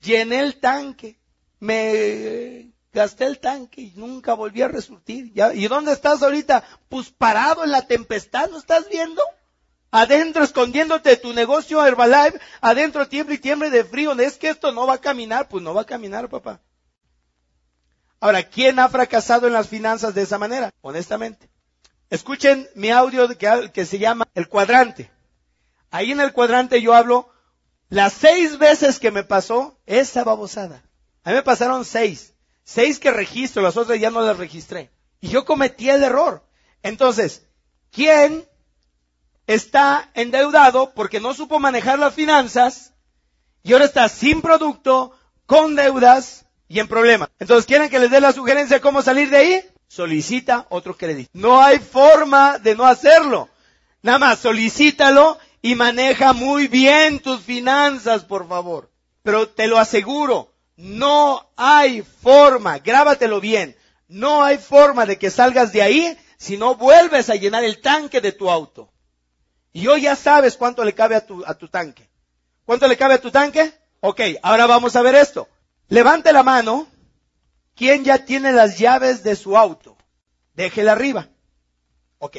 Llené 0.00 0.40
el 0.40 0.60
tanque. 0.60 1.18
Me 1.60 2.72
gasté 2.92 3.26
el 3.26 3.38
tanque 3.38 3.80
y 3.80 3.92
nunca 3.96 4.34
volví 4.34 4.62
a 4.62 4.68
resurtir. 4.68 5.32
¿Y 5.54 5.68
dónde 5.68 5.92
estás 5.92 6.22
ahorita? 6.22 6.64
Pues 6.88 7.10
parado 7.10 7.64
en 7.64 7.72
la 7.72 7.86
tempestad, 7.86 8.48
¿no 8.50 8.58
estás 8.58 8.88
viendo? 8.88 9.22
Adentro 9.90 10.44
escondiéndote 10.44 11.10
de 11.10 11.16
tu 11.16 11.32
negocio 11.32 11.84
Herbalife, 11.84 12.38
adentro 12.60 13.08
tiemble 13.08 13.36
y 13.36 13.38
tiemble 13.38 13.70
de 13.70 13.84
frío. 13.84 14.12
¿Es 14.20 14.36
que 14.36 14.50
esto 14.50 14.72
no 14.72 14.86
va 14.86 14.94
a 14.94 15.00
caminar? 15.00 15.48
Pues 15.48 15.62
no 15.62 15.74
va 15.74 15.82
a 15.82 15.86
caminar, 15.86 16.28
papá. 16.28 16.60
Ahora, 18.20 18.42
¿quién 18.42 18.78
ha 18.78 18.88
fracasado 18.88 19.46
en 19.46 19.52
las 19.52 19.68
finanzas 19.68 20.14
de 20.14 20.22
esa 20.22 20.38
manera? 20.38 20.72
Honestamente. 20.82 21.48
Escuchen 22.10 22.68
mi 22.74 22.90
audio 22.90 23.28
que, 23.36 23.70
que 23.72 23.86
se 23.86 23.98
llama 23.98 24.26
El 24.34 24.48
cuadrante. 24.48 25.10
Ahí 25.90 26.12
en 26.12 26.20
el 26.20 26.32
cuadrante 26.32 26.82
yo 26.82 26.94
hablo 26.94 27.30
las 27.88 28.12
seis 28.12 28.58
veces 28.58 28.98
que 28.98 29.10
me 29.10 29.24
pasó 29.24 29.78
esa 29.86 30.24
babosada. 30.24 30.82
A 31.24 31.30
mí 31.30 31.36
me 31.36 31.42
pasaron 31.42 31.84
seis. 31.84 32.34
Seis 32.64 32.98
que 32.98 33.10
registro, 33.10 33.62
las 33.62 33.76
otras 33.76 33.98
ya 33.98 34.10
no 34.10 34.20
las 34.20 34.36
registré. 34.36 34.90
Y 35.20 35.28
yo 35.28 35.44
cometí 35.44 35.88
el 35.88 36.02
error. 36.02 36.44
Entonces, 36.82 37.46
¿quién 37.90 38.46
está 39.46 40.10
endeudado 40.14 40.92
porque 40.94 41.20
no 41.20 41.32
supo 41.32 41.58
manejar 41.58 41.98
las 41.98 42.14
finanzas 42.14 42.92
y 43.62 43.72
ahora 43.72 43.86
está 43.86 44.08
sin 44.08 44.42
producto, 44.42 45.12
con 45.46 45.74
deudas 45.76 46.44
y 46.68 46.78
en 46.78 46.88
problemas? 46.88 47.30
Entonces, 47.38 47.64
¿quieren 47.64 47.88
que 47.88 47.98
les 47.98 48.10
dé 48.10 48.20
la 48.20 48.32
sugerencia 48.32 48.76
de 48.76 48.82
cómo 48.82 49.00
salir 49.00 49.30
de 49.30 49.36
ahí? 49.38 49.64
Solicita 49.88 50.66
otro 50.68 50.94
crédito. 50.94 51.30
No 51.32 51.62
hay 51.62 51.78
forma 51.78 52.58
de 52.58 52.74
no 52.74 52.84
hacerlo. 52.84 53.48
Nada 54.02 54.18
más, 54.18 54.40
solicítalo 54.40 55.38
y 55.62 55.74
maneja 55.74 56.32
muy 56.32 56.68
bien 56.68 57.20
tus 57.20 57.40
finanzas, 57.40 58.24
por 58.24 58.48
favor. 58.48 58.90
Pero 59.22 59.48
te 59.48 59.66
lo 59.66 59.78
aseguro, 59.78 60.54
no 60.76 61.50
hay 61.56 62.02
forma, 62.02 62.78
grábatelo 62.78 63.40
bien, 63.40 63.76
no 64.06 64.42
hay 64.42 64.58
forma 64.58 65.06
de 65.06 65.18
que 65.18 65.30
salgas 65.30 65.72
de 65.72 65.82
ahí 65.82 66.18
si 66.38 66.56
no 66.56 66.76
vuelves 66.76 67.28
a 67.30 67.34
llenar 67.34 67.64
el 67.64 67.80
tanque 67.80 68.20
de 68.20 68.32
tu 68.32 68.50
auto. 68.50 68.92
Y 69.72 69.86
hoy 69.86 70.02
ya 70.02 70.16
sabes 70.16 70.56
cuánto 70.56 70.84
le 70.84 70.94
cabe 70.94 71.16
a 71.16 71.26
tu, 71.26 71.44
a 71.44 71.54
tu 71.54 71.68
tanque. 71.68 72.08
¿Cuánto 72.64 72.86
le 72.86 72.96
cabe 72.96 73.14
a 73.14 73.20
tu 73.20 73.30
tanque? 73.30 73.72
Ok, 74.00 74.20
ahora 74.42 74.66
vamos 74.66 74.94
a 74.96 75.02
ver 75.02 75.14
esto. 75.14 75.48
Levante 75.88 76.32
la 76.32 76.42
mano. 76.42 76.86
¿Quién 77.74 78.04
ya 78.04 78.24
tiene 78.24 78.52
las 78.52 78.78
llaves 78.78 79.22
de 79.22 79.36
su 79.36 79.56
auto? 79.56 79.96
Déjela 80.54 80.92
arriba. 80.92 81.28
Ok. 82.18 82.38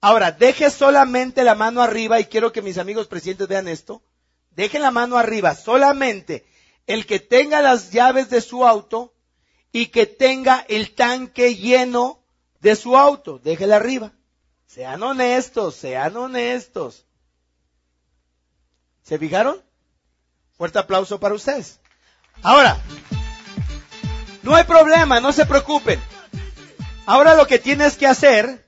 Ahora, 0.00 0.32
deje 0.32 0.70
solamente 0.70 1.44
la 1.44 1.54
mano 1.54 1.82
arriba 1.82 2.20
y 2.20 2.26
quiero 2.26 2.52
que 2.52 2.62
mis 2.62 2.78
amigos 2.78 3.06
presidentes 3.06 3.48
vean 3.48 3.68
esto. 3.68 4.02
Deje 4.50 4.78
la 4.78 4.90
mano 4.90 5.18
arriba 5.18 5.54
solamente 5.54 6.46
el 6.86 7.06
que 7.06 7.18
tenga 7.18 7.60
las 7.60 7.90
llaves 7.90 8.30
de 8.30 8.40
su 8.40 8.66
auto 8.66 9.12
y 9.72 9.86
que 9.86 10.06
tenga 10.06 10.64
el 10.68 10.94
tanque 10.94 11.56
lleno 11.56 12.22
de 12.60 12.76
su 12.76 12.96
auto. 12.96 13.38
Déjela 13.38 13.76
arriba. 13.76 14.12
Sean 14.66 15.02
honestos, 15.02 15.74
sean 15.74 16.16
honestos. 16.16 17.06
¿Se 19.02 19.18
fijaron? 19.18 19.62
Fuerte 20.56 20.78
aplauso 20.78 21.20
para 21.20 21.34
ustedes. 21.34 21.80
Ahora, 22.42 22.80
no 24.42 24.54
hay 24.54 24.64
problema, 24.64 25.20
no 25.20 25.32
se 25.32 25.46
preocupen. 25.46 26.00
Ahora 27.06 27.34
lo 27.34 27.46
que 27.46 27.58
tienes 27.58 27.96
que 27.96 28.06
hacer 28.06 28.66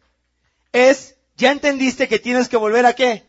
es, 0.72 1.16
ya 1.38 1.52
entendiste 1.52 2.08
que 2.08 2.18
tienes 2.18 2.48
que 2.48 2.56
volver 2.56 2.84
a 2.84 2.94
qué? 2.94 3.26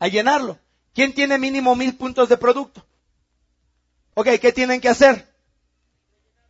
A 0.00 0.08
llenarlo. 0.08 0.58
¿Quién 0.92 1.14
tiene 1.14 1.38
mínimo 1.38 1.74
mil 1.76 1.96
puntos 1.96 2.28
de 2.28 2.36
producto? 2.36 2.84
Ok, 4.14 4.28
¿qué 4.40 4.52
tienen 4.52 4.80
que 4.80 4.88
hacer? 4.88 5.32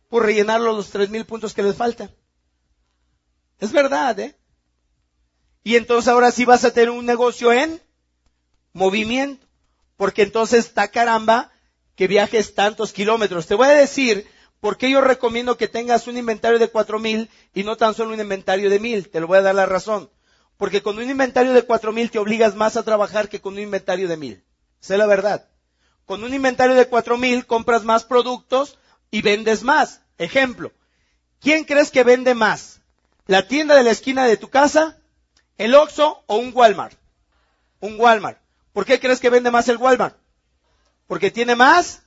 Por 0.09 0.23
rellenarlo 0.23 0.73
los 0.73 0.89
tres 0.89 1.09
mil 1.09 1.25
puntos 1.25 1.53
que 1.53 1.63
les 1.63 1.75
faltan. 1.75 2.11
Es 3.59 3.71
verdad, 3.71 4.19
¿eh? 4.19 4.35
Y 5.63 5.75
entonces 5.75 6.09
ahora 6.09 6.31
sí 6.31 6.43
vas 6.43 6.65
a 6.65 6.73
tener 6.73 6.89
un 6.89 7.05
negocio 7.05 7.53
en 7.53 7.79
movimiento. 8.73 9.45
Porque 9.95 10.23
entonces 10.23 10.65
está 10.65 10.89
caramba 10.89 11.51
que 11.95 12.07
viajes 12.07 12.55
tantos 12.55 12.91
kilómetros. 12.93 13.45
Te 13.45 13.55
voy 13.55 13.67
a 13.67 13.73
decir 13.73 14.27
por 14.59 14.77
qué 14.77 14.89
yo 14.89 15.01
recomiendo 15.01 15.55
que 15.55 15.67
tengas 15.67 16.07
un 16.07 16.17
inventario 16.17 16.57
de 16.57 16.67
cuatro 16.67 16.97
mil 16.97 17.29
y 17.53 17.63
no 17.63 17.77
tan 17.77 17.93
solo 17.93 18.13
un 18.13 18.19
inventario 18.19 18.71
de 18.71 18.79
mil. 18.79 19.09
Te 19.09 19.19
lo 19.19 19.27
voy 19.27 19.37
a 19.37 19.43
dar 19.43 19.53
la 19.53 19.67
razón. 19.67 20.09
Porque 20.63 20.81
con 20.81 20.97
un 20.97 21.09
inventario 21.09 21.51
de 21.51 21.63
cuatro 21.63 21.91
mil 21.91 22.09
te 22.09 22.19
obligas 22.19 22.55
más 22.55 22.77
a 22.77 22.83
trabajar 22.83 23.27
que 23.27 23.41
con 23.41 23.55
un 23.55 23.59
inventario 23.59 24.07
de 24.07 24.15
mil. 24.15 24.45
Es 24.81 24.91
la 24.91 25.05
verdad. 25.05 25.49
Con 26.05 26.23
un 26.23 26.33
inventario 26.33 26.73
de 26.73 26.87
cuatro 26.87 27.17
mil 27.17 27.45
compras 27.45 27.83
más 27.83 28.05
productos 28.05 28.79
y 29.11 29.21
vendes 29.21 29.63
más. 29.63 29.99
Ejemplo, 30.17 30.71
¿quién 31.41 31.65
crees 31.65 31.91
que 31.91 32.05
vende 32.05 32.33
más? 32.33 32.79
¿La 33.27 33.45
tienda 33.45 33.75
de 33.75 33.83
la 33.83 33.91
esquina 33.91 34.23
de 34.23 34.37
tu 34.37 34.49
casa? 34.49 34.97
¿El 35.57 35.75
Oxxo 35.75 36.23
o 36.27 36.37
un 36.37 36.53
Walmart? 36.55 36.97
Un 37.81 37.99
Walmart. 37.99 38.39
¿Por 38.71 38.85
qué 38.85 39.01
crees 39.01 39.19
que 39.19 39.29
vende 39.29 39.51
más 39.51 39.67
el 39.67 39.75
Walmart? 39.75 40.15
Porque 41.07 41.29
tiene 41.29 41.57
más 41.57 42.03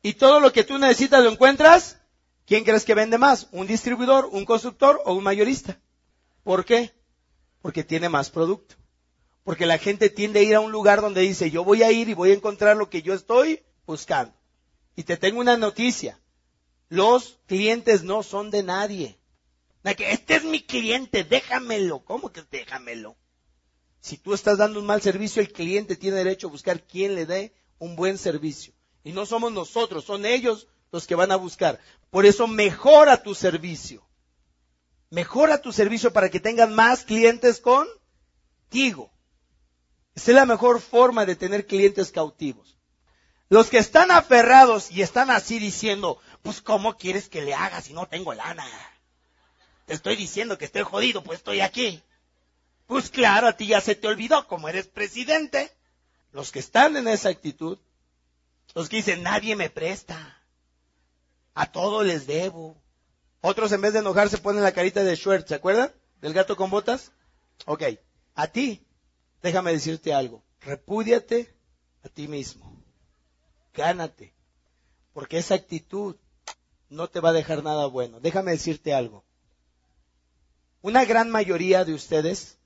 y 0.00 0.14
todo 0.14 0.40
lo 0.40 0.50
que 0.50 0.64
tú 0.64 0.78
necesitas 0.78 1.22
lo 1.22 1.30
encuentras. 1.30 1.98
¿Quién 2.46 2.64
crees 2.64 2.86
que 2.86 2.94
vende 2.94 3.18
más? 3.18 3.48
¿Un 3.52 3.66
distribuidor, 3.66 4.30
un 4.32 4.46
constructor 4.46 5.02
o 5.04 5.12
un 5.12 5.24
mayorista? 5.24 5.78
¿Por 6.42 6.64
qué? 6.64 6.95
Porque 7.66 7.82
tiene 7.82 8.08
más 8.08 8.30
producto. 8.30 8.76
Porque 9.42 9.66
la 9.66 9.76
gente 9.76 10.08
tiende 10.08 10.38
a 10.38 10.42
ir 10.44 10.54
a 10.54 10.60
un 10.60 10.70
lugar 10.70 11.00
donde 11.00 11.22
dice, 11.22 11.50
yo 11.50 11.64
voy 11.64 11.82
a 11.82 11.90
ir 11.90 12.08
y 12.08 12.14
voy 12.14 12.30
a 12.30 12.34
encontrar 12.34 12.76
lo 12.76 12.88
que 12.88 13.02
yo 13.02 13.12
estoy 13.12 13.60
buscando. 13.84 14.32
Y 14.94 15.02
te 15.02 15.16
tengo 15.16 15.40
una 15.40 15.56
noticia. 15.56 16.20
Los 16.88 17.40
clientes 17.46 18.04
no 18.04 18.22
son 18.22 18.52
de 18.52 18.62
nadie. 18.62 19.18
Este 19.82 20.36
es 20.36 20.44
mi 20.44 20.62
cliente, 20.62 21.24
déjamelo. 21.24 22.04
¿Cómo 22.04 22.30
que 22.30 22.44
déjamelo? 22.48 23.16
Si 23.98 24.16
tú 24.16 24.32
estás 24.32 24.58
dando 24.58 24.78
un 24.78 24.86
mal 24.86 25.02
servicio, 25.02 25.42
el 25.42 25.52
cliente 25.52 25.96
tiene 25.96 26.18
derecho 26.18 26.46
a 26.46 26.52
buscar 26.52 26.84
quién 26.84 27.16
le 27.16 27.26
dé 27.26 27.52
un 27.80 27.96
buen 27.96 28.16
servicio. 28.16 28.74
Y 29.02 29.10
no 29.10 29.26
somos 29.26 29.52
nosotros, 29.52 30.04
son 30.04 30.24
ellos 30.24 30.68
los 30.92 31.04
que 31.04 31.16
van 31.16 31.32
a 31.32 31.36
buscar. 31.36 31.80
Por 32.10 32.26
eso 32.26 32.46
mejora 32.46 33.24
tu 33.24 33.34
servicio. 33.34 34.05
Mejora 35.10 35.62
tu 35.62 35.72
servicio 35.72 36.12
para 36.12 36.30
que 36.30 36.40
tengan 36.40 36.74
más 36.74 37.04
clientes 37.04 37.60
contigo. 37.60 39.10
Esa 40.14 40.30
es 40.30 40.34
la 40.34 40.46
mejor 40.46 40.80
forma 40.80 41.26
de 41.26 41.36
tener 41.36 41.66
clientes 41.66 42.10
cautivos. 42.10 42.76
Los 43.48 43.68
que 43.68 43.78
están 43.78 44.10
aferrados 44.10 44.90
y 44.90 45.02
están 45.02 45.30
así 45.30 45.58
diciendo, 45.58 46.18
pues 46.42 46.60
¿cómo 46.60 46.96
quieres 46.96 47.28
que 47.28 47.42
le 47.42 47.54
haga 47.54 47.80
si 47.80 47.92
no 47.92 48.06
tengo 48.06 48.34
lana? 48.34 48.66
Te 49.84 49.94
estoy 49.94 50.16
diciendo 50.16 50.58
que 50.58 50.64
estoy 50.64 50.82
jodido, 50.82 51.22
pues 51.22 51.38
estoy 51.38 51.60
aquí. 51.60 52.02
Pues 52.86 53.10
claro, 53.10 53.46
a 53.46 53.52
ti 53.52 53.68
ya 53.68 53.80
se 53.80 53.94
te 53.94 54.08
olvidó, 54.08 54.48
como 54.48 54.68
eres 54.68 54.88
presidente. 54.88 55.72
Los 56.32 56.50
que 56.50 56.58
están 56.58 56.96
en 56.96 57.06
esa 57.06 57.28
actitud, 57.28 57.78
los 58.74 58.88
que 58.88 58.96
dicen, 58.96 59.22
nadie 59.22 59.54
me 59.54 59.70
presta. 59.70 60.42
A 61.54 61.66
todo 61.66 62.02
les 62.02 62.26
debo. 62.26 62.76
Otros 63.40 63.72
en 63.72 63.80
vez 63.80 63.92
de 63.92 64.00
enojarse 64.00 64.38
ponen 64.38 64.62
la 64.62 64.72
carita 64.72 65.04
de 65.04 65.16
Schwertz, 65.16 65.48
¿se 65.48 65.54
acuerdan? 65.54 65.92
Del 66.20 66.32
gato 66.32 66.56
con 66.56 66.70
botas. 66.70 67.12
Ok. 67.66 67.82
A 68.34 68.48
ti 68.48 68.86
déjame 69.46 69.72
decirte 69.72 70.12
algo, 70.12 70.42
repúdiate 70.60 71.54
a 72.02 72.08
ti 72.08 72.28
mismo, 72.28 72.82
gánate, 73.74 74.34
porque 75.12 75.38
esa 75.38 75.54
actitud 75.54 76.16
no 76.88 77.08
te 77.08 77.20
va 77.20 77.30
a 77.30 77.34
dejar 77.40 77.62
nada 77.62 77.86
bueno. 77.86 78.20
Déjame 78.20 78.50
decirte 78.52 78.92
algo, 78.92 79.24
una 80.82 81.04
gran 81.04 81.30
mayoría 81.30 81.84
de 81.84 81.94
ustedes 81.94 82.58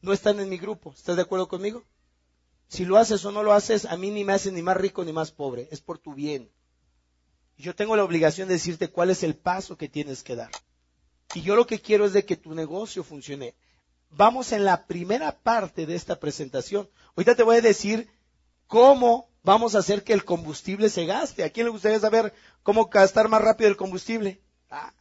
no 0.00 0.12
están 0.12 0.40
en 0.40 0.48
mi 0.48 0.58
grupo, 0.58 0.92
¿estás 0.92 1.16
de 1.16 1.22
acuerdo 1.22 1.48
conmigo? 1.48 1.84
Si 2.66 2.84
lo 2.84 2.96
haces 2.96 3.24
o 3.24 3.30
no 3.30 3.42
lo 3.42 3.52
haces, 3.52 3.84
a 3.84 3.96
mí 3.96 4.10
ni 4.10 4.24
me 4.24 4.32
hace 4.32 4.50
ni 4.50 4.62
más 4.62 4.76
rico 4.76 5.04
ni 5.04 5.12
más 5.12 5.30
pobre, 5.30 5.68
es 5.70 5.80
por 5.80 5.98
tu 5.98 6.14
bien. 6.14 6.50
Yo 7.56 7.74
tengo 7.74 7.96
la 7.96 8.04
obligación 8.04 8.48
de 8.48 8.54
decirte 8.54 8.90
cuál 8.90 9.10
es 9.10 9.22
el 9.22 9.34
paso 9.34 9.76
que 9.76 9.88
tienes 9.88 10.22
que 10.22 10.36
dar. 10.36 10.50
Y 11.34 11.42
yo 11.42 11.56
lo 11.56 11.66
que 11.66 11.80
quiero 11.80 12.04
es 12.04 12.12
de 12.12 12.24
que 12.24 12.36
tu 12.36 12.54
negocio 12.54 13.04
funcione. 13.04 13.54
Vamos 14.10 14.52
en 14.52 14.64
la 14.64 14.86
primera 14.86 15.36
parte 15.36 15.86
de 15.86 15.94
esta 15.94 16.18
presentación. 16.20 16.88
Ahorita 17.16 17.34
te 17.34 17.42
voy 17.42 17.56
a 17.56 17.60
decir 17.60 18.08
cómo 18.66 19.28
vamos 19.42 19.74
a 19.74 19.78
hacer 19.78 20.04
que 20.04 20.12
el 20.12 20.24
combustible 20.24 20.88
se 20.88 21.06
gaste. 21.06 21.44
¿A 21.44 21.50
quién 21.50 21.66
le 21.66 21.72
gustaría 21.72 21.98
saber 21.98 22.32
cómo 22.62 22.86
gastar 22.86 23.28
más 23.28 23.42
rápido 23.42 23.68
el 23.68 23.76
combustible? 23.76 24.40
Ah, 24.70 24.92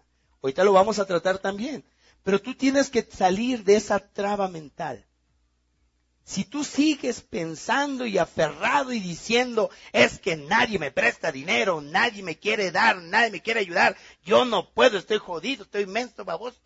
ahorita 0.42 0.64
lo 0.64 0.74
vamos 0.74 1.00
a 1.00 1.06
tratar 1.06 1.38
también. 1.40 1.84
Pero 2.24 2.42
tú 2.42 2.56
tienes 2.56 2.90
que 2.90 3.04
salir 3.04 3.64
de 3.64 3.76
esa 3.76 4.00
traba 4.00 4.48
mental. 4.48 5.06
Si 6.26 6.46
tú 6.46 6.64
sigues 6.64 7.22
pensando 7.22 8.06
y 8.06 8.18
aferrado 8.18 8.94
y 8.94 9.00
diciendo, 9.00 9.70
es 9.92 10.20
que 10.20 10.38
nadie 10.38 10.80
me 10.80 10.90
presta 10.90 11.34
dinero, 11.34 11.82
nadie 11.82 12.24
me 12.24 12.40
quiere 12.40 12.72
dar, 12.72 13.02
nadie 13.02 13.30
me 13.30 13.42
quiere 13.42 13.60
ayudar, 13.60 13.98
yo 14.24 14.46
no 14.46 14.70
puedo, 14.70 14.98
estoy 14.98 15.18
jodido, 15.18 15.64
estoy 15.64 15.84
inmenso, 15.84 16.24
baboso. 16.24 16.58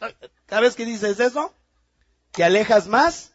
Cada 0.46 0.62
vez 0.62 0.76
que 0.76 0.86
dices 0.86 1.20
eso, 1.20 1.54
te 2.32 2.44
alejas 2.44 2.88
más 2.88 3.32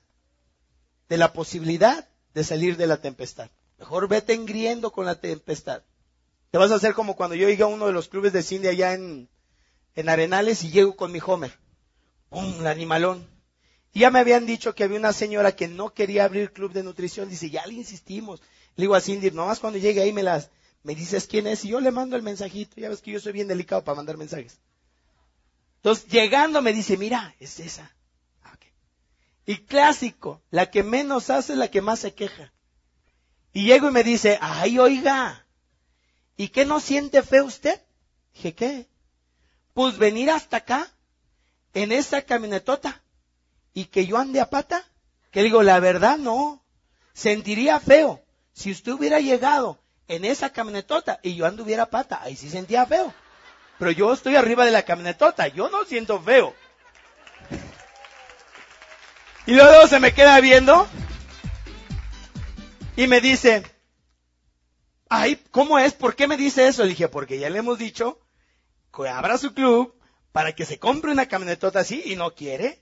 de 1.09 1.16
la 1.16 1.33
posibilidad 1.33 2.09
de 2.35 2.45
salir 2.45 2.77
de 2.77 2.87
la 2.87 2.99
tempestad. 2.99 3.51
Mejor 3.79 4.07
vete 4.07 4.33
engriendo 4.33 4.93
con 4.93 5.07
la 5.07 5.16
tempestad. 5.16 5.83
Te 6.53 6.59
vas 6.59 6.70
a 6.70 6.77
hacer 6.77 6.95
como 6.95 7.16
cuando 7.16 7.35
yo 7.35 7.49
llegué 7.49 7.64
a 7.64 7.66
uno 7.66 7.87
de 7.87 7.93
los 7.93 8.09
clubes 8.09 8.33
de 8.33 8.45
cine 8.45 8.68
allá 8.68 8.95
en, 8.95 9.29
en 9.97 10.09
Arenales 10.09 10.62
y 10.62 10.70
llego 10.70 10.95
con 10.95 11.11
mi 11.11 11.18
Homer. 11.25 11.59
¡Pum! 12.29 12.61
El 12.61 12.66
animalón. 12.68 13.32
Y 13.93 14.01
ya 14.01 14.11
me 14.11 14.20
habían 14.20 14.47
dicho 14.47 14.74
que 14.74 14.84
había 14.84 14.99
una 14.99 15.12
señora 15.12 15.55
que 15.55 15.68
no 15.68 15.93
quería 15.93 16.24
abrir 16.24 16.53
club 16.53 16.72
de 16.72 16.82
nutrición. 16.82 17.28
Dice, 17.28 17.51
ya 17.51 17.66
le 17.66 17.74
insistimos. 17.74 18.40
Le 18.76 18.84
digo 18.84 18.95
a 18.95 19.01
Cindy, 19.01 19.30
nomás 19.30 19.61
cuando 19.61 19.78
llegue 19.78 20.01
ahí 20.01 20.12
me 20.12 20.22
las, 20.22 20.51
me 20.82 20.95
dices 20.95 21.26
quién 21.26 21.47
es 21.47 21.64
y 21.64 21.68
yo 21.68 21.80
le 21.80 21.90
mando 21.90 22.16
el 22.16 22.22
mensajito. 22.22 22.80
Ya 22.80 22.88
ves 22.88 23.03
que 23.03 23.12
yo 23.12 23.20
soy 23.20 23.32
bien 23.32 23.49
delicado 23.49 23.84
para 23.84 23.97
mandar 23.97 24.16
mensajes. 24.16 24.59
Entonces, 25.76 26.07
llegando 26.07 26.62
me 26.62 26.72
dice, 26.72 26.97
mira, 26.97 27.34
es 27.38 27.61
esa. 27.61 27.95
Ah, 28.43 28.57
y 29.45 29.59
clásico, 29.59 30.40
la 30.51 30.70
que 30.70 30.82
menos 30.82 31.28
hace 31.28 31.53
es 31.53 31.59
la 31.59 31.70
que 31.70 31.82
más 31.82 31.99
se 31.99 32.14
queja. 32.14 32.53
Y 33.53 33.66
llego 33.66 33.88
y 33.88 33.93
me 33.93 34.05
dice, 34.05 34.38
ay, 34.40 34.78
oiga, 34.78 35.45
¿y 36.36 36.49
qué 36.49 36.64
no 36.64 36.80
siente 36.80 37.22
fe 37.22 37.43
usted? 37.43 37.82
Dije, 38.32 38.55
¿qué? 38.55 38.88
Pues 39.74 39.99
venir 39.99 40.30
hasta 40.30 40.59
acá, 40.59 40.90
en 41.74 41.93
esa 41.93 42.22
camionetota, 42.22 43.03
y 43.75 43.87
que 43.87 44.07
yo 44.07 44.18
ande 44.18 44.41
a 44.41 44.51
pata, 44.51 44.85
que 45.31 45.43
digo, 45.43 45.62
la 45.62 45.81
verdad 45.81 46.18
no, 46.18 46.64
sentiría 47.12 47.81
feo. 47.81 48.23
Si 48.53 48.70
usted 48.70 48.93
hubiera 48.93 49.20
llegado 49.20 49.83
en 50.09 50.25
esa 50.25 50.51
camionetota 50.51 51.20
y 51.23 51.35
yo 51.35 51.47
anduviera 51.47 51.85
a 51.85 51.91
pata, 51.91 52.20
ahí 52.23 52.37
sí 52.37 52.51
sentía 52.51 52.87
feo. 52.87 53.14
Pero 53.79 53.91
yo 53.91 54.12
estoy 54.12 54.37
arriba 54.37 54.64
de 54.64 54.70
la 54.70 54.85
camionetota, 54.85 55.49
yo 55.49 55.68
no 55.70 55.85
siento 55.85 56.20
feo. 56.20 56.55
Y 59.47 59.55
luego 59.55 59.87
se 59.89 59.99
me 59.99 60.12
queda 60.12 60.39
viendo 60.41 60.87
y 62.95 63.07
me 63.07 63.20
dice, 63.20 63.64
ay, 65.09 65.43
¿cómo 65.51 65.79
es? 65.79 65.95
¿Por 65.95 66.14
qué 66.14 66.29
me 66.29 66.37
dice 66.37 66.68
eso? 66.68 66.83
Le 66.83 66.91
dije, 66.91 67.09
porque 67.09 67.39
ya 67.39 67.51
le 67.51 67.59
hemos 67.59 67.79
dicho 67.79 68.20
que 68.95 69.09
abra 69.09 69.39
su 69.39 69.53
club 69.55 69.99
para 70.31 70.55
que 70.55 70.64
se 70.64 70.79
compre 70.79 71.11
una 71.11 71.27
camionetota 71.27 71.81
así 71.81 72.03
y 72.05 72.16
no 72.16 72.35
quiere. 72.35 72.82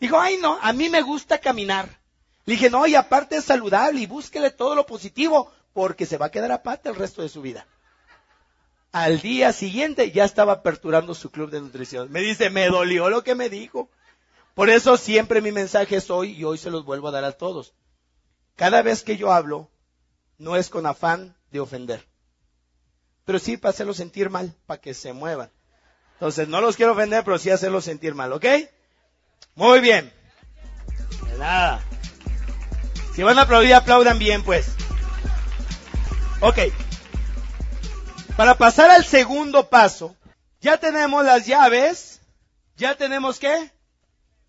Dijo, 0.00 0.18
ay 0.18 0.36
no, 0.38 0.58
a 0.60 0.72
mí 0.72 0.88
me 0.88 1.02
gusta 1.02 1.38
caminar. 1.38 1.98
Le 2.44 2.54
dije, 2.54 2.70
no, 2.70 2.86
y 2.86 2.94
aparte 2.94 3.36
es 3.36 3.44
saludable 3.44 4.00
y 4.00 4.06
búsquele 4.06 4.50
todo 4.50 4.74
lo 4.74 4.86
positivo 4.86 5.52
porque 5.72 6.06
se 6.06 6.16
va 6.16 6.26
a 6.26 6.30
quedar 6.30 6.52
aparte 6.52 6.88
el 6.88 6.94
resto 6.94 7.22
de 7.22 7.28
su 7.28 7.42
vida. 7.42 7.66
Al 8.92 9.20
día 9.20 9.52
siguiente 9.52 10.10
ya 10.12 10.24
estaba 10.24 10.54
aperturando 10.54 11.14
su 11.14 11.30
club 11.30 11.50
de 11.50 11.60
nutrición. 11.60 12.10
Me 12.10 12.20
dice, 12.20 12.48
me 12.48 12.68
dolió 12.68 13.10
lo 13.10 13.22
que 13.22 13.34
me 13.34 13.50
dijo. 13.50 13.90
Por 14.54 14.70
eso 14.70 14.96
siempre 14.96 15.42
mi 15.42 15.52
mensaje 15.52 15.96
es 15.96 16.10
hoy 16.10 16.32
y 16.32 16.44
hoy 16.44 16.58
se 16.58 16.70
los 16.70 16.84
vuelvo 16.84 17.08
a 17.08 17.12
dar 17.12 17.24
a 17.24 17.32
todos. 17.32 17.74
Cada 18.56 18.82
vez 18.82 19.02
que 19.02 19.16
yo 19.16 19.32
hablo, 19.32 19.70
no 20.38 20.56
es 20.56 20.68
con 20.68 20.86
afán 20.86 21.36
de 21.50 21.60
ofender, 21.60 22.08
pero 23.24 23.38
sí 23.38 23.56
para 23.56 23.70
hacerlos 23.70 23.98
sentir 23.98 24.30
mal, 24.30 24.54
para 24.66 24.80
que 24.80 24.94
se 24.94 25.12
muevan. 25.12 25.50
Entonces, 26.14 26.48
no 26.48 26.60
los 26.60 26.76
quiero 26.76 26.92
ofender, 26.92 27.22
pero 27.24 27.38
sí 27.38 27.50
hacerlos 27.50 27.84
sentir 27.84 28.14
mal, 28.14 28.32
¿ok? 28.32 28.44
Muy 29.54 29.80
bien. 29.80 30.12
De 31.26 31.38
nada. 31.38 31.84
Si 33.14 33.22
van 33.22 33.38
a 33.38 33.42
aplaudir, 33.42 33.74
aplaudan 33.74 34.18
bien, 34.18 34.42
pues. 34.44 34.68
Ok. 36.40 36.58
Para 38.36 38.56
pasar 38.56 38.90
al 38.90 39.04
segundo 39.04 39.68
paso, 39.68 40.14
ya 40.60 40.78
tenemos 40.78 41.24
las 41.24 41.46
llaves, 41.46 42.20
ya 42.76 42.96
tenemos 42.96 43.40
qué? 43.40 43.72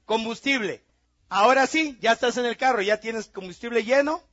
Combustible. 0.06 0.84
Ahora 1.30 1.66
sí, 1.66 1.98
ya 2.00 2.12
estás 2.12 2.38
en 2.38 2.46
el 2.46 2.58
carro, 2.58 2.82
ya 2.82 3.00
tienes 3.00 3.28
combustible 3.28 3.84
lleno 3.84 4.24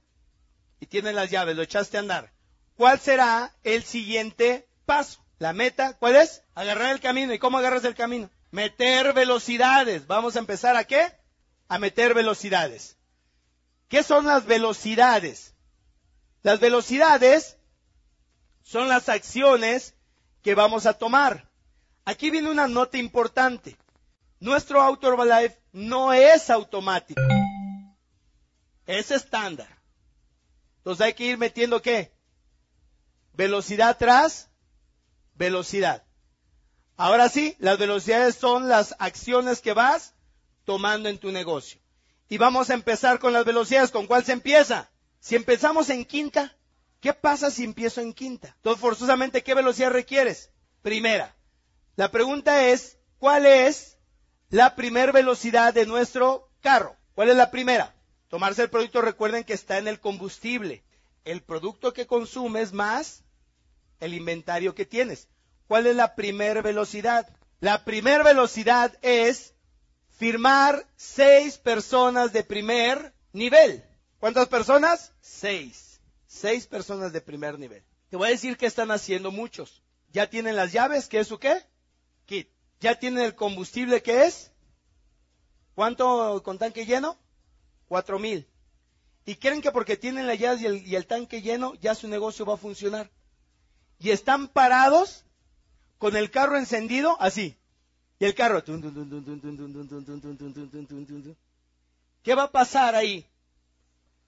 y 0.81 0.87
tienes 0.87 1.15
las 1.15 1.31
llaves, 1.31 1.57
lo 1.57 1.63
echaste 1.63 1.97
a 1.97 2.01
andar. 2.01 2.33
¿Cuál 2.77 3.01
será 3.01 3.55
el 3.65 3.85
siguiente 3.85 4.69
paso? 4.85 5.21
La 5.39 5.53
meta, 5.53 5.95
¿cuál 5.99 6.17
es? 6.17 6.43
Agarrar 6.55 6.93
el 6.93 7.01
camino. 7.01 7.33
¿Y 7.33 7.39
cómo 7.39 7.59
agarras 7.59 7.85
el 7.85 7.95
camino? 7.95 8.31
Meter 8.57 9.13
velocidades. 9.13 10.07
Vamos 10.07 10.35
a 10.35 10.39
empezar 10.39 10.77
a 10.77 10.85
qué? 10.85 11.13
A 11.69 11.79
meter 11.79 12.15
velocidades. 12.15 12.97
¿Qué 13.87 14.03
son 14.03 14.25
las 14.25 14.47
velocidades? 14.47 15.53
Las 16.43 16.59
velocidades 16.59 17.59
son 18.63 18.89
las 18.89 19.11
acciones 19.11 19.95
que 20.41 20.55
vamos 20.55 20.87
a 20.87 20.95
tomar. 20.95 21.51
Aquí 22.07 22.31
viene 22.31 22.51
una 22.51 22.67
nota 22.67 22.97
importante. 22.97 23.77
Nuestro 24.41 24.81
Auto 24.81 25.09
Herbalife 25.09 25.61
no 25.73 26.15
es 26.15 26.49
automático. 26.49 27.21
Es 28.87 29.11
estándar. 29.11 29.69
Entonces 30.79 31.05
hay 31.05 31.13
que 31.13 31.25
ir 31.25 31.37
metiendo 31.37 31.83
qué? 31.83 32.11
Velocidad 33.35 33.99
tras 33.99 34.49
velocidad. 35.35 36.06
Ahora 36.97 37.29
sí, 37.29 37.57
las 37.59 37.79
velocidades 37.79 38.37
son 38.37 38.69
las 38.69 38.95
acciones 38.99 39.61
que 39.61 39.75
vas 39.75 40.15
tomando 40.65 41.09
en 41.09 41.19
tu 41.19 41.31
negocio. 41.31 41.81
Y 42.29 42.39
vamos 42.39 42.71
a 42.71 42.75
empezar 42.75 43.19
con 43.19 43.33
las 43.33 43.45
velocidades. 43.45 43.91
¿Con 43.91 44.07
cuál 44.07 44.25
se 44.25 44.33
empieza? 44.33 44.91
Si 45.21 45.37
empezamos 45.37 45.91
en 45.91 46.05
quinta, 46.05 46.57
¿qué 47.01 47.13
pasa 47.13 47.51
si 47.51 47.65
empiezo 47.65 48.01
en 48.01 48.13
quinta? 48.13 48.55
Entonces, 48.57 48.81
forzosamente, 48.81 49.43
¿qué 49.43 49.55
velocidad 49.55 49.91
requieres? 49.91 50.51
Primera. 50.83 51.37
La 51.97 52.11
pregunta 52.11 52.67
es, 52.69 52.99
¿cuál 53.19 53.47
es 53.47 53.99
la 54.51 54.75
primer 54.75 55.13
velocidad 55.13 55.75
de 55.75 55.87
nuestro 55.87 56.51
carro? 56.61 56.97
¿Cuál 57.15 57.29
es 57.29 57.37
la 57.37 57.51
primera? 57.51 57.95
Tomarse 58.29 58.63
el 58.63 58.71
producto, 58.71 59.03
recuerden 59.03 59.45
que 59.45 59.53
está 59.53 59.79
en 59.79 59.89
el 59.89 60.01
combustible. 60.01 60.83
El 61.25 61.43
producto 61.43 61.93
que 61.93 62.07
consumes 62.07 62.73
más 62.73 63.23
el 64.01 64.15
inventario 64.15 64.75
que 64.75 64.85
tienes. 64.85 65.29
¿Cuál 65.69 65.87
es 65.87 65.97
la 65.97 66.15
primer 66.15 66.63
velocidad? 66.63 67.29
La 67.61 67.85
primer 67.85 68.23
velocidad 68.23 68.97
es 69.03 69.55
firmar 70.11 70.87
seis 70.97 71.59
personas 71.59 72.33
de 72.33 72.45
primer 72.45 73.15
nivel. 73.33 73.85
¿Cuántas 74.19 74.49
personas? 74.49 75.13
Seis. 75.21 76.01
Seis 76.27 76.67
personas 76.67 77.13
de 77.13 77.21
primer 77.21 77.59
nivel. 77.59 77.83
Te 78.11 78.17
voy 78.17 78.29
a 78.29 78.31
decir 78.31 78.57
que 78.57 78.67
están 78.67 78.91
haciendo 78.91 79.31
muchos. 79.31 79.83
Ya 80.13 80.31
tienen 80.31 80.57
las 80.57 80.73
llaves, 80.73 81.09
¿qué 81.09 81.21
es 81.21 81.29
su 81.29 81.39
qué? 81.39 81.63
Kit. 82.27 82.49
Ya 82.81 82.99
tienen 82.99 83.25
el 83.25 83.35
combustible, 83.35 84.03
¿qué 84.03 84.25
es? 84.25 84.53
¿Cuánto 85.75 86.43
con 86.43 86.59
tanque 86.59 86.87
lleno? 86.87 87.19
Cuatro 87.89 88.19
mil. 88.19 88.49
Y 89.25 89.37
creen 89.37 89.61
que 89.61 89.73
porque 89.73 89.97
tienen 89.97 90.27
las 90.27 90.39
llaves 90.39 90.63
y 90.63 90.95
el 90.95 91.07
tanque 91.07 91.43
lleno, 91.43 91.75
ya 91.75 91.95
su 91.95 92.07
negocio 92.07 92.47
va 92.47 92.55
a 92.55 92.59
funcionar. 92.59 93.11
Y 93.99 94.11
están 94.11 94.49
parados 94.49 95.26
con 95.99 96.17
el 96.17 96.31
carro 96.31 96.57
encendido 96.57 97.17
así. 97.21 97.57
Y 98.19 98.25
el 98.25 98.35
carro. 98.35 98.63
¿Qué 102.23 102.35
va 102.35 102.45
a 102.45 102.51
pasar 102.51 102.95
ahí? 102.95 103.27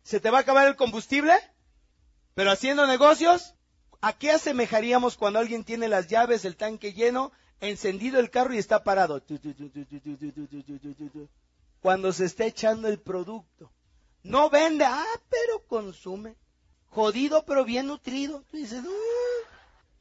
¿Se 0.03 0.21
te 0.21 0.31
va 0.31 0.39
a 0.39 0.41
acabar 0.43 0.69
el 0.69 0.77
combustible? 0.77 1.35
Pero 2.35 2.51
haciendo 2.51 2.87
negocios, 2.87 3.55
¿a 4.01 4.12
qué 4.12 4.31
asemejaríamos 4.31 5.16
cuando 5.16 5.39
alguien 5.39 5.64
tiene 5.64 5.89
las 5.89 6.07
llaves, 6.07 6.45
el 6.45 6.57
tanque 6.57 6.93
lleno, 6.93 7.33
encendido 7.61 8.21
el 8.21 8.31
carro 8.31 8.55
y 8.55 8.59
está 8.59 8.85
parado? 8.85 9.23
Cuando 11.81 12.12
se 12.12 12.25
está 12.27 12.45
echando 12.45 12.89
el 12.89 13.01
producto. 13.01 13.71
No 14.23 14.51
vende, 14.51 14.85
ah, 14.85 15.05
pero 15.31 15.66
consume. 15.66 16.37
Jodido, 16.91 17.45
pero 17.45 17.64
bien 17.64 17.87
nutrido. 17.87 18.45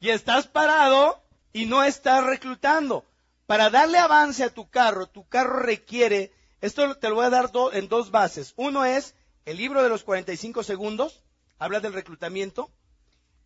Y 0.00 0.10
estás 0.10 0.46
parado 0.46 1.22
y 1.52 1.66
no 1.66 1.84
estás 1.84 2.24
reclutando. 2.24 3.04
Para 3.46 3.70
darle 3.70 3.98
avance 3.98 4.44
a 4.44 4.52
tu 4.52 4.68
carro, 4.68 5.06
tu 5.06 5.26
carro 5.26 5.60
requiere, 5.60 6.32
esto 6.60 6.96
te 6.96 7.08
lo 7.08 7.16
voy 7.16 7.26
a 7.26 7.30
dar 7.30 7.50
en 7.72 7.88
dos 7.88 8.10
bases. 8.10 8.52
Uno 8.56 8.84
es 8.84 9.14
el 9.46 9.56
libro 9.56 9.82
de 9.82 9.88
los 9.88 10.04
45 10.04 10.62
segundos, 10.62 11.22
habla 11.58 11.80
del 11.80 11.94
reclutamiento. 11.94 12.70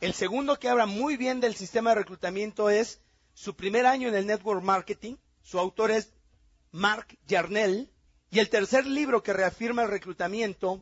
El 0.01 0.15
segundo 0.15 0.59
que 0.59 0.69
habla 0.69 0.87
muy 0.87 1.17
bien 1.17 1.39
del 1.39 1.55
sistema 1.55 1.91
de 1.91 2.01
reclutamiento 2.01 2.71
es 2.71 3.01
su 3.35 3.55
primer 3.55 3.87
año 3.87 4.09
en 4.09 4.17
el 4.17 4.27
network 4.27 4.63
marketing. 4.63 5.15
Su 5.45 5.61
autor 5.61 5.93
es 5.93 6.13
Mark 6.73 7.17
Yarnell. 7.29 7.89
Y 8.31 8.41
el 8.41 8.49
tercer 8.49 8.87
libro 8.87 9.23
que 9.23 9.33
reafirma 9.33 9.83
el 9.83 9.91
reclutamiento 9.91 10.81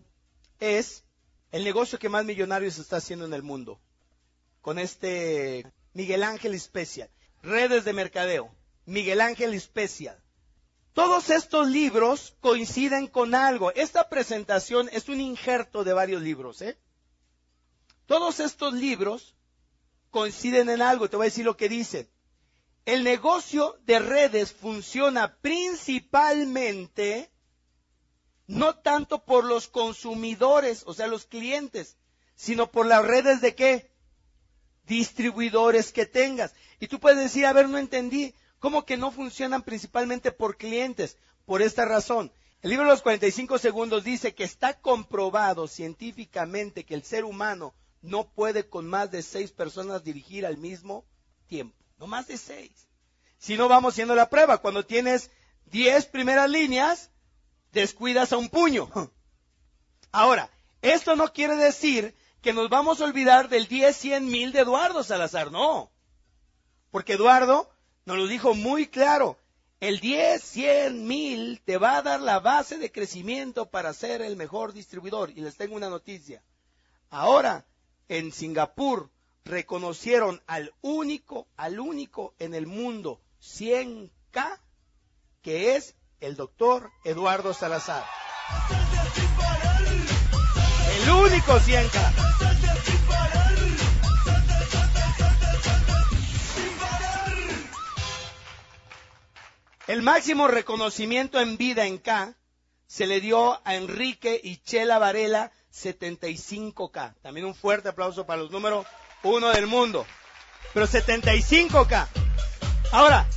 es 0.61 1.05
el 1.53 1.65
negocio 1.65 1.99
que 1.99 2.09
más 2.09 2.25
millonarios 2.25 2.79
está 2.79 2.97
haciendo 2.97 3.27
en 3.27 3.35
el 3.35 3.43
mundo. 3.43 3.79
Con 4.63 4.79
este 4.79 5.67
Miguel 5.93 6.23
Ángel 6.23 6.59
Special. 6.59 7.11
Redes 7.43 7.85
de 7.85 7.93
mercadeo. 7.93 8.55
Miguel 8.87 9.21
Ángel 9.21 9.59
Special. 9.61 10.21
Todos 10.93 11.31
estos 11.31 11.69
libros 11.69 12.37
coinciden 12.41 13.07
con 13.07 13.35
algo. 13.35 13.73
Esta 13.73 14.09
presentación 14.09 14.89
es 14.93 15.09
un 15.09 15.21
injerto 15.21 15.85
de 15.85 15.93
varios 15.93 16.23
libros. 16.23 16.63
¿eh? 16.63 16.79
Todos 18.07 18.41
estos 18.41 18.75
libros 18.75 19.37
coinciden 20.11 20.69
en 20.69 20.83
algo. 20.83 21.09
Te 21.09 21.17
voy 21.17 21.25
a 21.25 21.31
decir 21.31 21.45
lo 21.45 21.57
que 21.57 21.69
dice. 21.69 22.11
El 22.85 23.05
negocio 23.05 23.79
de 23.85 23.99
redes 24.01 24.53
funciona 24.53 25.37
principalmente 25.37 27.31
no 28.47 28.75
tanto 28.75 29.25
por 29.25 29.45
los 29.45 29.69
consumidores, 29.69 30.83
o 30.87 30.93
sea, 30.93 31.07
los 31.07 31.25
clientes, 31.25 31.97
sino 32.35 32.73
por 32.73 32.87
las 32.87 33.05
redes 33.05 33.41
de 33.41 33.55
qué? 33.55 33.90
Distribuidores 34.91 35.93
que 35.93 36.05
tengas. 36.05 36.53
Y 36.81 36.89
tú 36.89 36.99
puedes 36.99 37.21
decir, 37.21 37.47
a 37.47 37.53
ver, 37.53 37.69
no 37.69 37.79
entendí. 37.79 38.35
¿Cómo 38.59 38.85
que 38.85 38.97
no 38.97 39.13
funcionan 39.13 39.63
principalmente 39.63 40.33
por 40.33 40.57
clientes? 40.57 41.17
Por 41.47 41.63
esta 41.63 41.85
razón. 41.85 42.33
El 42.61 42.71
libro 42.71 42.87
de 42.87 42.91
los 42.91 43.03
45 43.03 43.59
segundos 43.59 44.03
dice 44.03 44.35
que 44.35 44.43
está 44.43 44.81
comprobado 44.81 45.69
científicamente 45.69 46.85
que 46.85 46.95
el 46.95 47.05
ser 47.05 47.25
humano 47.25 47.73
no 48.03 48.33
puede 48.33 48.69
con 48.69 48.89
más 48.89 49.13
de 49.13 49.23
seis 49.23 49.53
personas 49.53 50.03
dirigir 50.03 50.45
al 50.45 50.59
mismo 50.59 51.05
tiempo. 51.47 51.77
No 52.01 52.09
más 52.09 52.27
de 52.27 52.37
seis. 52.37 52.89
Si 53.39 53.57
no 53.57 53.69
vamos 53.69 53.95
haciendo 53.95 54.17
la 54.17 54.29
prueba, 54.29 54.59
cuando 54.59 54.85
tienes 54.85 55.31
diez 55.67 56.07
primeras 56.07 56.51
líneas, 56.51 57.13
descuidas 57.71 58.33
a 58.33 58.39
un 58.39 58.49
puño. 58.49 58.91
Ahora, 60.11 60.51
esto 60.83 61.15
no 61.15 61.33
quiere 61.33 61.55
decir 61.55 62.13
que 62.43 62.53
nos 62.53 62.71
vamos 62.71 63.01
a 63.01 63.05
olvidar 63.05 63.49
del 63.49 63.67
10, 63.69 63.97
100 63.97 64.27
mil 64.27 64.53
de 64.53 64.61
Eduardo 64.61 65.03
Salazar, 65.03 65.53
no. 65.53 65.91
Porque 66.91 67.15
Eduardo 67.15 67.71
nos 68.05 68.17
lo 68.17 68.27
dijo 68.27 68.55
muy 68.55 68.87
claro. 68.87 69.39
El 69.81 70.01
10, 70.01 70.43
100 70.43 71.07
mil 71.07 71.61
te 71.65 71.79
va 71.79 71.97
a 71.97 72.03
dar 72.03 72.21
la 72.21 72.41
base 72.41 72.79
de 72.79 72.93
crecimiento 72.93 73.67
para 73.71 73.93
ser 73.95 74.23
el 74.23 74.37
mejor 74.37 74.73
distribuidor. 74.73 75.31
Y 75.31 75.41
les 75.41 75.57
tengo 75.57 75.77
una 75.77 75.89
noticia. 75.89 76.43
Ahora, 77.11 77.67
en 78.09 78.33
Singapur, 78.33 79.11
reconocieron 79.45 80.43
al 80.47 80.73
único, 80.83 81.47
al 81.57 81.81
único 81.81 82.35
en 82.39 82.55
el 82.55 82.67
mundo 82.67 83.21
100K, 83.43 84.61
que 85.43 85.77
es 85.77 85.95
el 86.21 86.37
doctor 86.37 86.91
Eduardo 87.05 87.55
Salazar. 87.55 88.05
El 91.03 91.11
único 91.11 91.59
100K. 91.59 92.30
El 99.91 100.03
máximo 100.03 100.47
reconocimiento 100.47 101.41
en 101.41 101.57
vida 101.57 101.85
en 101.85 101.99
K 101.99 102.37
se 102.87 103.09
le 103.09 103.21
dio 103.21 103.61
a 103.67 103.75
Enrique 103.75 104.41
y 104.41 104.59
Chela 104.59 105.01
Varela 105.01 105.51
75K. 105.75 107.17
También 107.21 107.45
un 107.45 107.57
fuerte 107.57 107.89
aplauso 107.89 108.25
para 108.25 108.41
los 108.41 108.53
números 108.53 108.87
uno 109.25 109.49
del 109.49 109.67
mundo. 109.67 110.07
Pero 110.73 110.87
75K. 110.87 112.07
Ahora, 112.93 113.29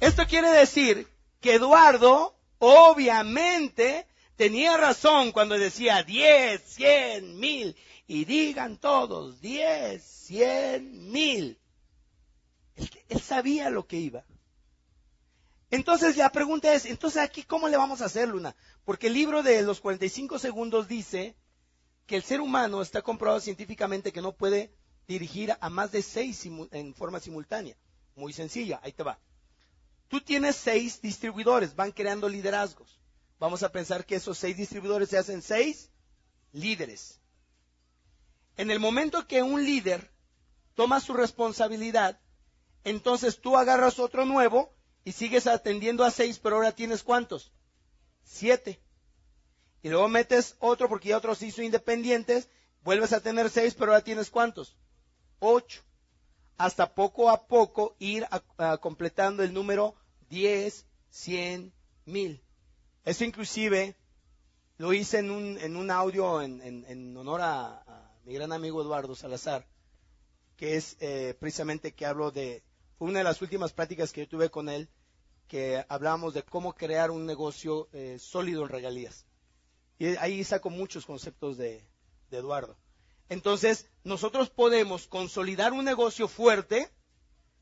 esto 0.00 0.26
quiere 0.26 0.50
decir 0.50 1.06
que 1.40 1.54
Eduardo 1.54 2.34
obviamente 2.58 4.08
tenía 4.34 4.76
razón 4.76 5.30
cuando 5.30 5.56
decía 5.56 6.02
10, 6.02 6.60
100, 6.60 7.38
mil. 7.38 7.76
Y 8.08 8.24
digan 8.24 8.78
todos, 8.78 9.40
10, 9.40 10.02
100, 10.02 11.12
mil. 11.12 11.56
Él, 12.74 12.90
él 13.10 13.20
sabía 13.20 13.70
lo 13.70 13.86
que 13.86 13.98
iba. 13.98 14.24
Entonces 15.74 16.16
la 16.16 16.30
pregunta 16.30 16.72
es, 16.72 16.86
entonces 16.86 17.20
aquí 17.20 17.42
cómo 17.42 17.66
le 17.68 17.76
vamos 17.76 18.00
a 18.00 18.04
hacer, 18.04 18.28
Luna? 18.28 18.54
Porque 18.84 19.08
el 19.08 19.14
libro 19.14 19.42
de 19.42 19.60
los 19.62 19.80
45 19.80 20.38
segundos 20.38 20.86
dice 20.86 21.34
que 22.06 22.14
el 22.14 22.22
ser 22.22 22.40
humano 22.40 22.80
está 22.80 23.02
comprobado 23.02 23.40
científicamente 23.40 24.12
que 24.12 24.22
no 24.22 24.36
puede 24.36 24.72
dirigir 25.08 25.52
a 25.60 25.70
más 25.70 25.90
de 25.90 26.02
seis 26.02 26.46
en 26.46 26.94
forma 26.94 27.18
simultánea. 27.18 27.76
Muy 28.14 28.32
sencilla, 28.32 28.78
ahí 28.84 28.92
te 28.92 29.02
va. 29.02 29.18
Tú 30.06 30.20
tienes 30.20 30.54
seis 30.54 31.02
distribuidores, 31.02 31.74
van 31.74 31.90
creando 31.90 32.28
liderazgos. 32.28 33.00
Vamos 33.40 33.64
a 33.64 33.72
pensar 33.72 34.06
que 34.06 34.14
esos 34.14 34.38
seis 34.38 34.56
distribuidores 34.56 35.08
se 35.08 35.18
hacen 35.18 35.42
seis 35.42 35.90
líderes. 36.52 37.20
En 38.56 38.70
el 38.70 38.78
momento 38.78 39.26
que 39.26 39.42
un 39.42 39.64
líder 39.64 40.12
toma 40.76 41.00
su 41.00 41.14
responsabilidad, 41.14 42.20
entonces 42.84 43.40
tú 43.40 43.56
agarras 43.56 43.98
otro 43.98 44.24
nuevo 44.24 44.73
y 45.04 45.12
sigues 45.12 45.46
atendiendo 45.46 46.04
a 46.04 46.10
seis, 46.10 46.38
pero 46.38 46.56
ahora 46.56 46.72
tienes 46.72 47.02
cuántos? 47.02 47.52
Siete. 48.24 48.80
Y 49.82 49.90
luego 49.90 50.08
metes 50.08 50.56
otro 50.60 50.88
porque 50.88 51.10
ya 51.10 51.18
otros 51.18 51.42
hizo 51.42 51.62
independientes, 51.62 52.48
vuelves 52.82 53.12
a 53.12 53.20
tener 53.20 53.50
seis, 53.50 53.74
pero 53.74 53.92
ahora 53.92 54.02
tienes 54.02 54.30
cuántos? 54.30 54.76
Ocho. 55.40 55.82
Hasta 56.56 56.94
poco 56.94 57.30
a 57.30 57.46
poco 57.46 57.96
ir 57.98 58.26
a, 58.30 58.78
completando 58.78 59.42
el 59.42 59.52
número 59.52 59.94
diez, 60.30 60.86
cien, 61.10 61.72
mil. 62.06 62.42
Eso 63.04 63.24
inclusive 63.24 63.96
lo 64.78 64.92
hice 64.94 65.18
en 65.18 65.30
un, 65.30 65.58
en 65.58 65.76
un 65.76 65.90
audio 65.90 66.40
en, 66.40 66.62
en, 66.62 66.84
en 66.88 67.16
honor 67.16 67.42
a, 67.42 67.82
a, 67.82 68.12
mi 68.24 68.32
gran 68.34 68.52
amigo 68.52 68.80
Eduardo 68.80 69.14
Salazar, 69.14 69.66
que 70.56 70.76
es 70.76 70.96
eh, 71.00 71.36
precisamente 71.38 71.92
que 71.92 72.06
hablo 72.06 72.30
de, 72.30 72.62
fue 72.98 73.08
una 73.08 73.18
de 73.18 73.24
las 73.24 73.42
últimas 73.42 73.72
prácticas 73.72 74.12
que 74.12 74.22
yo 74.22 74.28
tuve 74.28 74.50
con 74.50 74.68
él, 74.68 74.88
que 75.48 75.84
hablábamos 75.88 76.34
de 76.34 76.42
cómo 76.42 76.74
crear 76.74 77.10
un 77.10 77.26
negocio 77.26 77.88
eh, 77.92 78.18
sólido 78.18 78.62
en 78.62 78.68
regalías. 78.68 79.26
Y 79.98 80.16
ahí 80.16 80.42
saco 80.44 80.70
muchos 80.70 81.06
conceptos 81.06 81.56
de, 81.56 81.84
de 82.30 82.38
Eduardo. 82.38 82.76
Entonces, 83.28 83.86
nosotros 84.02 84.50
podemos 84.50 85.06
consolidar 85.06 85.72
un 85.72 85.84
negocio 85.84 86.28
fuerte 86.28 86.90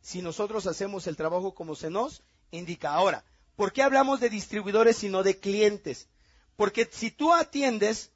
si 0.01 0.21
nosotros 0.21 0.67
hacemos 0.67 1.07
el 1.07 1.17
trabajo 1.17 1.55
como 1.55 1.75
se 1.75 1.91
nos 1.91 2.23
indica. 2.51 2.93
Ahora, 2.93 3.25
¿por 3.57 3.73
qué 3.73 3.83
hablamos 3.83 4.21
de 4.21 4.31
distribuidores 4.31 5.03
y 5.05 5.09
no 5.09 5.23
de 5.23 5.39
clientes? 5.39 6.09
Porque 6.57 6.89
si 6.91 7.11
tú 7.11 7.33
atiendes 7.33 8.11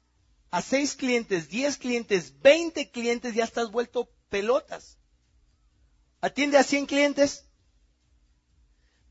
a 0.51 0.61
seis 0.61 0.95
clientes, 0.95 1.49
diez 1.49 1.77
clientes, 1.77 2.39
veinte 2.41 2.91
clientes, 2.91 3.33
ya 3.33 3.43
estás 3.43 3.71
vuelto 3.71 4.09
pelotas. 4.29 4.96
Atiende 6.21 6.57
a 6.57 6.63
cien 6.63 6.85
clientes. 6.85 7.45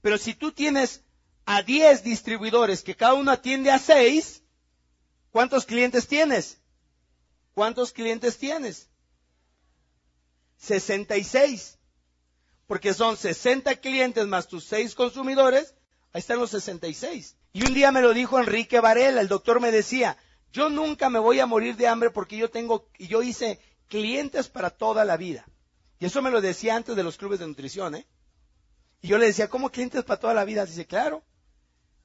Pero 0.03 0.19
si 0.19 0.35
tú 0.35 0.53
tienes 0.53 1.03
a 1.45 1.63
diez 1.63 2.03
distribuidores 2.03 2.83
que 2.83 2.97
cada 2.97 3.15
uno 3.15 3.31
atiende 3.31 3.71
a 3.71 3.79
seis, 3.79 4.43
¿cuántos 5.31 5.65
clientes 5.65 6.07
tienes? 6.07 6.61
¿Cuántos 7.55 7.93
clientes 7.93 8.37
tienes? 8.37 8.89
66. 10.59 11.79
Porque 12.67 12.95
son 12.95 13.17
60 13.17 13.77
clientes 13.77 14.27
más 14.27 14.49
tus 14.49 14.65
6 14.65 14.95
consumidores, 14.95 15.75
ahí 16.13 16.19
están 16.19 16.39
los 16.39 16.51
66. 16.51 17.37
Y 17.53 17.65
un 17.65 17.75
día 17.75 17.93
me 17.93 18.03
lo 18.03 18.13
dijo 18.13 18.39
Enrique 18.39 18.81
Varela, 18.81 19.21
el 19.21 19.29
doctor 19.29 19.61
me 19.61 19.71
decía, 19.71 20.19
yo 20.53 20.69
nunca 20.69 21.09
me 21.09 21.19
voy 21.19 21.41
a 21.41 21.47
morir 21.47 21.77
de 21.77 21.87
hambre 21.87 22.11
porque 22.11 22.37
yo 22.37 22.51
tengo, 22.51 22.89
yo 22.99 23.23
hice 23.23 23.61
clientes 23.89 24.49
para 24.49 24.71
toda 24.71 25.05
la 25.05 25.17
vida. 25.17 25.47
Y 25.99 26.07
eso 26.07 26.23
me 26.23 26.31
lo 26.31 26.41
decía 26.41 26.77
antes 26.77 26.97
de 26.97 27.03
los 27.03 27.17
clubes 27.17 27.41
de 27.41 27.47
nutrición, 27.47 27.95
¿eh? 27.95 28.07
Y 29.01 29.09
yo 29.09 29.19
le 29.19 29.27
decía, 29.27 29.49
¿cómo 29.49 29.71
clientes 29.71 30.05
para 30.05 30.21
toda 30.21 30.35
la 30.35 30.45
vida? 30.45 30.67
Dice, 30.67 30.87
claro. 30.87 31.23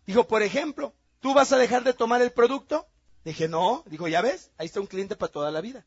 Dijo, 0.05 0.27
por 0.27 0.43
ejemplo, 0.43 0.93
¿tú 1.19 1.33
vas 1.33 1.51
a 1.51 1.57
dejar 1.57 1.83
de 1.83 1.93
tomar 1.93 2.21
el 2.21 2.31
producto? 2.31 2.87
Dije, 3.23 3.47
no. 3.47 3.83
Dijo, 3.87 4.07
ya 4.07 4.21
ves, 4.21 4.51
ahí 4.57 4.67
está 4.67 4.79
un 4.79 4.87
cliente 4.87 5.15
para 5.15 5.31
toda 5.31 5.51
la 5.51 5.61
vida. 5.61 5.85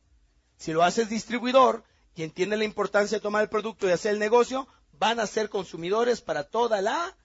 Si 0.57 0.71
lo 0.71 0.83
haces 0.83 1.09
distribuidor 1.09 1.83
y 2.15 2.23
entiende 2.23 2.57
la 2.57 2.63
importancia 2.63 3.17
de 3.17 3.21
tomar 3.21 3.43
el 3.43 3.49
producto 3.49 3.87
y 3.87 3.91
hacer 3.91 4.13
el 4.13 4.19
negocio, 4.19 4.67
van 4.93 5.19
a 5.19 5.27
ser 5.27 5.49
consumidores 5.49 6.21
para 6.21 6.43
toda 6.43 6.81
la 6.81 7.17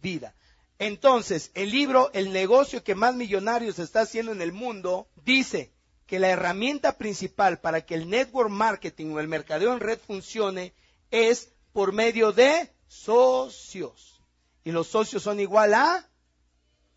vida. 0.00 0.34
Entonces, 0.78 1.50
el 1.54 1.70
libro 1.70 2.10
El 2.14 2.32
negocio 2.32 2.82
que 2.82 2.94
más 2.94 3.14
millonarios 3.14 3.78
está 3.78 4.00
haciendo 4.02 4.32
en 4.32 4.40
el 4.40 4.52
mundo 4.52 5.08
dice 5.24 5.72
que 6.10 6.18
la 6.18 6.30
herramienta 6.30 6.98
principal 6.98 7.60
para 7.60 7.86
que 7.86 7.94
el 7.94 8.10
network 8.10 8.50
marketing 8.50 9.12
o 9.12 9.20
el 9.20 9.28
mercadeo 9.28 9.72
en 9.72 9.78
red 9.78 9.96
funcione 9.96 10.74
es 11.12 11.52
por 11.72 11.92
medio 11.92 12.32
de 12.32 12.74
socios. 12.88 14.20
Y 14.64 14.72
los 14.72 14.88
socios 14.88 15.22
son 15.22 15.38
igual 15.38 15.72
a 15.72 16.04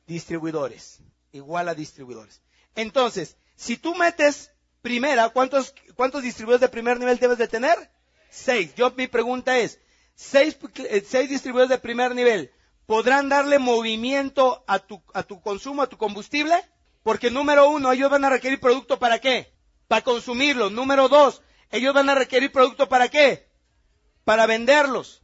distribuidores. 0.07 0.97
Igual 1.31 1.69
a 1.69 1.75
distribuidores. 1.75 2.41
Entonces, 2.73 3.37
si 3.55 3.77
tú 3.77 3.93
metes 3.93 4.49
primera, 4.81 5.29
¿cuántos, 5.29 5.75
cuántos 5.95 6.23
distribuidores 6.23 6.61
de 6.61 6.69
primer 6.69 6.99
nivel 6.99 7.19
debes 7.19 7.37
de 7.37 7.47
tener? 7.47 7.91
Seis. 8.31 8.73
Yo, 8.73 8.89
mi 8.97 9.05
pregunta 9.05 9.59
es, 9.59 9.79
seis, 10.15 10.57
eh, 10.89 11.05
seis 11.07 11.29
distribuidores 11.29 11.69
de 11.69 11.77
primer 11.77 12.15
nivel, 12.15 12.51
¿podrán 12.87 13.29
darle 13.29 13.59
movimiento 13.59 14.63
a 14.65 14.79
tu, 14.79 15.03
a 15.13 15.21
tu 15.21 15.39
consumo, 15.39 15.83
a 15.83 15.87
tu 15.87 15.99
combustible? 15.99 16.55
Porque 17.03 17.29
número 17.29 17.69
uno, 17.69 17.91
ellos 17.91 18.09
van 18.09 18.25
a 18.25 18.29
requerir 18.29 18.59
producto 18.59 18.97
para 18.97 19.19
qué? 19.19 19.53
Para 19.87 20.01
consumirlo. 20.01 20.69
Número 20.69 21.09
dos, 21.09 21.41
ellos 21.69 21.93
van 21.93 22.09
a 22.09 22.15
requerir 22.15 22.51
producto 22.51 22.87
para 22.87 23.09
qué? 23.09 23.49
Para 24.23 24.45
venderlos. 24.45 25.21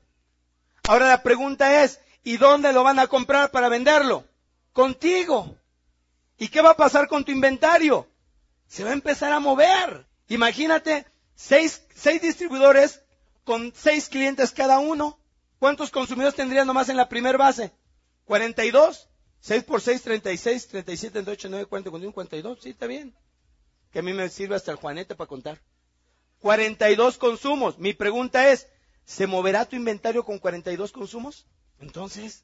Ahora 0.87 1.07
la 1.07 1.23
pregunta 1.23 1.83
es, 1.83 2.01
¿y 2.23 2.37
dónde 2.37 2.73
lo 2.73 2.83
van 2.83 2.99
a 2.99 3.07
comprar 3.07 3.51
para 3.51 3.69
venderlo? 3.69 4.25
Contigo. 4.73 5.57
¿Y 6.37 6.49
qué 6.49 6.61
va 6.61 6.71
a 6.71 6.77
pasar 6.77 7.07
con 7.07 7.23
tu 7.23 7.31
inventario? 7.31 8.07
Se 8.67 8.83
va 8.83 8.91
a 8.91 8.93
empezar 8.93 9.31
a 9.31 9.39
mover. 9.39 10.05
Imagínate, 10.27 11.05
seis, 11.35 11.85
seis 11.95 12.21
distribuidores 12.21 13.01
con 13.43 13.73
seis 13.75 14.09
clientes 14.09 14.51
cada 14.51 14.79
uno. 14.79 15.19
¿Cuántos 15.59 15.91
consumidores 15.91 16.35
tendrían 16.35 16.67
nomás 16.67 16.89
en 16.89 16.97
la 16.97 17.09
primera 17.09 17.37
base? 17.37 17.73
42. 18.25 19.08
6 19.41 19.63
por 19.63 19.81
6, 19.81 20.01
36, 20.01 20.67
37, 20.67 21.13
38, 21.13 21.49
9, 21.49 21.65
40, 21.65 21.89
41, 21.89 22.13
42. 22.13 22.59
Sí, 22.61 22.69
está 22.69 22.87
bien. 22.87 23.15
Que 23.91 23.99
a 23.99 24.01
mí 24.01 24.13
me 24.13 24.29
sirve 24.29 24.55
hasta 24.55 24.71
el 24.71 24.77
Juanete 24.77 25.15
para 25.15 25.27
contar. 25.27 25.61
42 26.39 27.17
consumos. 27.17 27.77
Mi 27.79 27.93
pregunta 27.93 28.51
es, 28.51 28.67
¿se 29.05 29.27
moverá 29.27 29.65
tu 29.65 29.75
inventario 29.75 30.23
con 30.23 30.39
42 30.39 30.91
consumos? 30.91 31.47
Entonces, 31.79 32.43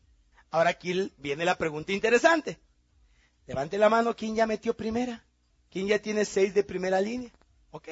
ahora 0.52 0.72
aquí 0.72 1.14
viene 1.18 1.46
la 1.46 1.58
pregunta 1.58 1.92
interesante. 1.92 2.60
Levante 3.48 3.78
la 3.78 3.90
mano, 3.90 4.16
¿quién 4.16 4.36
ya 4.36 4.48
metió 4.48 4.76
primera? 4.76 5.24
¿Quién 5.70 5.88
ya 5.88 6.00
tiene 6.00 6.26
6 6.26 6.54
de 6.54 6.64
primera 6.64 7.02
línea? 7.02 7.32
Ok. 7.72 7.90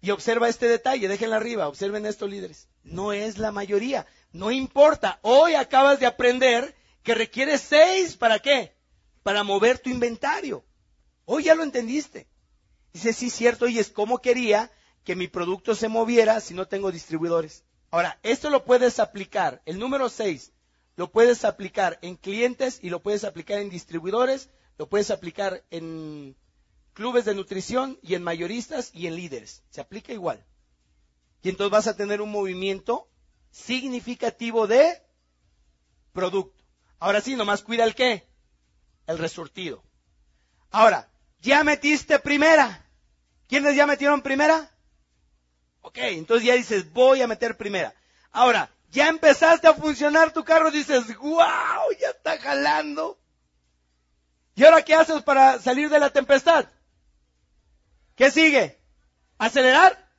Y 0.00 0.10
observa 0.10 0.48
este 0.48 0.68
detalle, 0.68 1.08
déjenla 1.08 1.36
arriba, 1.36 1.68
observen 1.68 2.06
estos 2.06 2.30
líderes. 2.30 2.68
No 2.84 3.12
es 3.12 3.38
la 3.38 3.50
mayoría, 3.50 4.06
no 4.32 4.50
importa. 4.50 5.18
Hoy 5.22 5.54
acabas 5.54 5.98
de 5.98 6.06
aprender 6.06 6.76
que 7.06 7.14
requiere 7.14 7.56
seis, 7.56 8.16
¿para 8.16 8.40
qué? 8.40 8.74
Para 9.22 9.44
mover 9.44 9.78
tu 9.78 9.88
inventario. 9.88 10.64
Hoy 11.24 11.44
ya 11.44 11.54
lo 11.54 11.62
entendiste. 11.62 12.26
Dice, 12.92 13.12
sí, 13.12 13.30
cierto, 13.30 13.68
y 13.68 13.78
es 13.78 13.90
como 13.90 14.18
quería 14.18 14.72
que 15.04 15.14
mi 15.14 15.28
producto 15.28 15.76
se 15.76 15.86
moviera 15.86 16.40
si 16.40 16.52
no 16.52 16.66
tengo 16.66 16.90
distribuidores. 16.90 17.64
Ahora, 17.92 18.18
esto 18.24 18.50
lo 18.50 18.64
puedes 18.64 18.98
aplicar, 18.98 19.62
el 19.66 19.78
número 19.78 20.08
seis, 20.08 20.52
lo 20.96 21.12
puedes 21.12 21.44
aplicar 21.44 22.00
en 22.02 22.16
clientes 22.16 22.80
y 22.82 22.90
lo 22.90 23.00
puedes 23.00 23.22
aplicar 23.22 23.60
en 23.60 23.70
distribuidores, 23.70 24.50
lo 24.76 24.88
puedes 24.88 25.12
aplicar 25.12 25.64
en 25.70 26.36
clubes 26.92 27.24
de 27.24 27.36
nutrición 27.36 28.00
y 28.02 28.16
en 28.16 28.24
mayoristas 28.24 28.90
y 28.92 29.06
en 29.06 29.14
líderes. 29.14 29.62
Se 29.70 29.80
aplica 29.80 30.12
igual. 30.12 30.44
Y 31.44 31.50
entonces 31.50 31.70
vas 31.70 31.86
a 31.86 31.96
tener 31.96 32.20
un 32.20 32.32
movimiento 32.32 33.08
significativo 33.52 34.66
de 34.66 35.00
producto. 36.12 36.65
Ahora 36.98 37.20
sí, 37.20 37.36
nomás 37.36 37.62
cuida 37.62 37.84
el 37.84 37.94
qué? 37.94 38.26
El 39.06 39.18
resurtido. 39.18 39.84
Ahora, 40.70 41.08
ya 41.40 41.62
metiste 41.64 42.18
primera. 42.18 42.84
¿Quiénes 43.48 43.76
ya 43.76 43.86
metieron 43.86 44.22
primera? 44.22 44.70
Ok, 45.82 45.98
entonces 45.98 46.46
ya 46.46 46.54
dices, 46.54 46.92
voy 46.92 47.22
a 47.22 47.28
meter 47.28 47.56
primera. 47.56 47.94
Ahora, 48.32 48.70
ya 48.90 49.08
empezaste 49.08 49.68
a 49.68 49.74
funcionar 49.74 50.32
tu 50.32 50.44
carro, 50.44 50.70
dices, 50.70 51.16
wow, 51.18 51.92
ya 52.00 52.10
está 52.10 52.38
jalando. 52.38 53.18
¿Y 54.54 54.64
ahora 54.64 54.82
qué 54.82 54.94
haces 54.94 55.22
para 55.22 55.60
salir 55.60 55.88
de 55.90 56.00
la 56.00 56.10
tempestad? 56.10 56.66
¿Qué 58.16 58.30
sigue? 58.30 58.80
¿Acelerar? 59.38 60.10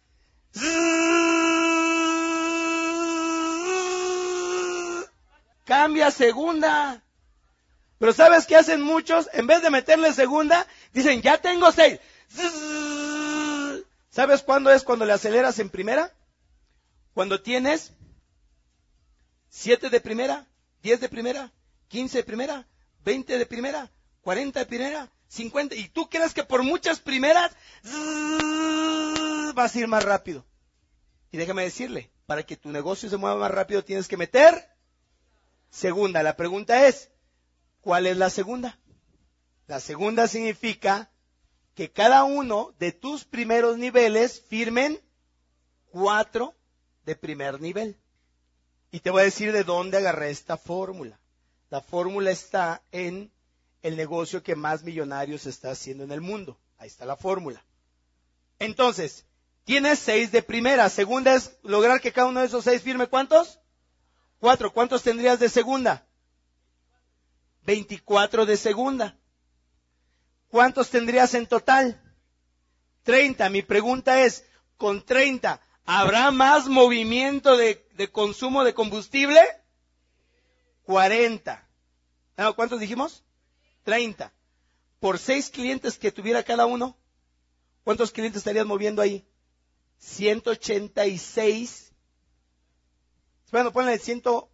Cambia 5.67 6.09
segunda. 6.09 7.03
Pero 7.99 8.13
¿sabes 8.13 8.47
qué 8.47 8.55
hacen 8.55 8.81
muchos? 8.81 9.29
En 9.33 9.45
vez 9.45 9.61
de 9.61 9.69
meterle 9.69 10.13
segunda, 10.13 10.65
dicen, 10.93 11.21
ya 11.21 11.37
tengo 11.39 11.71
seis. 11.71 11.99
¿Sabes 14.09 14.41
cuándo 14.41 14.71
es 14.71 14.83
cuando 14.83 15.05
le 15.05 15.13
aceleras 15.13 15.59
en 15.59 15.69
primera? 15.69 16.11
Cuando 17.13 17.41
tienes 17.41 17.91
siete 19.49 19.89
de 19.89 19.99
primera, 19.99 20.47
diez 20.81 20.99
de 20.99 21.09
primera, 21.09 21.51
quince 21.87 22.19
de 22.19 22.23
primera, 22.23 22.67
veinte 23.03 23.37
de 23.37 23.45
primera, 23.45 23.91
cuarenta 24.21 24.59
de 24.59 24.65
primera, 24.65 25.11
cincuenta. 25.27 25.75
Y 25.75 25.89
tú 25.89 26.09
crees 26.09 26.33
que 26.33 26.43
por 26.43 26.63
muchas 26.63 26.99
primeras 26.99 27.51
vas 29.53 29.75
a 29.75 29.79
ir 29.79 29.87
más 29.87 30.03
rápido. 30.03 30.45
Y 31.31 31.37
déjame 31.37 31.63
decirle, 31.63 32.11
para 32.25 32.43
que 32.43 32.57
tu 32.57 32.71
negocio 32.71 33.09
se 33.09 33.17
mueva 33.17 33.37
más 33.37 33.51
rápido 33.51 33.83
tienes 33.83 34.07
que 34.07 34.17
meter 34.17 34.76
segunda. 35.77 36.23
La 36.23 36.35
pregunta 36.35 36.87
es, 36.87 37.09
¿cuál 37.81 38.07
es 38.07 38.17
la 38.17 38.29
segunda? 38.29 38.79
La 39.67 39.79
segunda 39.79 40.27
significa 40.27 41.09
que 41.75 41.91
cada 41.91 42.23
uno 42.23 42.73
de 42.79 42.91
tus 42.91 43.23
primeros 43.23 43.77
niveles 43.77 44.41
firmen 44.41 44.99
cuatro 45.91 46.55
de 47.05 47.15
primer 47.15 47.61
nivel. 47.61 47.97
Y 48.91 49.01
te 49.01 49.11
voy 49.11 49.21
a 49.21 49.25
decir 49.25 49.51
de 49.51 49.63
dónde 49.63 49.97
agarré 49.97 50.31
esta 50.31 50.57
fórmula. 50.57 51.19
La 51.69 51.81
fórmula 51.81 52.31
está 52.31 52.81
en 52.91 53.31
el 53.83 53.95
negocio 53.97 54.41
que 54.41 54.55
más 54.55 54.83
millonarios 54.83 55.45
está 55.45 55.71
haciendo 55.71 56.03
en 56.03 56.11
el 56.11 56.21
mundo. 56.21 56.57
Ahí 56.77 56.87
está 56.87 57.05
la 57.05 57.17
fórmula. 57.17 57.63
Entonces, 58.59 59.25
tienes 59.65 59.99
seis 59.99 60.31
de 60.31 60.41
primera. 60.41 60.89
Segunda 60.89 61.35
es 61.35 61.57
lograr 61.61 62.01
que 62.01 62.13
cada 62.13 62.27
uno 62.27 62.39
de 62.39 62.47
esos 62.47 62.63
seis 62.63 62.81
firme 62.81 63.07
cuántos? 63.07 63.59
Cuatro. 64.39 64.71
¿Cuántos 64.71 65.03
tendrías 65.03 65.39
de 65.39 65.49
segunda? 65.49 66.05
Veinticuatro 67.63 68.45
de 68.45 68.57
segunda. 68.57 69.17
¿Cuántos 70.49 70.89
tendrías 70.89 71.33
en 71.33 71.47
total? 71.47 72.01
Treinta. 73.03 73.49
Mi 73.49 73.61
pregunta 73.61 74.21
es, 74.21 74.45
con 74.77 75.03
treinta, 75.03 75.61
¿habrá 75.85 76.31
más 76.31 76.67
movimiento 76.67 77.57
de, 77.57 77.83
consumo 78.11 78.63
de 78.63 78.73
combustible? 78.73 79.41
Cuarenta. 80.83 81.67
¿Cuántos 82.55 82.79
dijimos? 82.79 83.23
Treinta. 83.83 84.33
Por 84.99 85.19
seis 85.19 85.49
clientes 85.49 85.97
que 85.97 86.11
tuviera 86.11 86.43
cada 86.43 86.65
uno, 86.65 86.97
¿cuántos 87.83 88.11
clientes 88.11 88.39
estarías 88.39 88.65
moviendo 88.65 89.01
ahí? 89.01 89.27
186 89.99 91.86
bueno, 93.51 93.71
ponle 93.71 93.97
ciento, 93.99 94.49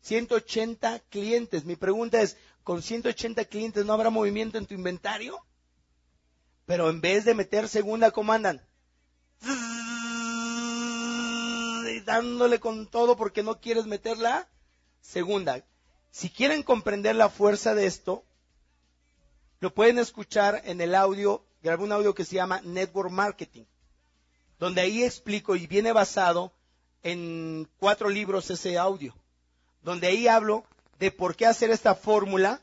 180 0.00 0.98
clientes. 1.10 1.64
Mi 1.64 1.76
pregunta 1.76 2.20
es, 2.20 2.36
¿con 2.62 2.82
180 2.82 3.44
clientes 3.46 3.84
no 3.84 3.92
habrá 3.92 4.10
movimiento 4.10 4.58
en 4.58 4.66
tu 4.66 4.74
inventario? 4.74 5.38
Pero 6.66 6.90
en 6.90 7.00
vez 7.00 7.24
de 7.24 7.34
meter 7.34 7.68
segunda, 7.68 8.10
¿cómo 8.10 8.32
andan? 8.32 8.66
dándole 12.04 12.60
con 12.60 12.86
todo 12.86 13.16
porque 13.16 13.42
no 13.42 13.60
quieres 13.60 13.86
meterla 13.86 14.48
segunda. 15.00 15.64
Si 16.10 16.30
quieren 16.30 16.62
comprender 16.62 17.16
la 17.16 17.28
fuerza 17.28 17.74
de 17.74 17.86
esto, 17.86 18.24
lo 19.60 19.74
pueden 19.74 19.98
escuchar 19.98 20.62
en 20.64 20.80
el 20.80 20.94
audio, 20.94 21.44
grabé 21.62 21.84
un 21.84 21.92
audio 21.92 22.14
que 22.14 22.24
se 22.24 22.36
llama 22.36 22.60
Network 22.62 23.10
Marketing, 23.10 23.64
donde 24.58 24.82
ahí 24.82 25.02
explico 25.02 25.56
y 25.56 25.66
viene 25.66 25.92
basado 25.92 26.52
en 27.04 27.68
cuatro 27.78 28.08
libros 28.08 28.50
ese 28.50 28.76
audio, 28.76 29.14
donde 29.82 30.08
ahí 30.08 30.26
hablo 30.26 30.64
de 30.98 31.12
por 31.12 31.36
qué 31.36 31.46
hacer 31.46 31.70
esta 31.70 31.94
fórmula 31.94 32.60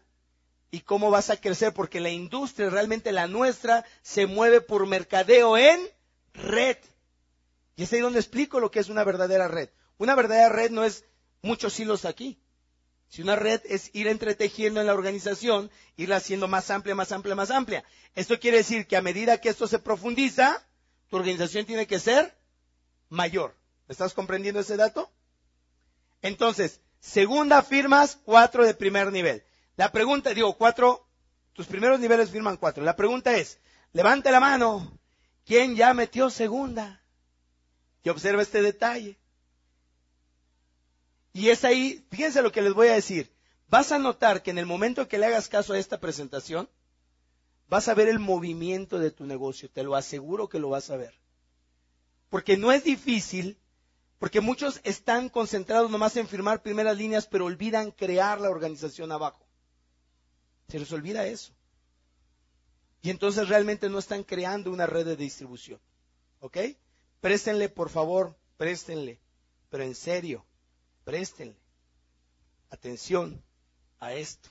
y 0.72 0.82
cómo 0.82 1.12
vas 1.12 1.30
a 1.30 1.40
crecer, 1.40 1.74
porque 1.74 2.00
la 2.00 2.10
industria, 2.10 2.70
realmente 2.70 3.12
la 3.12 3.28
nuestra, 3.28 3.86
se 4.02 4.26
mueve 4.26 4.60
por 4.60 4.88
mercadeo 4.88 5.58
en 5.58 5.80
red. 6.34 6.78
Y 7.76 7.84
es 7.84 7.94
ahí 7.94 8.00
donde 8.00 8.20
explico 8.20 8.60
lo 8.60 8.72
que 8.72 8.80
es 8.80 8.90
una 8.90 9.04
verdadera 9.04 9.48
red. 9.48 9.70
Una 9.98 10.16
verdadera 10.16 10.50
red 10.50 10.72
no 10.72 10.84
es 10.84 11.06
muchos 11.42 11.80
hilos 11.80 12.06
aquí. 12.06 12.40
Si 13.10 13.22
una 13.22 13.36
red 13.36 13.62
es 13.66 13.92
ir 13.94 14.08
entretejiendo 14.08 14.80
en 14.80 14.88
la 14.88 14.94
organización, 14.94 15.70
irla 15.98 16.16
haciendo 16.16 16.48
más 16.48 16.72
amplia, 16.72 16.96
más 16.96 17.12
amplia, 17.12 17.36
más 17.36 17.52
amplia. 17.52 17.84
Esto 18.16 18.40
quiere 18.40 18.58
decir 18.58 18.88
que 18.88 18.96
a 18.96 19.02
medida 19.02 19.40
que 19.40 19.50
esto 19.50 19.68
se 19.68 19.80
profundiza, 19.80 20.66
tu 21.10 21.18
organización 21.18 21.66
tiene 21.66 21.86
que 21.86 22.00
ser 22.00 22.34
mayor. 23.10 23.61
¿Estás 23.92 24.14
comprendiendo 24.14 24.62
ese 24.62 24.78
dato? 24.78 25.12
Entonces, 26.22 26.80
segunda 27.02 27.62
firmas 27.62 28.18
cuatro 28.24 28.66
de 28.66 28.74
primer 28.74 29.12
nivel. 29.12 29.44
La 29.76 29.92
pregunta, 29.92 30.34
digo, 30.34 30.58
cuatro, 30.58 31.06
tus 31.52 31.68
primeros 31.68 32.00
niveles 32.00 32.30
firman 32.30 32.56
cuatro. 32.56 32.86
La 32.86 32.96
pregunta 32.96 33.36
es, 33.36 33.60
levante 33.92 34.32
la 34.32 34.40
mano, 34.40 34.98
¿quién 35.46 35.76
ya 35.76 35.94
metió 35.94 36.30
segunda? 36.30 37.04
Y 38.02 38.08
observa 38.08 38.42
este 38.42 38.62
detalle. 38.62 39.20
Y 41.34 41.50
es 41.50 41.66
ahí, 41.66 42.06
fíjense 42.12 42.42
lo 42.42 42.54
que 42.54 42.62
les 42.62 42.74
voy 42.74 42.88
a 42.88 42.94
decir. 42.94 43.36
Vas 43.68 43.92
a 43.92 44.00
notar 44.00 44.42
que 44.42 44.52
en 44.52 44.58
el 44.58 44.66
momento 44.66 45.10
que 45.10 45.18
le 45.18 45.26
hagas 45.26 45.50
caso 45.50 45.74
a 45.74 45.78
esta 45.78 46.00
presentación, 46.00 46.70
vas 47.68 47.90
a 47.90 47.94
ver 47.94 48.08
el 48.08 48.20
movimiento 48.20 49.00
de 49.00 49.12
tu 49.12 49.26
negocio, 49.26 49.70
te 49.70 49.84
lo 49.84 49.98
aseguro 49.98 50.48
que 50.48 50.60
lo 50.60 50.70
vas 50.70 50.90
a 50.92 50.96
ver. 50.96 51.14
Porque 52.30 52.56
no 52.56 52.72
es 52.72 52.86
difícil, 52.86 53.58
porque 54.22 54.40
muchos 54.40 54.80
están 54.84 55.30
concentrados 55.30 55.90
nomás 55.90 56.16
en 56.16 56.28
firmar 56.28 56.62
primeras 56.62 56.96
líneas, 56.96 57.26
pero 57.26 57.46
olvidan 57.46 57.90
crear 57.90 58.40
la 58.40 58.52
organización 58.52 59.12
abajo. 59.12 59.44
Se 60.68 60.78
les 60.78 60.92
olvida 60.92 61.26
eso. 61.26 61.54
Y 63.02 63.10
entonces 63.10 63.50
realmente 63.50 63.90
no 63.90 63.98
están 63.98 64.24
creando 64.24 64.72
una 64.72 64.86
red 64.86 65.08
de 65.08 65.16
distribución. 65.16 65.80
¿Ok? 66.40 66.56
Préstenle, 67.20 67.68
por 67.68 67.90
favor, 67.90 68.38
préstenle. 68.58 69.20
Pero 69.72 69.86
en 69.86 69.96
serio, 69.96 70.46
préstenle 71.04 71.58
atención 72.70 73.44
a 73.98 74.14
esto. 74.14 74.50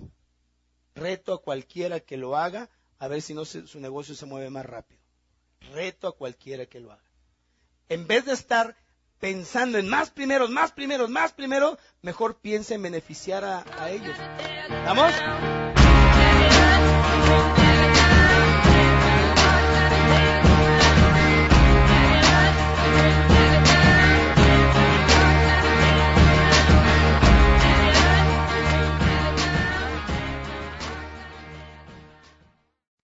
Reto 0.97 1.33
a 1.33 1.43
cualquiera 1.43 2.01
que 2.01 2.17
lo 2.17 2.37
haga 2.37 2.69
a 2.99 3.07
ver 3.07 3.23
si 3.23 3.35
no 3.35 3.45
su 3.45 3.79
negocio 3.79 4.17
se 4.17 4.27
mueve 4.27 4.51
más 4.51 4.67
rápido. 4.67 5.01
Reto 5.73 6.09
a 6.09 6.17
cualquiera 6.17 6.67
que 6.67 6.81
lo 6.81 6.91
haga. 6.91 7.09
En 7.89 8.09
vez 8.09 8.25
de 8.25 8.33
estar 8.33 8.77
pensando 9.21 9.79
en 9.79 9.89
más 9.89 10.11
primeros, 10.11 10.51
más 10.51 10.73
primeros, 10.73 11.11
más 11.11 11.33
primeros, 11.33 11.79
mejor 12.03 12.37
piense 12.37 12.75
en 12.75 12.83
beneficiar 12.83 13.45
a, 13.45 13.65
a 13.79 13.91
ellos. 13.91 14.17
¿Vamos? 14.85 15.13